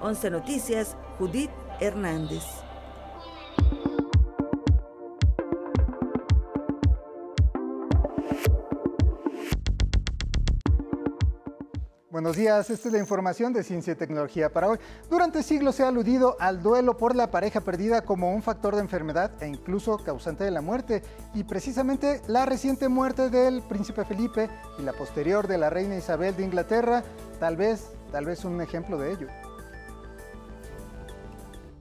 11 0.01 0.31
Noticias, 0.31 0.97
Judith 1.17 1.51
Hernández. 1.79 2.68
Buenos 12.11 12.37
días, 12.37 12.67
esta 12.71 12.87
es 12.87 12.93
la 12.93 12.99
información 12.99 13.53
de 13.53 13.61
Ciencia 13.61 13.93
y 13.93 13.95
Tecnología 13.95 14.51
para 14.51 14.67
hoy. 14.67 14.79
Durante 15.11 15.43
siglos 15.43 15.75
se 15.75 15.83
ha 15.83 15.89
aludido 15.89 16.37
al 16.39 16.63
duelo 16.63 16.97
por 16.97 17.15
la 17.15 17.29
pareja 17.29 17.61
perdida 17.61 18.01
como 18.01 18.33
un 18.33 18.41
factor 18.41 18.73
de 18.73 18.81
enfermedad 18.81 19.31
e 19.43 19.47
incluso 19.47 19.95
causante 19.99 20.43
de 20.43 20.49
la 20.49 20.61
muerte. 20.61 21.03
Y 21.35 21.43
precisamente 21.43 22.19
la 22.25 22.47
reciente 22.47 22.89
muerte 22.89 23.29
del 23.29 23.61
príncipe 23.61 24.05
Felipe 24.05 24.49
y 24.79 24.81
la 24.81 24.93
posterior 24.93 25.47
de 25.47 25.59
la 25.59 25.69
reina 25.69 25.97
Isabel 25.97 26.35
de 26.35 26.45
Inglaterra, 26.45 27.03
tal 27.39 27.57
vez, 27.57 27.91
tal 28.11 28.25
vez 28.25 28.43
un 28.43 28.59
ejemplo 28.59 28.97
de 28.97 29.11
ello. 29.11 29.27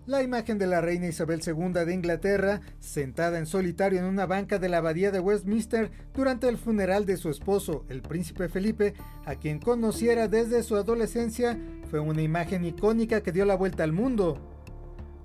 La 0.08 0.22
imagen 0.22 0.56
de 0.56 0.66
la 0.66 0.80
reina 0.80 1.06
Isabel 1.06 1.42
II 1.46 1.84
de 1.84 1.92
Inglaterra, 1.92 2.62
sentada 2.80 3.38
en 3.38 3.44
solitario 3.44 3.98
en 3.98 4.06
una 4.06 4.24
banca 4.24 4.58
de 4.58 4.70
la 4.70 4.78
abadía 4.78 5.10
de 5.10 5.20
Westminster 5.20 5.90
durante 6.14 6.48
el 6.48 6.56
funeral 6.56 7.04
de 7.04 7.18
su 7.18 7.28
esposo, 7.28 7.84
el 7.90 8.00
príncipe 8.00 8.48
Felipe, 8.48 8.94
a 9.26 9.34
quien 9.34 9.58
conociera 9.58 10.26
desde 10.26 10.62
su 10.62 10.76
adolescencia, 10.76 11.58
fue 11.90 12.00
una 12.00 12.22
imagen 12.22 12.64
icónica 12.64 13.20
que 13.20 13.32
dio 13.32 13.44
la 13.44 13.54
vuelta 13.54 13.84
al 13.84 13.92
mundo. 13.92 14.38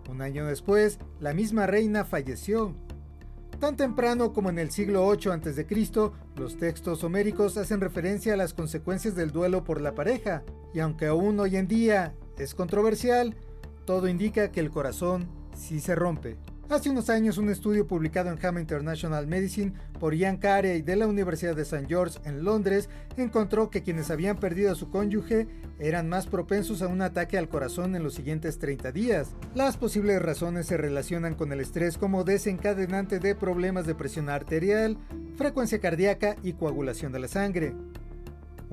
Un 0.10 0.22
año 0.22 0.46
después, 0.48 1.00
la 1.22 1.34
misma 1.34 1.66
reina 1.66 2.04
falleció. 2.04 2.76
Tan 3.62 3.78
temprano 3.78 4.34
como 4.34 4.50
en 4.50 4.60
el 4.60 4.70
siglo 4.70 5.10
VIII 5.10 5.32
a.C., 5.32 6.12
los 6.36 6.58
textos 6.58 7.06
homéricos 7.06 7.56
hacen 7.56 7.80
referencia 7.80 8.34
a 8.34 8.38
las 8.38 8.54
consecuencias 8.54 9.16
del 9.16 9.32
duelo 9.32 9.64
por 9.64 9.80
la 9.80 9.96
pareja, 9.96 10.44
y 10.74 10.82
aunque 10.82 11.06
aún 11.06 11.40
hoy 11.40 11.56
en 11.56 11.70
día 11.70 12.14
es 12.38 12.54
controversial, 12.54 13.38
todo 13.86 14.08
indica 14.08 14.52
que 14.52 14.60
el 14.60 14.70
corazón 14.70 15.28
sí 15.56 15.80
se 15.80 15.96
rompe. 15.96 16.38
Hace 16.70 16.90
unos 16.90 17.10
años 17.10 17.38
un 17.38 17.50
estudio 17.50 17.86
publicado 17.86 18.32
en 18.32 18.38
JAMA 18.38 18.62
International 18.62 19.28
Medicine 19.28 19.74
por 20.00 20.16
Ian 20.16 20.38
Carey 20.38 20.82
de 20.82 20.96
la 20.96 21.08
Universidad 21.08 21.56
de 21.56 21.64
St. 21.64 21.86
George 21.88 22.18
en 22.24 22.44
Londres 22.44 22.90
encontró 23.18 23.70
que 23.70 23.84
quienes 23.84 24.10
habían 24.10 24.38
perdido 24.38 24.72
a 24.72 24.76
su 24.76 24.90
cónyuge 24.90 25.48
eran 25.78 26.08
más 26.08 26.26
propensos 26.26 26.82
a 26.82 26.88
un 26.88 27.02
ataque 27.02 27.38
al 27.38 27.50
corazón 27.50 27.96
en 27.96 28.04
los 28.04 28.14
siguientes 28.14 28.60
30 28.60 28.92
días. 28.94 29.36
Las 29.54 29.76
posibles 29.76 30.22
razones 30.22 30.66
se 30.66 30.78
relacionan 30.78 31.36
con 31.36 31.52
el 31.52 31.60
estrés 31.60 31.98
como 31.98 32.24
desencadenante 32.24 33.20
de 33.20 33.36
problemas 33.36 33.86
de 33.86 33.96
presión 33.96 34.30
arterial, 34.30 34.98
frecuencia 35.36 35.80
cardíaca 35.80 36.38
y 36.44 36.54
coagulación 36.54 37.12
de 37.12 37.20
la 37.20 37.28
sangre. 37.28 37.76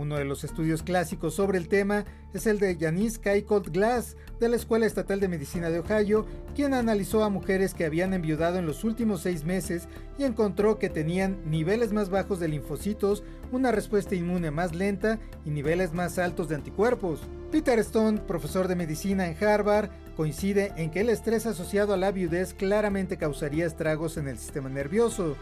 Uno 0.00 0.16
de 0.16 0.24
los 0.24 0.44
estudios 0.44 0.82
clásicos 0.82 1.34
sobre 1.34 1.58
el 1.58 1.68
tema 1.68 2.06
es 2.32 2.46
el 2.46 2.58
de 2.58 2.74
Janice 2.80 3.20
Keikold 3.20 3.70
Glass 3.70 4.16
de 4.40 4.48
la 4.48 4.56
Escuela 4.56 4.86
Estatal 4.86 5.20
de 5.20 5.28
Medicina 5.28 5.68
de 5.68 5.80
Ohio, 5.80 6.24
quien 6.54 6.72
analizó 6.72 7.22
a 7.22 7.28
mujeres 7.28 7.74
que 7.74 7.84
habían 7.84 8.14
enviudado 8.14 8.56
en 8.56 8.64
los 8.64 8.82
últimos 8.82 9.20
seis 9.20 9.44
meses 9.44 9.88
y 10.16 10.24
encontró 10.24 10.78
que 10.78 10.88
tenían 10.88 11.38
niveles 11.44 11.92
más 11.92 12.08
bajos 12.08 12.40
de 12.40 12.48
linfocitos, 12.48 13.24
una 13.52 13.72
respuesta 13.72 14.14
inmune 14.14 14.50
más 14.50 14.74
lenta 14.74 15.18
y 15.44 15.50
niveles 15.50 15.92
más 15.92 16.18
altos 16.18 16.48
de 16.48 16.54
anticuerpos. 16.54 17.20
Peter 17.52 17.78
Stone, 17.80 18.22
profesor 18.22 18.68
de 18.68 18.76
medicina 18.76 19.28
en 19.28 19.36
Harvard, 19.44 19.90
coincide 20.16 20.72
en 20.76 20.90
que 20.90 21.00
el 21.00 21.10
estrés 21.10 21.44
asociado 21.44 21.92
a 21.92 21.98
la 21.98 22.10
viudez 22.10 22.54
claramente 22.54 23.18
causaría 23.18 23.66
estragos 23.66 24.16
en 24.16 24.28
el 24.28 24.38
sistema 24.38 24.70
nervioso, 24.70 25.36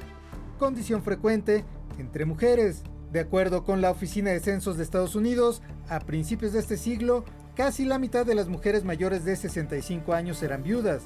condición 0.59 1.05
frecuente 1.05 1.65
entre 2.01 2.25
mujeres. 2.25 2.83
De 3.13 3.21
acuerdo 3.21 3.65
con 3.65 3.81
la 3.81 3.91
Oficina 3.91 4.31
de 4.31 4.41
Censos 4.41 4.77
de 4.77 4.83
Estados 4.83 5.15
Unidos, 5.15 5.63
a 5.89 6.01
principios 6.01 6.53
de 6.53 6.59
este 6.59 6.77
siglo, 6.77 7.25
casi 7.55 7.87
la 7.87 7.99
mitad 7.99 8.27
de 8.27 8.35
las 8.35 8.49
mujeres 8.49 8.85
mayores 8.85 9.25
de 9.25 9.35
65 9.35 10.13
años 10.13 10.43
eran 10.43 10.63
viudas, 10.63 11.03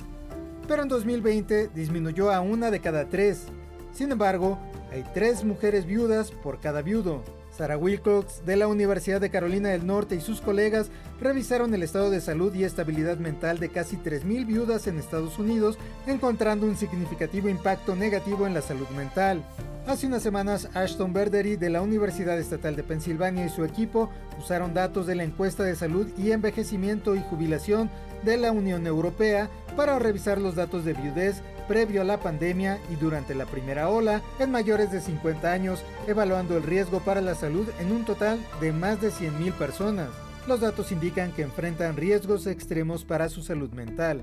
pero 0.66 0.82
en 0.82 0.88
2020 0.88 1.68
disminuyó 1.68 2.32
a 2.32 2.40
una 2.40 2.72
de 2.72 2.80
cada 2.80 3.08
tres. 3.08 3.44
Sin 3.92 4.10
embargo, 4.10 4.58
hay 4.90 5.04
tres 5.14 5.44
mujeres 5.44 5.86
viudas 5.86 6.32
por 6.32 6.58
cada 6.60 6.82
viudo. 6.82 7.22
Sarah 7.56 7.76
Wilcox 7.76 8.44
de 8.46 8.56
la 8.56 8.66
Universidad 8.66 9.20
de 9.20 9.30
Carolina 9.30 9.68
del 9.68 9.86
Norte 9.86 10.16
y 10.16 10.20
sus 10.20 10.40
colegas 10.40 10.90
revisaron 11.20 11.74
el 11.74 11.82
estado 11.82 12.10
de 12.10 12.20
salud 12.20 12.54
y 12.54 12.64
estabilidad 12.64 13.18
mental 13.18 13.58
de 13.58 13.68
casi 13.68 13.96
3.000 13.96 14.46
viudas 14.46 14.86
en 14.86 14.98
Estados 14.98 15.38
Unidos, 15.38 15.76
encontrando 16.06 16.66
un 16.66 16.76
significativo 16.76 17.48
impacto 17.48 17.94
negativo 17.94 18.46
en 18.46 18.54
la 18.54 18.62
salud 18.62 18.88
mental. 18.96 19.44
Hace 19.86 20.06
unas 20.06 20.22
semanas, 20.22 20.68
Ashton 20.74 21.12
Berdery 21.12 21.56
de 21.56 21.68
la 21.68 21.82
Universidad 21.82 22.38
Estatal 22.38 22.76
de 22.76 22.84
Pensilvania 22.84 23.46
y 23.46 23.50
su 23.50 23.64
equipo 23.64 24.10
usaron 24.38 24.74
datos 24.74 25.06
de 25.06 25.16
la 25.16 25.24
encuesta 25.24 25.64
de 25.64 25.74
salud 25.74 26.06
y 26.16 26.30
envejecimiento 26.30 27.16
y 27.16 27.20
jubilación 27.20 27.90
de 28.22 28.36
la 28.36 28.52
Unión 28.52 28.86
Europea 28.86 29.50
para 29.76 29.98
revisar 29.98 30.40
los 30.40 30.54
datos 30.54 30.84
de 30.84 30.94
viudez 30.94 31.42
previo 31.66 32.02
a 32.02 32.04
la 32.04 32.20
pandemia 32.20 32.78
y 32.90 32.96
durante 32.96 33.34
la 33.34 33.46
primera 33.46 33.88
ola 33.88 34.22
en 34.38 34.50
mayores 34.50 34.90
de 34.90 35.00
50 35.00 35.50
años, 35.50 35.82
evaluando 36.06 36.56
el 36.56 36.62
riesgo 36.62 37.00
para 37.00 37.20
la 37.20 37.34
salud 37.34 37.68
en 37.80 37.92
un 37.92 38.04
total 38.04 38.38
de 38.60 38.72
más 38.72 39.00
de 39.00 39.10
100.000 39.10 39.52
personas. 39.54 40.08
Los 40.46 40.60
datos 40.60 40.90
indican 40.90 41.32
que 41.32 41.42
enfrentan 41.42 41.96
riesgos 41.96 42.46
extremos 42.46 43.04
para 43.04 43.28
su 43.28 43.42
salud 43.42 43.70
mental. 43.70 44.22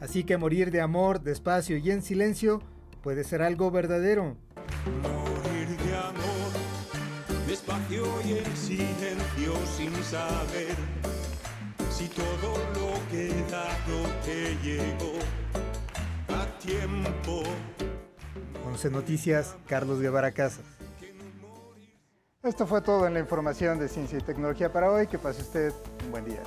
Así 0.00 0.24
que 0.24 0.36
morir 0.36 0.70
de 0.70 0.80
amor, 0.80 1.20
despacio 1.20 1.76
y 1.76 1.90
en 1.90 2.02
silencio 2.02 2.62
puede 3.02 3.24
ser 3.24 3.42
algo 3.42 3.70
verdadero. 3.70 4.36
Morir 5.02 5.68
de 5.68 5.96
amor, 5.96 7.46
despacio 7.46 8.04
y 8.24 8.38
en 8.38 8.56
silencio 8.56 9.54
sin 9.76 9.92
saber 10.04 10.76
si 11.90 12.06
todo 12.08 12.56
lo 12.74 13.10
que 13.10 13.28
he 13.28 13.50
dado 13.50 14.08
te 14.24 14.56
llegó 14.62 15.18
tiempo. 16.68 17.42
11 18.66 18.90
Noticias, 18.90 19.56
Carlos 19.66 20.00
Guevara 20.00 20.32
Casas. 20.32 20.64
Esto 22.42 22.66
fue 22.66 22.82
todo 22.82 23.06
en 23.06 23.14
la 23.14 23.20
información 23.20 23.78
de 23.78 23.88
ciencia 23.88 24.18
y 24.18 24.22
tecnología 24.22 24.72
para 24.72 24.90
hoy. 24.90 25.06
Que 25.06 25.18
pase 25.18 25.42
usted 25.42 25.72
un 26.04 26.10
buen 26.12 26.24
día. 26.24 26.42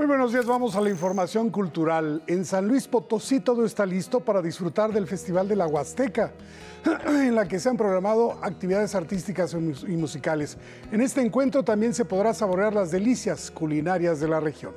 Muy 0.00 0.06
buenos 0.06 0.32
días, 0.32 0.46
vamos 0.46 0.76
a 0.76 0.80
la 0.80 0.88
información 0.88 1.50
cultural. 1.50 2.22
En 2.26 2.46
San 2.46 2.66
Luis 2.66 2.88
Potosí 2.88 3.40
todo 3.40 3.66
está 3.66 3.84
listo 3.84 4.20
para 4.20 4.40
disfrutar 4.40 4.94
del 4.94 5.06
Festival 5.06 5.46
de 5.46 5.56
la 5.56 5.66
Huasteca, 5.66 6.32
en 7.06 7.34
la 7.34 7.46
que 7.46 7.60
se 7.60 7.68
han 7.68 7.76
programado 7.76 8.38
actividades 8.42 8.94
artísticas 8.94 9.52
y 9.52 9.96
musicales. 9.98 10.56
En 10.90 11.02
este 11.02 11.20
encuentro 11.20 11.62
también 11.64 11.92
se 11.92 12.06
podrá 12.06 12.32
saborear 12.32 12.72
las 12.72 12.90
delicias 12.90 13.50
culinarias 13.50 14.20
de 14.20 14.28
la 14.28 14.40
región. 14.40 14.72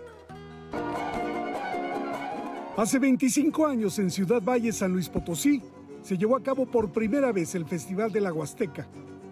Hace 2.75 2.99
25 2.99 3.65
años 3.65 3.99
en 3.99 4.11
Ciudad 4.11 4.41
Valle, 4.41 4.73
San 4.73 4.91
Luis 4.91 5.07
Potosí, 5.07 5.63
se 6.01 6.17
llevó 6.17 6.35
a 6.35 6.43
cabo 6.43 6.65
por 6.65 6.91
primera 6.91 7.31
vez 7.31 7.55
el 7.55 7.65
Festival 7.65 8.11
de 8.11 8.19
la 8.19 8.33
Huasteca. 8.33 8.87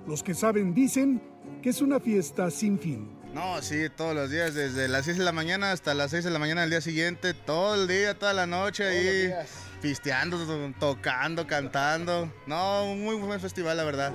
Los 0.07 0.23
que 0.23 0.35
saben 0.35 0.73
dicen 0.73 1.21
que 1.61 1.67
es 1.67 1.81
una 1.81 1.99
fiesta 1.99 2.49
sin 2.49 2.79
fin. 2.79 3.20
No, 3.33 3.61
sí, 3.61 3.87
todos 3.95 4.13
los 4.13 4.29
días, 4.29 4.53
desde 4.53 4.87
las 4.89 5.05
6 5.05 5.17
de 5.17 5.23
la 5.23 5.31
mañana 5.31 5.71
hasta 5.71 5.93
las 5.93 6.11
6 6.11 6.25
de 6.25 6.31
la 6.31 6.39
mañana 6.39 6.61
del 6.61 6.69
día 6.69 6.81
siguiente, 6.81 7.33
todo 7.33 7.75
el 7.75 7.87
día, 7.87 8.17
toda 8.17 8.33
la 8.33 8.45
noche 8.45 8.83
ahí, 8.85 9.33
pisteando, 9.81 10.37
to- 10.45 10.73
tocando, 10.79 11.47
cantando. 11.47 12.31
No, 12.45 12.91
un 12.91 13.03
muy 13.03 13.15
buen 13.15 13.39
festival, 13.39 13.77
la 13.77 13.83
verdad. 13.85 14.11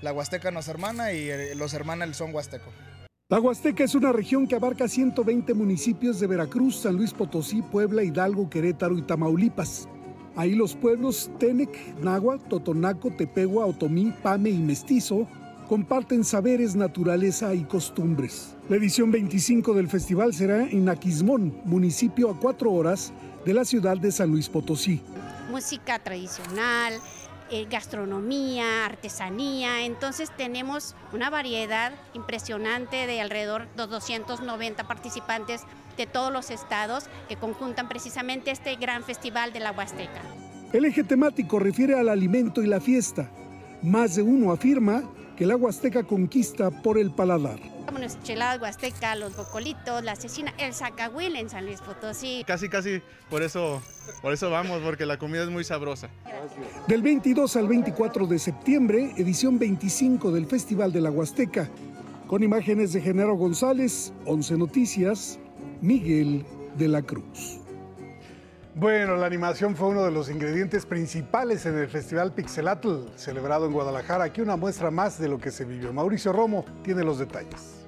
La 0.00 0.12
Huasteca 0.12 0.50
nos 0.50 0.68
hermana 0.68 1.12
y 1.12 1.28
eh, 1.30 1.54
los 1.56 1.74
hermana 1.74 2.04
el 2.04 2.14
son 2.14 2.32
huasteco. 2.34 2.70
La 3.30 3.40
Huasteca 3.40 3.82
es 3.84 3.94
una 3.94 4.12
región 4.12 4.46
que 4.46 4.54
abarca 4.54 4.86
120 4.86 5.54
municipios 5.54 6.20
de 6.20 6.26
Veracruz, 6.26 6.82
San 6.82 6.94
Luis 6.94 7.12
Potosí, 7.14 7.62
Puebla, 7.62 8.04
Hidalgo, 8.04 8.48
Querétaro 8.50 8.96
y 8.98 9.02
Tamaulipas. 9.02 9.88
Ahí 10.36 10.54
los 10.54 10.74
pueblos 10.74 11.30
Tenec, 11.38 11.70
Náhuatl, 12.00 12.48
Totonaco, 12.48 13.10
Tepehua, 13.10 13.66
Otomí, 13.66 14.12
Pame 14.22 14.50
y 14.50 14.58
Mestizo 14.58 15.28
comparten 15.68 16.24
saberes, 16.24 16.76
naturaleza 16.76 17.54
y 17.54 17.64
costumbres. 17.64 18.54
La 18.68 18.76
edición 18.76 19.10
25 19.10 19.74
del 19.74 19.88
festival 19.88 20.34
será 20.34 20.68
en 20.68 20.88
Aquismón, 20.88 21.60
municipio 21.64 22.30
a 22.30 22.38
cuatro 22.38 22.72
horas 22.72 23.12
de 23.44 23.54
la 23.54 23.64
ciudad 23.64 23.96
de 23.96 24.12
San 24.12 24.30
Luis 24.30 24.48
Potosí. 24.48 25.00
música 25.50 25.98
tradicional, 25.98 26.94
eh, 27.50 27.66
gastronomía, 27.70 28.86
artesanía. 28.86 29.84
Entonces 29.84 30.30
tenemos 30.36 30.96
una 31.12 31.30
variedad 31.30 31.92
impresionante 32.14 33.06
de 33.06 33.20
alrededor 33.20 33.68
de 33.76 33.86
290 33.86 34.88
participantes 34.88 35.62
de 35.96 36.06
todos 36.06 36.32
los 36.32 36.50
estados 36.50 37.04
que 37.28 37.36
conjuntan 37.36 37.88
precisamente 37.88 38.50
este 38.50 38.76
gran 38.76 39.02
festival 39.04 39.52
de 39.52 39.60
la 39.60 39.72
Huasteca. 39.72 40.22
El 40.72 40.84
eje 40.84 41.04
temático 41.04 41.58
refiere 41.58 41.98
al 41.98 42.08
alimento 42.08 42.62
y 42.62 42.66
la 42.66 42.80
fiesta. 42.80 43.30
Más 43.82 44.16
de 44.16 44.22
uno 44.22 44.50
afirma 44.50 45.04
que 45.36 45.46
la 45.46 45.56
Huasteca 45.56 46.04
conquista 46.04 46.70
por 46.70 46.98
el 46.98 47.10
paladar. 47.10 47.58
Bueno, 47.90 48.08
cheladas 48.24 48.60
huasteca, 48.60 49.14
los 49.14 49.36
bocolitos, 49.36 50.02
la 50.02 50.16
cecina, 50.16 50.52
el 50.58 50.74
zacahuil 50.74 51.36
en 51.36 51.48
San 51.48 51.64
Luis 51.64 51.80
Potosí. 51.80 52.42
Casi, 52.44 52.68
casi, 52.68 53.02
por 53.30 53.42
eso, 53.42 53.80
por 54.20 54.32
eso 54.32 54.50
vamos, 54.50 54.80
porque 54.82 55.06
la 55.06 55.16
comida 55.16 55.44
es 55.44 55.50
muy 55.50 55.62
sabrosa. 55.62 56.08
Del 56.88 57.02
22 57.02 57.54
al 57.54 57.68
24 57.68 58.26
de 58.26 58.38
septiembre, 58.40 59.12
edición 59.16 59.60
25 59.60 60.32
del 60.32 60.46
Festival 60.46 60.92
de 60.92 61.02
la 61.02 61.10
Huasteca. 61.12 61.68
Con 62.26 62.42
imágenes 62.42 62.92
de 62.94 63.00
Genaro 63.00 63.36
González, 63.36 64.12
11 64.24 64.56
Noticias, 64.56 65.38
Miguel 65.80 66.44
de 66.76 66.88
la 66.88 67.02
Cruz. 67.02 67.60
Bueno, 68.76 69.16
la 69.16 69.26
animación 69.26 69.76
fue 69.76 69.88
uno 69.88 70.04
de 70.04 70.10
los 70.10 70.28
ingredientes 70.28 70.84
principales 70.84 71.64
en 71.64 71.78
el 71.78 71.88
Festival 71.88 72.32
Pixelatl, 72.32 73.06
celebrado 73.14 73.66
en 73.66 73.72
Guadalajara. 73.72 74.24
Aquí 74.24 74.40
una 74.40 74.56
muestra 74.56 74.90
más 74.90 75.20
de 75.20 75.28
lo 75.28 75.38
que 75.38 75.52
se 75.52 75.64
vivió. 75.64 75.92
Mauricio 75.92 76.32
Romo 76.32 76.64
tiene 76.82 77.04
los 77.04 77.20
detalles. 77.20 77.86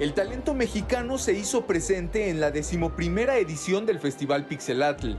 El 0.00 0.12
talento 0.12 0.54
mexicano 0.54 1.18
se 1.18 1.34
hizo 1.34 1.66
presente 1.66 2.28
en 2.28 2.40
la 2.40 2.50
decimoprimera 2.50 3.36
edición 3.36 3.86
del 3.86 4.00
Festival 4.00 4.46
Pixelatl, 4.46 5.12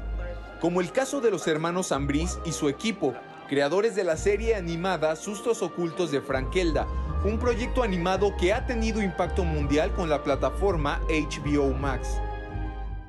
como 0.60 0.82
el 0.82 0.92
caso 0.92 1.22
de 1.22 1.32
los 1.32 1.48
hermanos 1.48 1.92
Ambriz 1.92 2.40
y 2.46 2.52
su 2.52 2.68
equipo, 2.68 3.14
creadores 3.48 3.96
de 3.96 4.04
la 4.04 4.18
serie 4.18 4.56
animada 4.56 5.16
Sustos 5.16 5.62
Ocultos 5.62 6.12
de 6.12 6.20
Frankelda, 6.22 6.88
un 7.24 7.38
proyecto 7.38 7.84
animado 7.84 8.36
que 8.38 8.52
ha 8.52 8.66
tenido 8.66 9.02
impacto 9.02 9.44
mundial 9.44 9.94
con 9.94 10.10
la 10.10 10.24
plataforma 10.24 11.00
HBO 11.08 11.72
Max. 11.74 12.20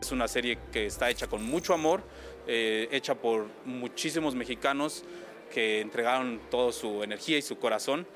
Es 0.01 0.13
una 0.13 0.29
serie 0.29 0.59
que 0.71 0.87
está 0.87 1.09
hecha 1.09 1.27
con 1.27 1.43
mucho 1.45 1.73
amor, 1.73 2.03
eh, 2.47 2.89
hecha 2.93 3.15
por 3.15 3.47
muchísimos 3.65 4.35
mexicanos 4.35 5.05
que 5.53 5.81
entregaron 5.81 6.41
toda 6.51 6.71
su 6.71 7.03
energía 7.03 7.39
y 7.39 7.43
su 7.43 7.59
corazón 7.59 8.07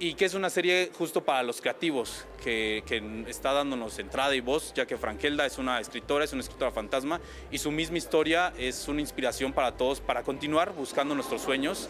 y 0.00 0.14
que 0.14 0.24
es 0.24 0.34
una 0.34 0.48
serie 0.48 0.90
justo 0.96 1.24
para 1.24 1.42
los 1.42 1.60
creativos, 1.60 2.24
que, 2.42 2.84
que, 2.86 3.24
está 3.26 3.52
dándonos 3.52 3.98
entrada 3.98 4.34
y 4.34 4.40
voz, 4.40 4.72
ya 4.74 4.86
que 4.86 4.96
Frankelda 4.96 5.44
es 5.44 5.58
una 5.58 5.80
escritora, 5.80 6.24
es 6.24 6.32
una 6.32 6.42
escritora 6.42 6.70
fantasma, 6.70 7.20
y 7.50 7.58
su 7.58 7.70
misma 7.70 7.98
historia 7.98 8.52
es 8.56 8.86
una 8.86 9.00
inspiración 9.00 9.52
para 9.52 9.76
todos 9.76 10.00
para 10.00 10.22
continuar 10.22 10.72
buscando 10.72 11.14
nuestros 11.14 11.42
sueños. 11.42 11.88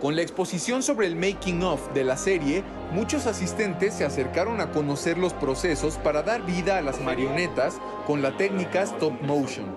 Con 0.00 0.16
la 0.16 0.22
exposición 0.22 0.82
sobre 0.82 1.06
el 1.06 1.16
making 1.16 1.62
of 1.62 1.92
de 1.92 2.04
la 2.04 2.16
serie, 2.16 2.64
muchos 2.92 3.26
asistentes 3.26 3.94
se 3.94 4.04
acercaron 4.04 4.60
a 4.60 4.72
conocer 4.72 5.16
los 5.16 5.32
procesos 5.32 5.96
para 5.98 6.22
dar 6.22 6.44
vida 6.44 6.78
a 6.78 6.82
las 6.82 7.00
marionetas 7.00 7.78
con 8.06 8.20
la 8.20 8.36
técnica 8.36 8.82
stop 8.82 9.20
motion. 9.22 9.74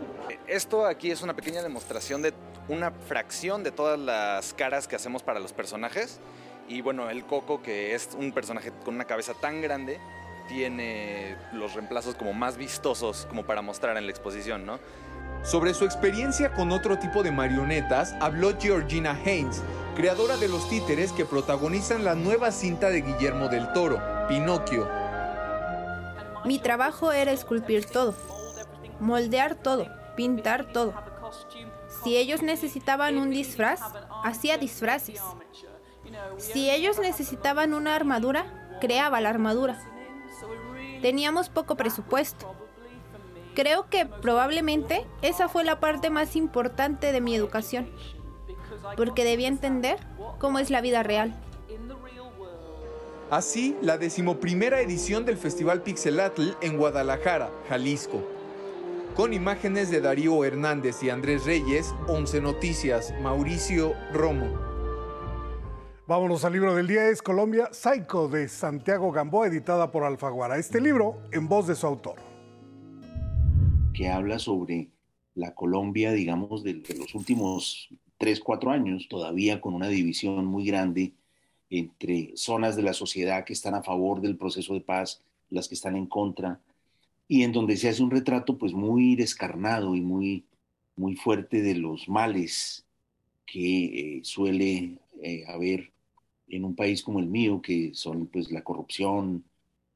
Esto 0.47 0.86
aquí 0.86 1.11
es 1.11 1.21
una 1.21 1.36
pequeña 1.36 1.61
demostración 1.61 2.21
de 2.21 2.34
una 2.69 2.91
fracción 2.91 3.63
de 3.63 3.71
todas 3.71 3.99
las 3.99 4.53
caras 4.53 4.88
que 4.88 4.95
hacemos 4.95 5.23
para 5.23 5.39
los 5.39 5.53
personajes 5.53 6.19
y 6.68 6.82
bueno, 6.82 7.09
el 7.09 7.26
Coco, 7.26 7.61
que 7.61 7.95
es 7.95 8.09
un 8.18 8.32
personaje 8.32 8.72
con 8.84 8.95
una 8.95 9.05
cabeza 9.05 9.34
tan 9.34 9.61
grande, 9.61 9.99
tiene 10.47 11.36
los 11.53 11.74
reemplazos 11.74 12.15
como 12.15 12.34
más 12.34 12.57
vistosos 12.57 13.26
como 13.30 13.45
para 13.45 13.61
mostrar 13.61 13.97
en 13.97 14.05
la 14.05 14.11
exposición, 14.11 14.65
¿no? 14.65 14.80
Sobre 15.43 15.74
su 15.74 15.86
experiencia 15.86 16.53
con 16.53 16.72
otro 16.72 16.97
tipo 16.99 17.24
de 17.24 17.32
marionetas, 17.32 18.15
habló 18.20 18.57
Georgina 18.59 19.11
Haynes, 19.11 19.61
creadora 19.95 20.38
de 20.38 20.47
los 20.47 20.70
títeres 20.70 21.11
que 21.11 21.26
protagonizan 21.26 22.03
la 22.03 22.15
nueva 22.15 22.51
cinta 22.51 22.89
de 22.89 23.01
Guillermo 23.01 23.47
del 23.47 23.72
Toro, 23.74 24.01
Pinocchio. 24.28 24.89
Mi 26.45 26.59
trabajo 26.59 27.11
era 27.11 27.32
esculpir 27.32 27.86
todo, 27.86 28.15
moldear 28.99 29.55
todo, 29.55 29.88
pintar 30.15 30.72
todo. 30.72 30.93
Si 32.03 32.18
ellos 32.18 32.41
necesitaban 32.41 33.18
un 33.18 33.30
disfraz, 33.30 33.82
hacía 34.24 34.57
disfraces. 34.57 35.22
Si 36.38 36.70
ellos 36.70 36.99
necesitaban 36.99 37.74
una 37.74 37.95
armadura, 37.95 38.45
creaba 38.80 39.22
la 39.22 39.30
armadura. 39.30 39.80
Teníamos 41.01 41.49
poco 41.49 41.76
presupuesto. 41.76 42.53
Creo 43.55 43.89
que 43.89 44.05
probablemente 44.05 45.05
esa 45.22 45.49
fue 45.49 45.64
la 45.64 45.80
parte 45.80 46.10
más 46.10 46.36
importante 46.36 47.12
de 47.12 47.22
mi 47.22 47.36
educación, 47.36 47.89
porque 48.95 49.24
debía 49.24 49.47
entender 49.47 49.97
cómo 50.38 50.60
es 50.60 50.70
la 50.70 50.82
vida 50.82 51.01
real. 51.01 51.36
Así, 53.30 53.76
la 53.82 53.97
decimoprimera 53.97 54.80
edición 54.80 55.26
del 55.26 55.38
Festival 55.38 55.82
Pixelatl 55.82 56.51
en 56.62 56.78
Guadalajara, 56.78 57.49
Jalisco. 57.68 58.24
Con 59.16 59.34
imágenes 59.34 59.89
de 59.89 59.99
Darío 59.99 60.45
Hernández 60.45 61.01
y 61.01 61.10
Andrés 61.10 61.43
Reyes, 61.45 61.93
11 62.08 62.41
Noticias, 62.41 63.14
Mauricio 63.22 63.95
Romo. 64.14 64.66
Vámonos 66.08 66.45
al 66.45 66.53
libro 66.53 66.74
del 66.74 66.88
día, 66.88 67.10
es 67.10 67.22
Colombia 67.22 67.68
Psycho 67.74 68.30
de 68.30 68.47
Santiago 68.47 69.12
Gamboa, 69.12 69.47
editada 69.47 69.91
por 69.91 70.05
Alfaguara. 70.05 70.58
Este 70.58 70.80
libro 70.80 71.22
en 71.34 71.49
voz 71.49 71.68
de 71.68 71.76
su 71.76 71.86
autor. 71.86 72.16
Que 73.93 74.08
habla 74.08 74.39
sobre 74.39 74.88
la 75.36 75.53
Colombia, 75.53 76.14
digamos, 76.14 76.64
de, 76.64 76.82
los 76.97 77.14
últimos 77.14 77.89
tres, 78.18 78.39
cuatro 78.39 78.72
años, 78.72 79.10
todavía 79.10 79.60
con 79.60 79.74
una 79.74 79.89
división 79.89 80.45
muy 80.45 80.66
grande 80.66 81.12
entre 81.70 82.32
zonas 82.38 82.78
de 82.78 82.84
la 82.84 82.93
sociedad 82.93 83.43
que 83.43 83.51
están 83.51 83.76
a 83.76 83.84
favor 83.84 84.22
del 84.22 84.38
proceso 84.38 84.76
de 84.76 84.80
paz, 84.80 85.22
las 85.49 85.68
que 85.68 85.76
están 85.76 85.97
en 85.97 86.05
contra, 86.05 86.62
y 87.28 87.43
en 87.43 87.51
donde 87.51 87.76
se 87.76 87.89
hace 87.89 88.01
un 88.01 88.12
retrato 88.12 88.58
pues 88.58 88.72
muy 88.72 89.18
descarnado 89.18 89.93
y 89.93 89.99
muy, 89.99 90.45
muy 90.95 91.18
fuerte 91.18 91.62
de 91.62 91.76
los 91.76 92.08
males 92.08 92.86
que 93.45 94.20
eh, 94.20 94.20
suele 94.24 94.99
eh, 95.22 95.43
haber 95.49 95.96
en 96.47 96.65
un 96.65 96.75
país 96.75 97.03
como 97.03 97.19
el 97.19 97.27
mío, 97.27 97.61
que 97.61 97.93
son 97.93 98.27
pues 98.27 98.51
la 98.51 98.63
corrupción, 98.63 99.43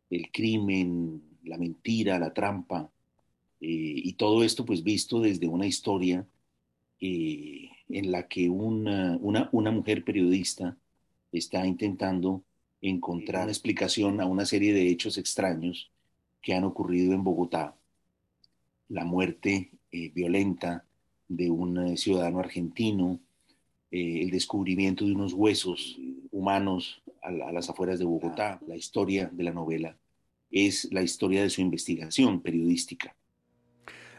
el 0.10 0.32
crimen, 0.32 1.24
la 1.44 1.58
mentira, 1.58 2.20
la 2.20 2.34
trampa, 2.34 2.90
eh, 3.62 3.68
y 4.04 4.14
todo 4.14 4.44
esto 4.44 4.66
pues 4.66 4.84
visto 4.84 5.22
desde 5.22 5.48
una 5.48 5.68
historia 5.68 6.26
eh, 7.00 7.70
en 7.90 8.12
la 8.12 8.28
que 8.28 8.50
una, 8.50 9.18
una, 9.22 9.50
una, 9.52 9.72
mujer 9.72 10.04
periodista 10.04 10.78
está 11.32 11.66
intentando 11.66 12.44
encontrar 12.82 13.50
explicación 13.50 14.20
a 14.20 14.26
una 14.26 14.46
serie 14.46 14.74
de 14.74 14.90
hechos 14.90 15.18
extraños 15.18 15.92
que 16.42 16.54
han 16.56 16.64
ocurrido 16.64 17.14
en 17.14 17.24
Bogotá. 17.24 17.76
La 18.90 19.06
muerte 19.06 19.72
eh, 19.92 20.10
violenta 20.10 20.86
de 21.28 21.52
un 21.52 21.98
ciudadano 21.98 22.40
argentino, 22.40 23.20
eh, 23.92 24.22
el 24.22 24.32
descubrimiento 24.32 25.06
de 25.06 25.14
unos 25.14 25.34
huesos 25.34 26.00
humanos 26.32 27.02
a, 27.22 27.28
a, 27.28 27.52
las 27.52 27.70
afueras 27.70 28.00
de 28.00 28.06
Bogotá. 28.06 28.60
La 28.68 28.76
historia 28.76 29.30
de 29.32 29.44
la 29.44 29.52
novela 29.52 29.98
es 30.50 30.88
la 30.92 31.02
historia 31.02 31.44
de 31.44 31.50
su 31.50 31.62
investigación 31.62 32.42
periodística. 32.42 33.16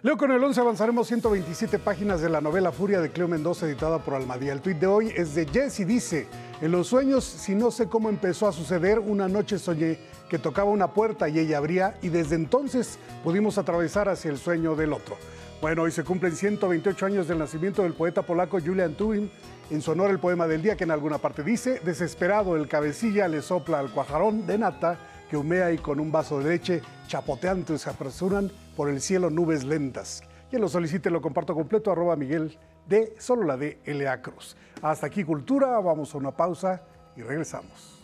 Leo 0.05 0.17
con 0.17 0.33
el 0.33 0.43
11 0.43 0.61
avanzaremos 0.61 1.07
127 1.07 1.79
páginas 1.79 2.21
de 2.21 2.29
la 2.29 2.41
novela 2.41 2.73
Furia 2.73 3.01
de 3.01 3.13
Cleo 3.13 3.29
Mendoza 3.29 3.67
editada 3.67 4.01
por 4.01 4.15
Almadía. 4.15 4.53
El 4.53 4.61
tuit 4.61 4.79
de 4.79 4.89
hoy 4.89 5.13
es 5.17 5.37
de 5.37 5.47
Jess 5.47 5.79
y 5.79 5.85
dice, 5.85 6.27
en 6.61 6.73
los 6.73 6.89
sueños, 6.89 7.23
si 7.23 7.55
no 7.55 7.71
sé 7.71 7.87
cómo 7.87 8.09
empezó 8.09 8.49
a 8.49 8.53
suceder, 8.53 8.99
una 8.99 9.29
noche 9.29 9.61
soñé 9.61 9.99
que 10.29 10.41
tocaba 10.41 10.71
una 10.71 10.93
puerta 10.93 11.29
y 11.29 11.39
ella 11.39 11.59
abría 11.59 11.97
y 12.03 12.09
desde 12.09 12.35
entonces 12.35 12.99
pudimos 13.23 13.59
atravesar 13.59 14.09
hacia 14.09 14.33
el 14.33 14.39
sueño 14.39 14.75
del 14.75 14.93
otro. 14.93 15.17
Bueno, 15.61 15.83
hoy 15.83 15.93
se 15.93 16.03
cumplen 16.03 16.35
128 16.35 17.07
años 17.07 17.29
del 17.29 17.39
nacimiento 17.39 17.85
del 17.85 17.93
poeta 17.93 18.23
polaco 18.23 18.59
Julian 18.61 18.97
Tuwim. 18.97 19.29
En 19.73 19.81
su 19.81 19.93
honor 19.93 20.11
el 20.11 20.19
poema 20.19 20.47
del 20.47 20.61
día 20.61 20.77
que 20.77 20.85
en 20.85 20.91
alguna 20.91 21.17
parte 21.17 21.43
dice, 21.43 21.81
desesperado 21.83 22.57
el 22.57 22.69
cabecilla 22.69 23.27
le 23.27 23.41
sopla 23.41 23.79
al 23.79 23.91
cuajarón 23.91 24.47
de 24.47 24.59
nata 24.59 24.99
que 25.31 25.39
humea 25.39 25.73
y 25.73 25.79
con 25.79 25.99
un 25.99 26.13
vaso 26.13 26.41
de 26.41 26.51
leche 26.51 26.83
chapoteando 27.07 27.79
se 27.79 27.89
apresuran 27.89 28.53
por 28.77 28.91
el 28.91 29.01
cielo 29.01 29.31
nubes 29.31 29.65
lentas. 29.65 30.25
Quien 30.51 30.61
lo 30.61 30.69
solicite 30.69 31.09
lo 31.09 31.23
comparto 31.23 31.55
completo, 31.55 31.91
arroba 31.91 32.17
Miguel 32.17 32.59
de 32.87 33.15
solo 33.19 33.45
la 33.45 33.57
de 33.57 33.81
L.A. 33.87 34.21
Hasta 34.83 35.07
aquí 35.07 35.25
Cultura, 35.25 35.81
vamos 35.81 36.15
a 36.15 36.19
una 36.19 36.33
pausa 36.33 36.83
y 37.17 37.23
regresamos. 37.23 38.02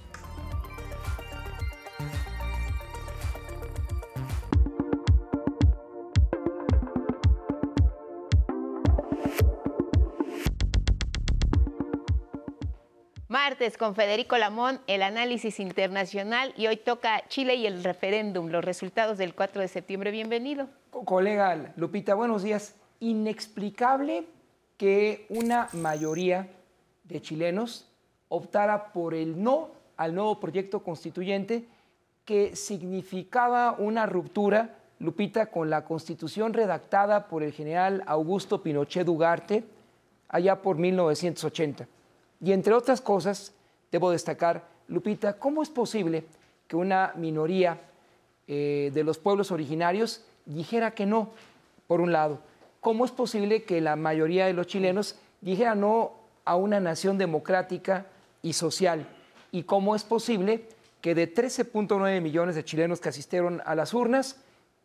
Martes 13.49 13.79
con 13.79 13.95
Federico 13.95 14.37
Lamón, 14.37 14.79
el 14.87 15.03
análisis 15.03 15.59
internacional 15.59 16.53
y 16.55 16.67
hoy 16.67 16.77
toca 16.77 17.27
Chile 17.29 17.55
y 17.55 17.67
el 17.67 17.83
referéndum, 17.83 18.49
los 18.49 18.63
resultados 18.63 19.17
del 19.17 19.35
4 19.35 19.63
de 19.63 19.69
septiembre. 19.69 20.11
Bienvenido. 20.11 20.69
Colega 20.91 21.73
Lupita, 21.77 22.13
buenos 22.15 22.43
días. 22.43 22.75
Inexplicable 23.01 24.27
que 24.77 25.25
una 25.31 25.71
mayoría 25.73 26.51
de 27.05 27.23
chilenos 27.23 27.89
optara 28.29 28.93
por 28.93 29.15
el 29.15 29.43
no 29.43 29.71
al 29.97 30.15
nuevo 30.15 30.39
proyecto 30.41 30.83
constituyente 30.83 31.65
que 32.27 32.55
significaba 32.55 33.77
una 33.79 34.05
ruptura, 34.05 34.77
Lupita, 34.99 35.47
con 35.47 35.71
la 35.71 35.87
constitución 35.87 36.53
redactada 36.53 37.29
por 37.29 37.43
el 37.43 37.55
general 37.55 38.03
Augusto 38.07 38.63
Pinochet 38.63 39.09
Ugarte 39.09 39.65
allá 40.29 40.61
por 40.61 40.77
1980. 40.77 41.89
Y 42.41 42.53
entre 42.53 42.75
otras 42.75 43.01
cosas, 43.01 43.53
debo 43.91 44.11
destacar, 44.11 44.65
Lupita, 44.87 45.35
¿cómo 45.35 45.63
es 45.63 45.69
posible 45.69 46.25
que 46.67 46.77
una 46.77 47.13
minoría 47.17 47.81
eh, 48.47 48.91
de 48.95 49.05
los 49.05 49.19
pueblos 49.19 49.51
originarios 49.51 50.23
dijera 50.47 50.93
que 50.93 51.07
no, 51.07 51.31
por 51.87 52.01
un 52.01 52.13
lado? 52.13 52.41
¿Cómo 52.81 53.05
es 53.05 53.11
posible 53.11 53.65
que 53.65 53.81
la 53.81 53.97
mayoría 53.97 54.47
de 54.47 54.53
los 54.53 54.67
chilenos 54.67 55.17
dijera 55.41 55.75
no 55.75 56.13
a 56.45 56.57
una 56.57 56.81
nación 56.81 57.19
democrática 57.19 58.07
y 58.41 58.53
social? 58.53 59.07
¿Y 59.51 59.65
cómo 59.65 59.97
es 59.97 60.05
posible 60.05 60.65
que 61.01 61.15
de 61.15 61.33
13.9 61.33 62.21
millones 62.21 62.55
de 62.55 62.65
chilenos 62.65 63.01
que 63.01 63.09
asistieron 63.09 63.63
a 63.65 63.75
las 63.75 63.95
urnas, 63.95 64.37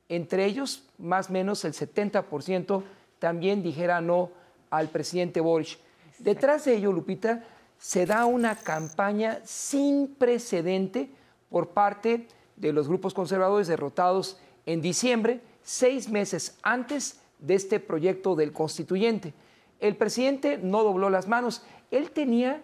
entre 0.10 0.46
ellos 0.46 0.84
más 0.98 1.30
o 1.30 1.34
menos 1.34 1.64
el 1.66 1.74
70% 1.74 2.84
también 3.20 3.64
dijera 3.64 4.02
no 4.02 4.32
al 4.70 4.90
presidente 4.90 5.40
Boric? 5.40 5.78
Detrás 6.20 6.66
de 6.66 6.76
ello, 6.76 6.92
Lupita, 6.92 7.44
se 7.78 8.06
da 8.06 8.26
una 8.26 8.56
campaña 8.56 9.40
sin 9.44 10.08
precedente 10.16 11.10
por 11.50 11.70
parte 11.70 12.28
de 12.56 12.72
los 12.72 12.88
grupos 12.88 13.14
conservadores 13.14 13.68
derrotados 13.68 14.40
en 14.66 14.82
diciembre, 14.82 15.42
seis 15.64 16.10
meses 16.10 16.58
antes 16.64 17.20
de 17.40 17.56
este 17.56 17.80
proyecto 17.80 18.36
del 18.36 18.54
constituyente. 18.54 19.34
El 19.80 19.98
presidente 19.98 20.58
no 20.58 20.84
dobló 20.84 21.10
las 21.10 21.28
manos. 21.28 21.64
Él 21.92 22.12
tenía 22.12 22.62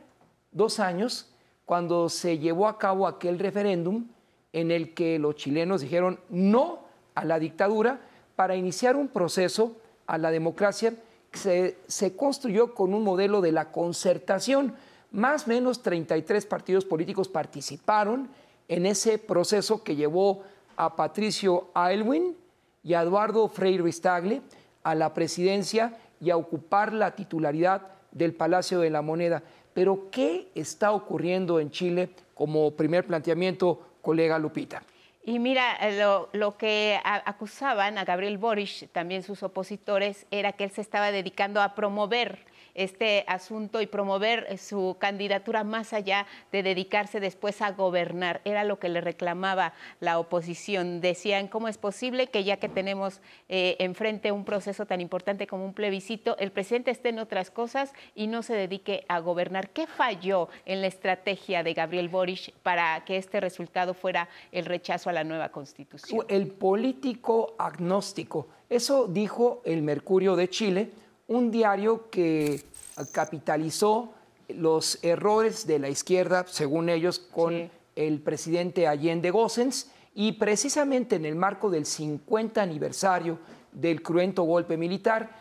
dos 0.52 0.80
años 0.80 1.34
cuando 1.66 2.10
se 2.10 2.40
llevó 2.40 2.68
a 2.68 2.78
cabo 2.78 3.08
aquel 3.08 3.40
referéndum 3.40 4.08
en 4.54 4.72
el 4.72 4.94
que 4.94 5.20
los 5.20 5.36
chilenos 5.36 5.82
dijeron 5.82 6.20
no 6.30 6.80
a 7.14 7.26
la 7.26 7.40
dictadura 7.40 8.00
para 8.36 8.56
iniciar 8.56 8.96
un 8.96 9.10
proceso 9.10 9.76
a 10.08 10.18
la 10.18 10.32
democracia 10.32 10.94
se, 11.34 12.16
construyó 12.16 12.74
con 12.74 12.94
un 12.94 13.04
modelo 13.04 13.42
de 13.42 13.52
la 13.52 13.72
concertación, 13.72 14.76
Más 15.12 15.46
o 15.46 15.50
menos 15.50 15.82
33 15.82 16.46
partidos 16.46 16.86
políticos 16.86 17.28
participaron 17.28 18.30
en 18.68 18.86
ese 18.86 19.18
proceso 19.18 19.84
que 19.84 19.96
llevó 19.96 20.44
a 20.78 20.96
Patricio 20.96 21.70
Aylwin 21.74 22.38
y 22.84 22.94
a 22.94 23.02
Eduardo 23.02 23.48
Freire 23.48 23.82
Vistagle 23.82 24.42
a 24.84 24.94
la 24.94 25.14
presidencia 25.14 25.98
y 26.22 26.30
a 26.30 26.38
ocupar 26.38 26.94
la 26.94 27.16
titularidad 27.16 27.82
del 28.12 28.34
Palacio 28.34 28.80
de 28.80 28.90
la 28.90 29.02
Moneda. 29.02 29.42
Pero, 29.74 30.10
¿qué 30.12 30.52
está 30.56 30.92
ocurriendo 30.92 31.60
en 31.60 31.72
Chile 31.72 32.12
como 32.34 32.72
primer 32.72 33.06
planteamiento, 33.06 33.80
colega 34.02 34.38
Lupita? 34.38 34.84
Y 35.24 35.40
mira, 35.40 35.78
lo, 35.92 36.30
lo, 36.34 36.58
que 36.58 37.00
acusaban 37.04 37.98
a 37.98 38.06
Gabriel 38.06 38.38
Boric, 38.38 38.90
también 38.92 39.22
sus 39.22 39.44
opositores, 39.44 40.26
era 40.32 40.54
que 40.54 40.64
él 40.64 40.72
se 40.72 40.82
estaba 40.82 41.12
dedicando 41.12 41.62
a 41.62 41.76
promover 41.76 42.49
este 42.80 43.26
asunto 43.28 43.82
y 43.82 43.88
promover 43.88 44.46
eh, 44.48 44.58
su 44.58 44.96
candidatura 45.00 45.66
más 45.66 45.92
allá 45.92 46.26
de 46.52 46.64
dedicarse 46.64 47.20
después 47.20 47.62
a 47.62 47.72
gobernar. 47.72 48.40
Era 48.46 48.64
lo 48.64 48.80
que 48.80 48.88
le 48.88 49.02
reclamaba 49.02 49.74
la 50.00 50.18
oposición. 50.18 51.02
Decían, 51.02 51.50
¿cómo 51.50 51.68
es 51.68 51.78
posible 51.78 52.28
que 52.28 52.46
ya 52.46 52.58
que 52.58 52.70
tenemos 52.70 53.22
eh, 53.50 53.76
enfrente 53.80 54.32
un 54.32 54.46
proceso 54.46 54.86
tan 54.86 55.02
importante 55.02 55.46
como 55.46 55.66
un 55.66 55.74
plebiscito, 55.74 56.38
el 56.38 56.52
presidente 56.52 56.92
esté 56.92 57.10
en 57.10 57.20
otras 57.20 57.52
cosas 57.52 57.94
y 58.16 58.28
no 58.28 58.44
se 58.44 58.54
dedique 58.54 59.04
a 59.10 59.20
gobernar? 59.20 59.72
¿Qué 59.72 59.86
falló 59.86 60.48
en 60.66 60.80
la 60.80 60.88
estrategia 60.88 61.64
de 61.64 61.74
Gabriel 61.74 62.08
Boric 62.08 62.54
para 62.64 63.04
que 63.04 63.18
este 63.18 63.42
resultado 63.42 63.94
fuera 63.94 64.30
el 64.54 64.66
rechazo 64.66 65.10
a 65.10 65.14
la 65.14 65.26
nueva 65.26 65.50
constitución? 65.50 66.26
El 66.30 66.48
político 66.48 67.56
agnóstico. 67.58 68.48
Eso 68.70 69.08
dijo 69.08 69.62
el 69.66 69.82
Mercurio 69.82 70.38
de 70.38 70.50
Chile 70.50 70.92
un 71.30 71.52
diario 71.52 72.10
que 72.10 72.64
capitalizó 73.12 74.14
los 74.48 75.00
errores 75.04 75.68
de 75.68 75.80
la 75.80 75.90
izquierda, 75.90 76.46
según 76.48 76.90
ellos, 76.90 77.20
con 77.20 77.70
el 77.96 78.22
presidente 78.22 78.88
Allende 78.88 79.32
Gossens, 79.32 79.92
y 80.16 80.34
precisamente 80.34 81.16
en 81.16 81.26
el 81.26 81.36
marco 81.36 81.70
del 81.70 81.86
50 81.86 82.62
aniversario 82.62 83.40
del 83.72 84.02
cruento 84.02 84.44
golpe 84.44 84.78
militar, 84.78 85.36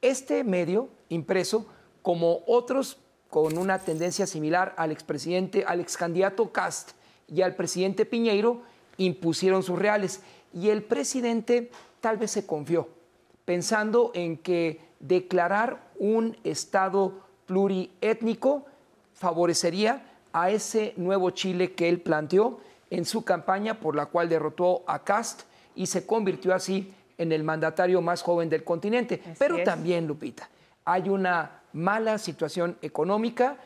este 0.00 0.44
medio 0.44 0.88
impreso, 1.08 1.66
como 2.02 2.40
otros 2.46 2.98
con 3.28 3.58
una 3.58 3.78
tendencia 3.80 4.26
similar 4.26 4.74
al 4.76 4.92
expresidente, 4.92 5.64
al 5.66 5.80
excandidato 5.80 6.52
Cast 6.52 6.92
y 7.28 7.42
al 7.42 7.56
presidente 7.56 8.06
Piñeiro, 8.06 8.62
impusieron 8.96 9.62
sus 9.62 9.78
reales. 9.78 10.20
Y 10.54 10.70
el 10.70 10.84
presidente 10.84 11.70
tal 12.00 12.16
vez 12.16 12.30
se 12.30 12.46
confió, 12.46 12.88
pensando 13.44 14.12
en 14.14 14.38
que 14.38 14.80
declarar 15.00 15.85
un 15.98 16.36
Estado 16.44 17.12
pluriétnico 17.46 18.66
favorecería 19.14 20.04
a 20.32 20.50
ese 20.50 20.92
nuevo 20.96 21.30
Chile 21.30 21.72
que 21.72 21.88
él 21.88 22.00
planteó 22.00 22.60
en 22.90 23.04
su 23.04 23.24
campaña 23.24 23.80
por 23.80 23.96
la 23.96 24.06
cual 24.06 24.28
derrotó 24.28 24.84
a 24.86 25.02
Cast 25.02 25.42
y 25.74 25.86
se 25.86 26.06
convirtió 26.06 26.54
así 26.54 26.92
en 27.18 27.32
el 27.32 27.42
mandatario 27.42 28.00
más 28.02 28.22
joven 28.22 28.48
del 28.48 28.64
continente. 28.64 29.22
Pero 29.38 29.62
también, 29.62 30.06
Lupita, 30.06 30.48
hay 30.84 31.08
una 31.08 31.62
mala 31.72 32.18
situación 32.18 32.76
económica, 32.82 33.56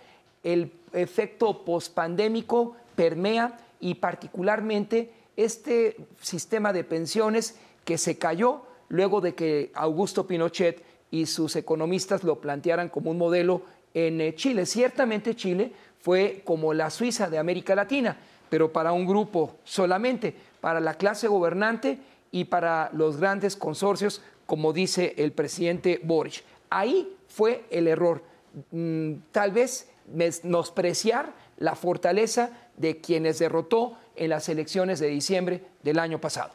el 0.43 0.72
efecto 0.93 1.64
pospandémico 1.64 2.76
permea 2.95 3.59
y 3.81 3.95
particularmente 3.95 5.12
este 5.37 5.97
sistema 6.20 6.72
de 6.72 6.85
pensiones 6.85 7.59
que 7.85 7.99
se 7.99 8.18
cayó 8.18 8.62
luego 8.89 9.20
de 9.20 9.35
que 9.35 9.70
Augusto 9.74 10.26
Pinochet 10.26 10.83
y 11.11 11.26
sus 11.26 11.56
economistas 11.56 12.24
lo 12.24 12.40
plantearan 12.40 12.88
como 12.88 13.11
un 13.11 13.18
modelo 13.18 13.62
en 13.94 14.20
eh, 14.20 14.34
Chile. 14.34 14.66
Ciertamente 14.66 15.34
Chile 15.34 15.72
fue 16.00 16.42
como 16.44 16.72
la 16.72 16.90
Suiza 16.90 17.28
de 17.28 17.38
América 17.38 17.74
Latina, 17.74 18.16
pero 18.48 18.72
para 18.72 18.92
un 18.92 19.06
grupo 19.06 19.56
solamente, 19.64 20.34
para 20.61 20.80
la 20.80 20.94
clase 20.94 21.28
gobernante 21.28 21.98
y 22.30 22.44
para 22.44 22.90
los 22.92 23.18
grandes 23.18 23.56
consorcios, 23.56 24.22
como 24.46 24.72
dice 24.72 25.14
el 25.18 25.32
presidente 25.32 26.00
Boric. 26.02 26.42
Ahí 26.70 27.16
fue 27.28 27.64
el 27.70 27.88
error. 27.88 28.22
Mm, 28.70 29.14
tal 29.32 29.52
vez 29.52 29.88
menospreciar 30.12 31.32
la 31.58 31.74
fortaleza 31.74 32.50
de 32.76 33.00
quienes 33.00 33.38
derrotó 33.38 33.96
en 34.16 34.30
las 34.30 34.48
elecciones 34.48 34.98
de 34.98 35.08
diciembre 35.08 35.62
del 35.82 35.98
año 35.98 36.20
pasado. 36.20 36.52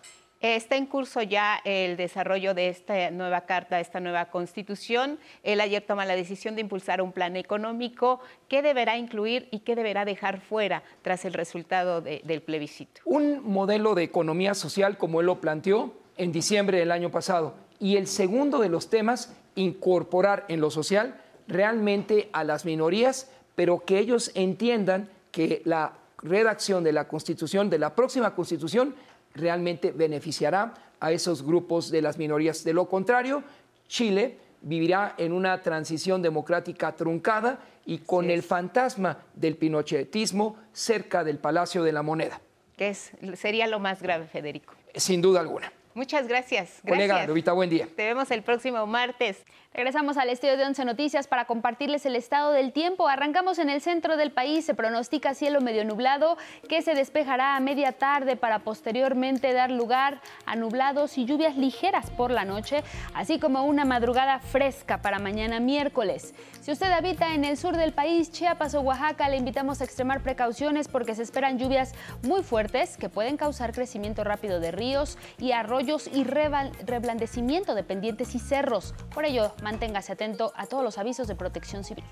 Está 0.53 0.75
en 0.75 0.85
curso 0.85 1.23
ya 1.23 1.59
el 1.65 1.97
desarrollo 1.97 2.53
de 2.53 2.69
esta 2.69 3.09
nueva 3.09 3.41
carta, 3.41 3.79
esta 3.79 3.99
nueva 3.99 4.25
constitución. 4.25 5.17
Él 5.41 5.59
ayer 5.59 5.81
toma 5.81 6.05
la 6.05 6.15
decisión 6.15 6.53
de 6.53 6.61
impulsar 6.61 7.01
un 7.01 7.11
plan 7.11 7.35
económico 7.35 8.19
que 8.47 8.61
deberá 8.61 8.95
incluir 8.95 9.47
y 9.49 9.61
que 9.61 9.75
deberá 9.75 10.05
dejar 10.05 10.41
fuera 10.41 10.83
tras 11.01 11.25
el 11.25 11.33
resultado 11.33 12.01
del 12.01 12.43
plebiscito. 12.43 13.01
Un 13.05 13.41
modelo 13.43 13.95
de 13.95 14.03
economía 14.03 14.53
social 14.53 14.99
como 14.99 15.19
él 15.19 15.25
lo 15.25 15.41
planteó 15.41 15.95
en 16.15 16.31
diciembre 16.31 16.77
del 16.77 16.91
año 16.91 17.09
pasado. 17.09 17.55
Y 17.79 17.97
el 17.97 18.05
segundo 18.05 18.59
de 18.59 18.69
los 18.69 18.91
temas, 18.91 19.35
incorporar 19.55 20.45
en 20.47 20.61
lo 20.61 20.69
social 20.69 21.19
realmente 21.47 22.29
a 22.33 22.43
las 22.43 22.65
minorías, 22.65 23.31
pero 23.55 23.83
que 23.83 23.97
ellos 23.97 24.31
entiendan 24.35 25.09
que 25.31 25.63
la 25.65 25.93
redacción 26.19 26.83
de 26.83 26.93
la 26.93 27.07
constitución, 27.07 27.71
de 27.71 27.79
la 27.79 27.95
próxima 27.95 28.35
constitución, 28.35 28.93
realmente 29.35 29.91
beneficiará 29.91 30.73
a 30.99 31.11
esos 31.11 31.45
grupos 31.45 31.91
de 31.91 32.01
las 32.01 32.17
minorías. 32.17 32.63
De 32.63 32.73
lo 32.73 32.87
contrario, 32.87 33.43
Chile 33.87 34.37
vivirá 34.61 35.13
en 35.17 35.31
una 35.31 35.61
transición 35.61 36.21
democrática 36.21 36.95
truncada 36.95 37.59
y 37.85 37.99
con 37.99 38.31
el 38.31 38.41
fantasma 38.41 39.19
del 39.35 39.57
pinochetismo 39.57 40.57
cerca 40.73 41.23
del 41.23 41.37
Palacio 41.37 41.83
de 41.83 41.91
la 41.91 42.01
Moneda. 42.01 42.41
Que 42.75 42.93
sería 42.93 43.67
lo 43.67 43.79
más 43.79 44.01
grave, 44.01 44.25
Federico. 44.27 44.73
Sin 44.95 45.21
duda 45.21 45.39
alguna. 45.39 45.71
Muchas 45.93 46.27
gracias. 46.27 46.81
Colega, 46.85 47.25
Lupita, 47.25 47.53
buen 47.53 47.69
día. 47.69 47.87
Te 47.95 48.05
vemos 48.05 48.29
el 48.31 48.43
próximo 48.43 48.85
martes. 48.85 49.45
Regresamos 49.75 50.15
al 50.15 50.29
estudio 50.29 50.55
de 50.55 50.63
Once 50.63 50.85
Noticias 50.85 51.27
para 51.27 51.43
compartirles 51.43 52.05
el 52.05 52.15
estado 52.15 52.53
del 52.53 52.71
tiempo. 52.71 53.09
Arrancamos 53.09 53.59
en 53.59 53.69
el 53.69 53.81
centro 53.81 54.15
del 54.15 54.31
país. 54.31 54.65
Se 54.65 54.73
pronostica 54.73 55.33
cielo 55.33 55.59
medio 55.59 55.83
nublado 55.83 56.37
que 56.69 56.81
se 56.81 56.93
despejará 56.93 57.57
a 57.57 57.59
media 57.59 57.91
tarde 57.91 58.37
para 58.37 58.59
posteriormente 58.59 59.51
dar 59.51 59.71
lugar 59.71 60.21
a 60.45 60.55
nublados 60.55 61.17
y 61.17 61.25
lluvias 61.25 61.57
ligeras 61.57 62.09
por 62.09 62.31
la 62.31 62.45
noche, 62.45 62.85
así 63.13 63.37
como 63.37 63.65
una 63.65 63.83
madrugada 63.83 64.39
fresca 64.39 65.01
para 65.01 65.19
mañana 65.19 65.59
miércoles. 65.59 66.33
Si 66.61 66.71
usted 66.71 66.89
habita 66.93 67.33
en 67.33 67.43
el 67.43 67.57
sur 67.57 67.75
del 67.75 67.91
país, 67.91 68.31
Chiapas 68.31 68.75
o 68.75 68.81
Oaxaca, 68.81 69.27
le 69.27 69.35
invitamos 69.35 69.81
a 69.81 69.83
extremar 69.83 70.23
precauciones 70.23 70.87
porque 70.87 71.15
se 71.15 71.23
esperan 71.23 71.59
lluvias 71.59 71.93
muy 72.23 72.43
fuertes 72.43 72.95
que 72.95 73.09
pueden 73.09 73.35
causar 73.35 73.73
crecimiento 73.73 74.23
rápido 74.23 74.61
de 74.61 74.71
ríos 74.71 75.17
y 75.37 75.51
arroyos 75.51 76.07
y 76.07 76.23
reblandecimiento 76.23 77.75
de 77.75 77.83
pendientes 77.83 78.35
y 78.35 78.39
cerros. 78.39 78.95
Por 79.13 79.25
ello, 79.25 79.51
manténgase 79.65 80.13
atento 80.13 80.53
a 80.55 80.67
todos 80.67 80.83
los 80.83 80.99
avisos 80.99 81.27
de 81.27 81.35
protección 81.35 81.83
civil. 81.83 82.05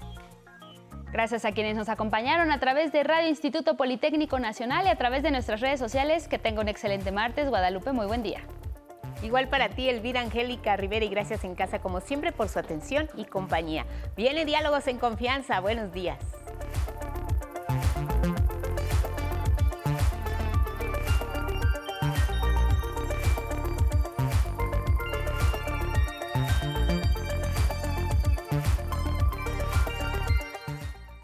Gracias 1.12 1.46
a 1.46 1.52
quienes 1.52 1.76
nos 1.76 1.90
acompañaron 1.90 2.52
a 2.52 2.60
través 2.60 2.92
de 2.92 3.04
Radio 3.04 3.30
Instituto 3.30 3.78
Politécnico 3.78 4.40
Nacional 4.40 4.88
y 4.88 4.90
a 4.90 4.96
través 4.96 5.22
de 5.22 5.30
nuestras 5.30 5.62
redes 5.62 5.80
sociales. 5.80 6.28
Que 6.28 6.40
tenga 6.40 6.62
un 6.62 6.68
excelente 6.68 7.12
martes. 7.12 7.50
Guadalupe, 7.50 7.92
muy 7.92 8.08
buen 8.08 8.24
día. 8.24 8.42
Igual 9.22 9.48
para 9.48 9.70
ti, 9.70 9.88
Elvira 9.88 10.22
Angélica 10.22 10.76
Rivera, 10.76 11.06
y 11.06 11.10
gracias 11.10 11.44
en 11.44 11.54
casa 11.54 11.78
como 11.78 12.02
siempre 12.02 12.32
por 12.32 12.50
su 12.50 12.58
atención 12.58 13.08
y 13.16 13.26
compañía. 13.26 13.86
Viene 14.18 14.44
Diálogos 14.44 14.88
en 14.88 14.98
Confianza. 14.98 15.60
Buenos 15.60 15.94
días. 15.94 16.18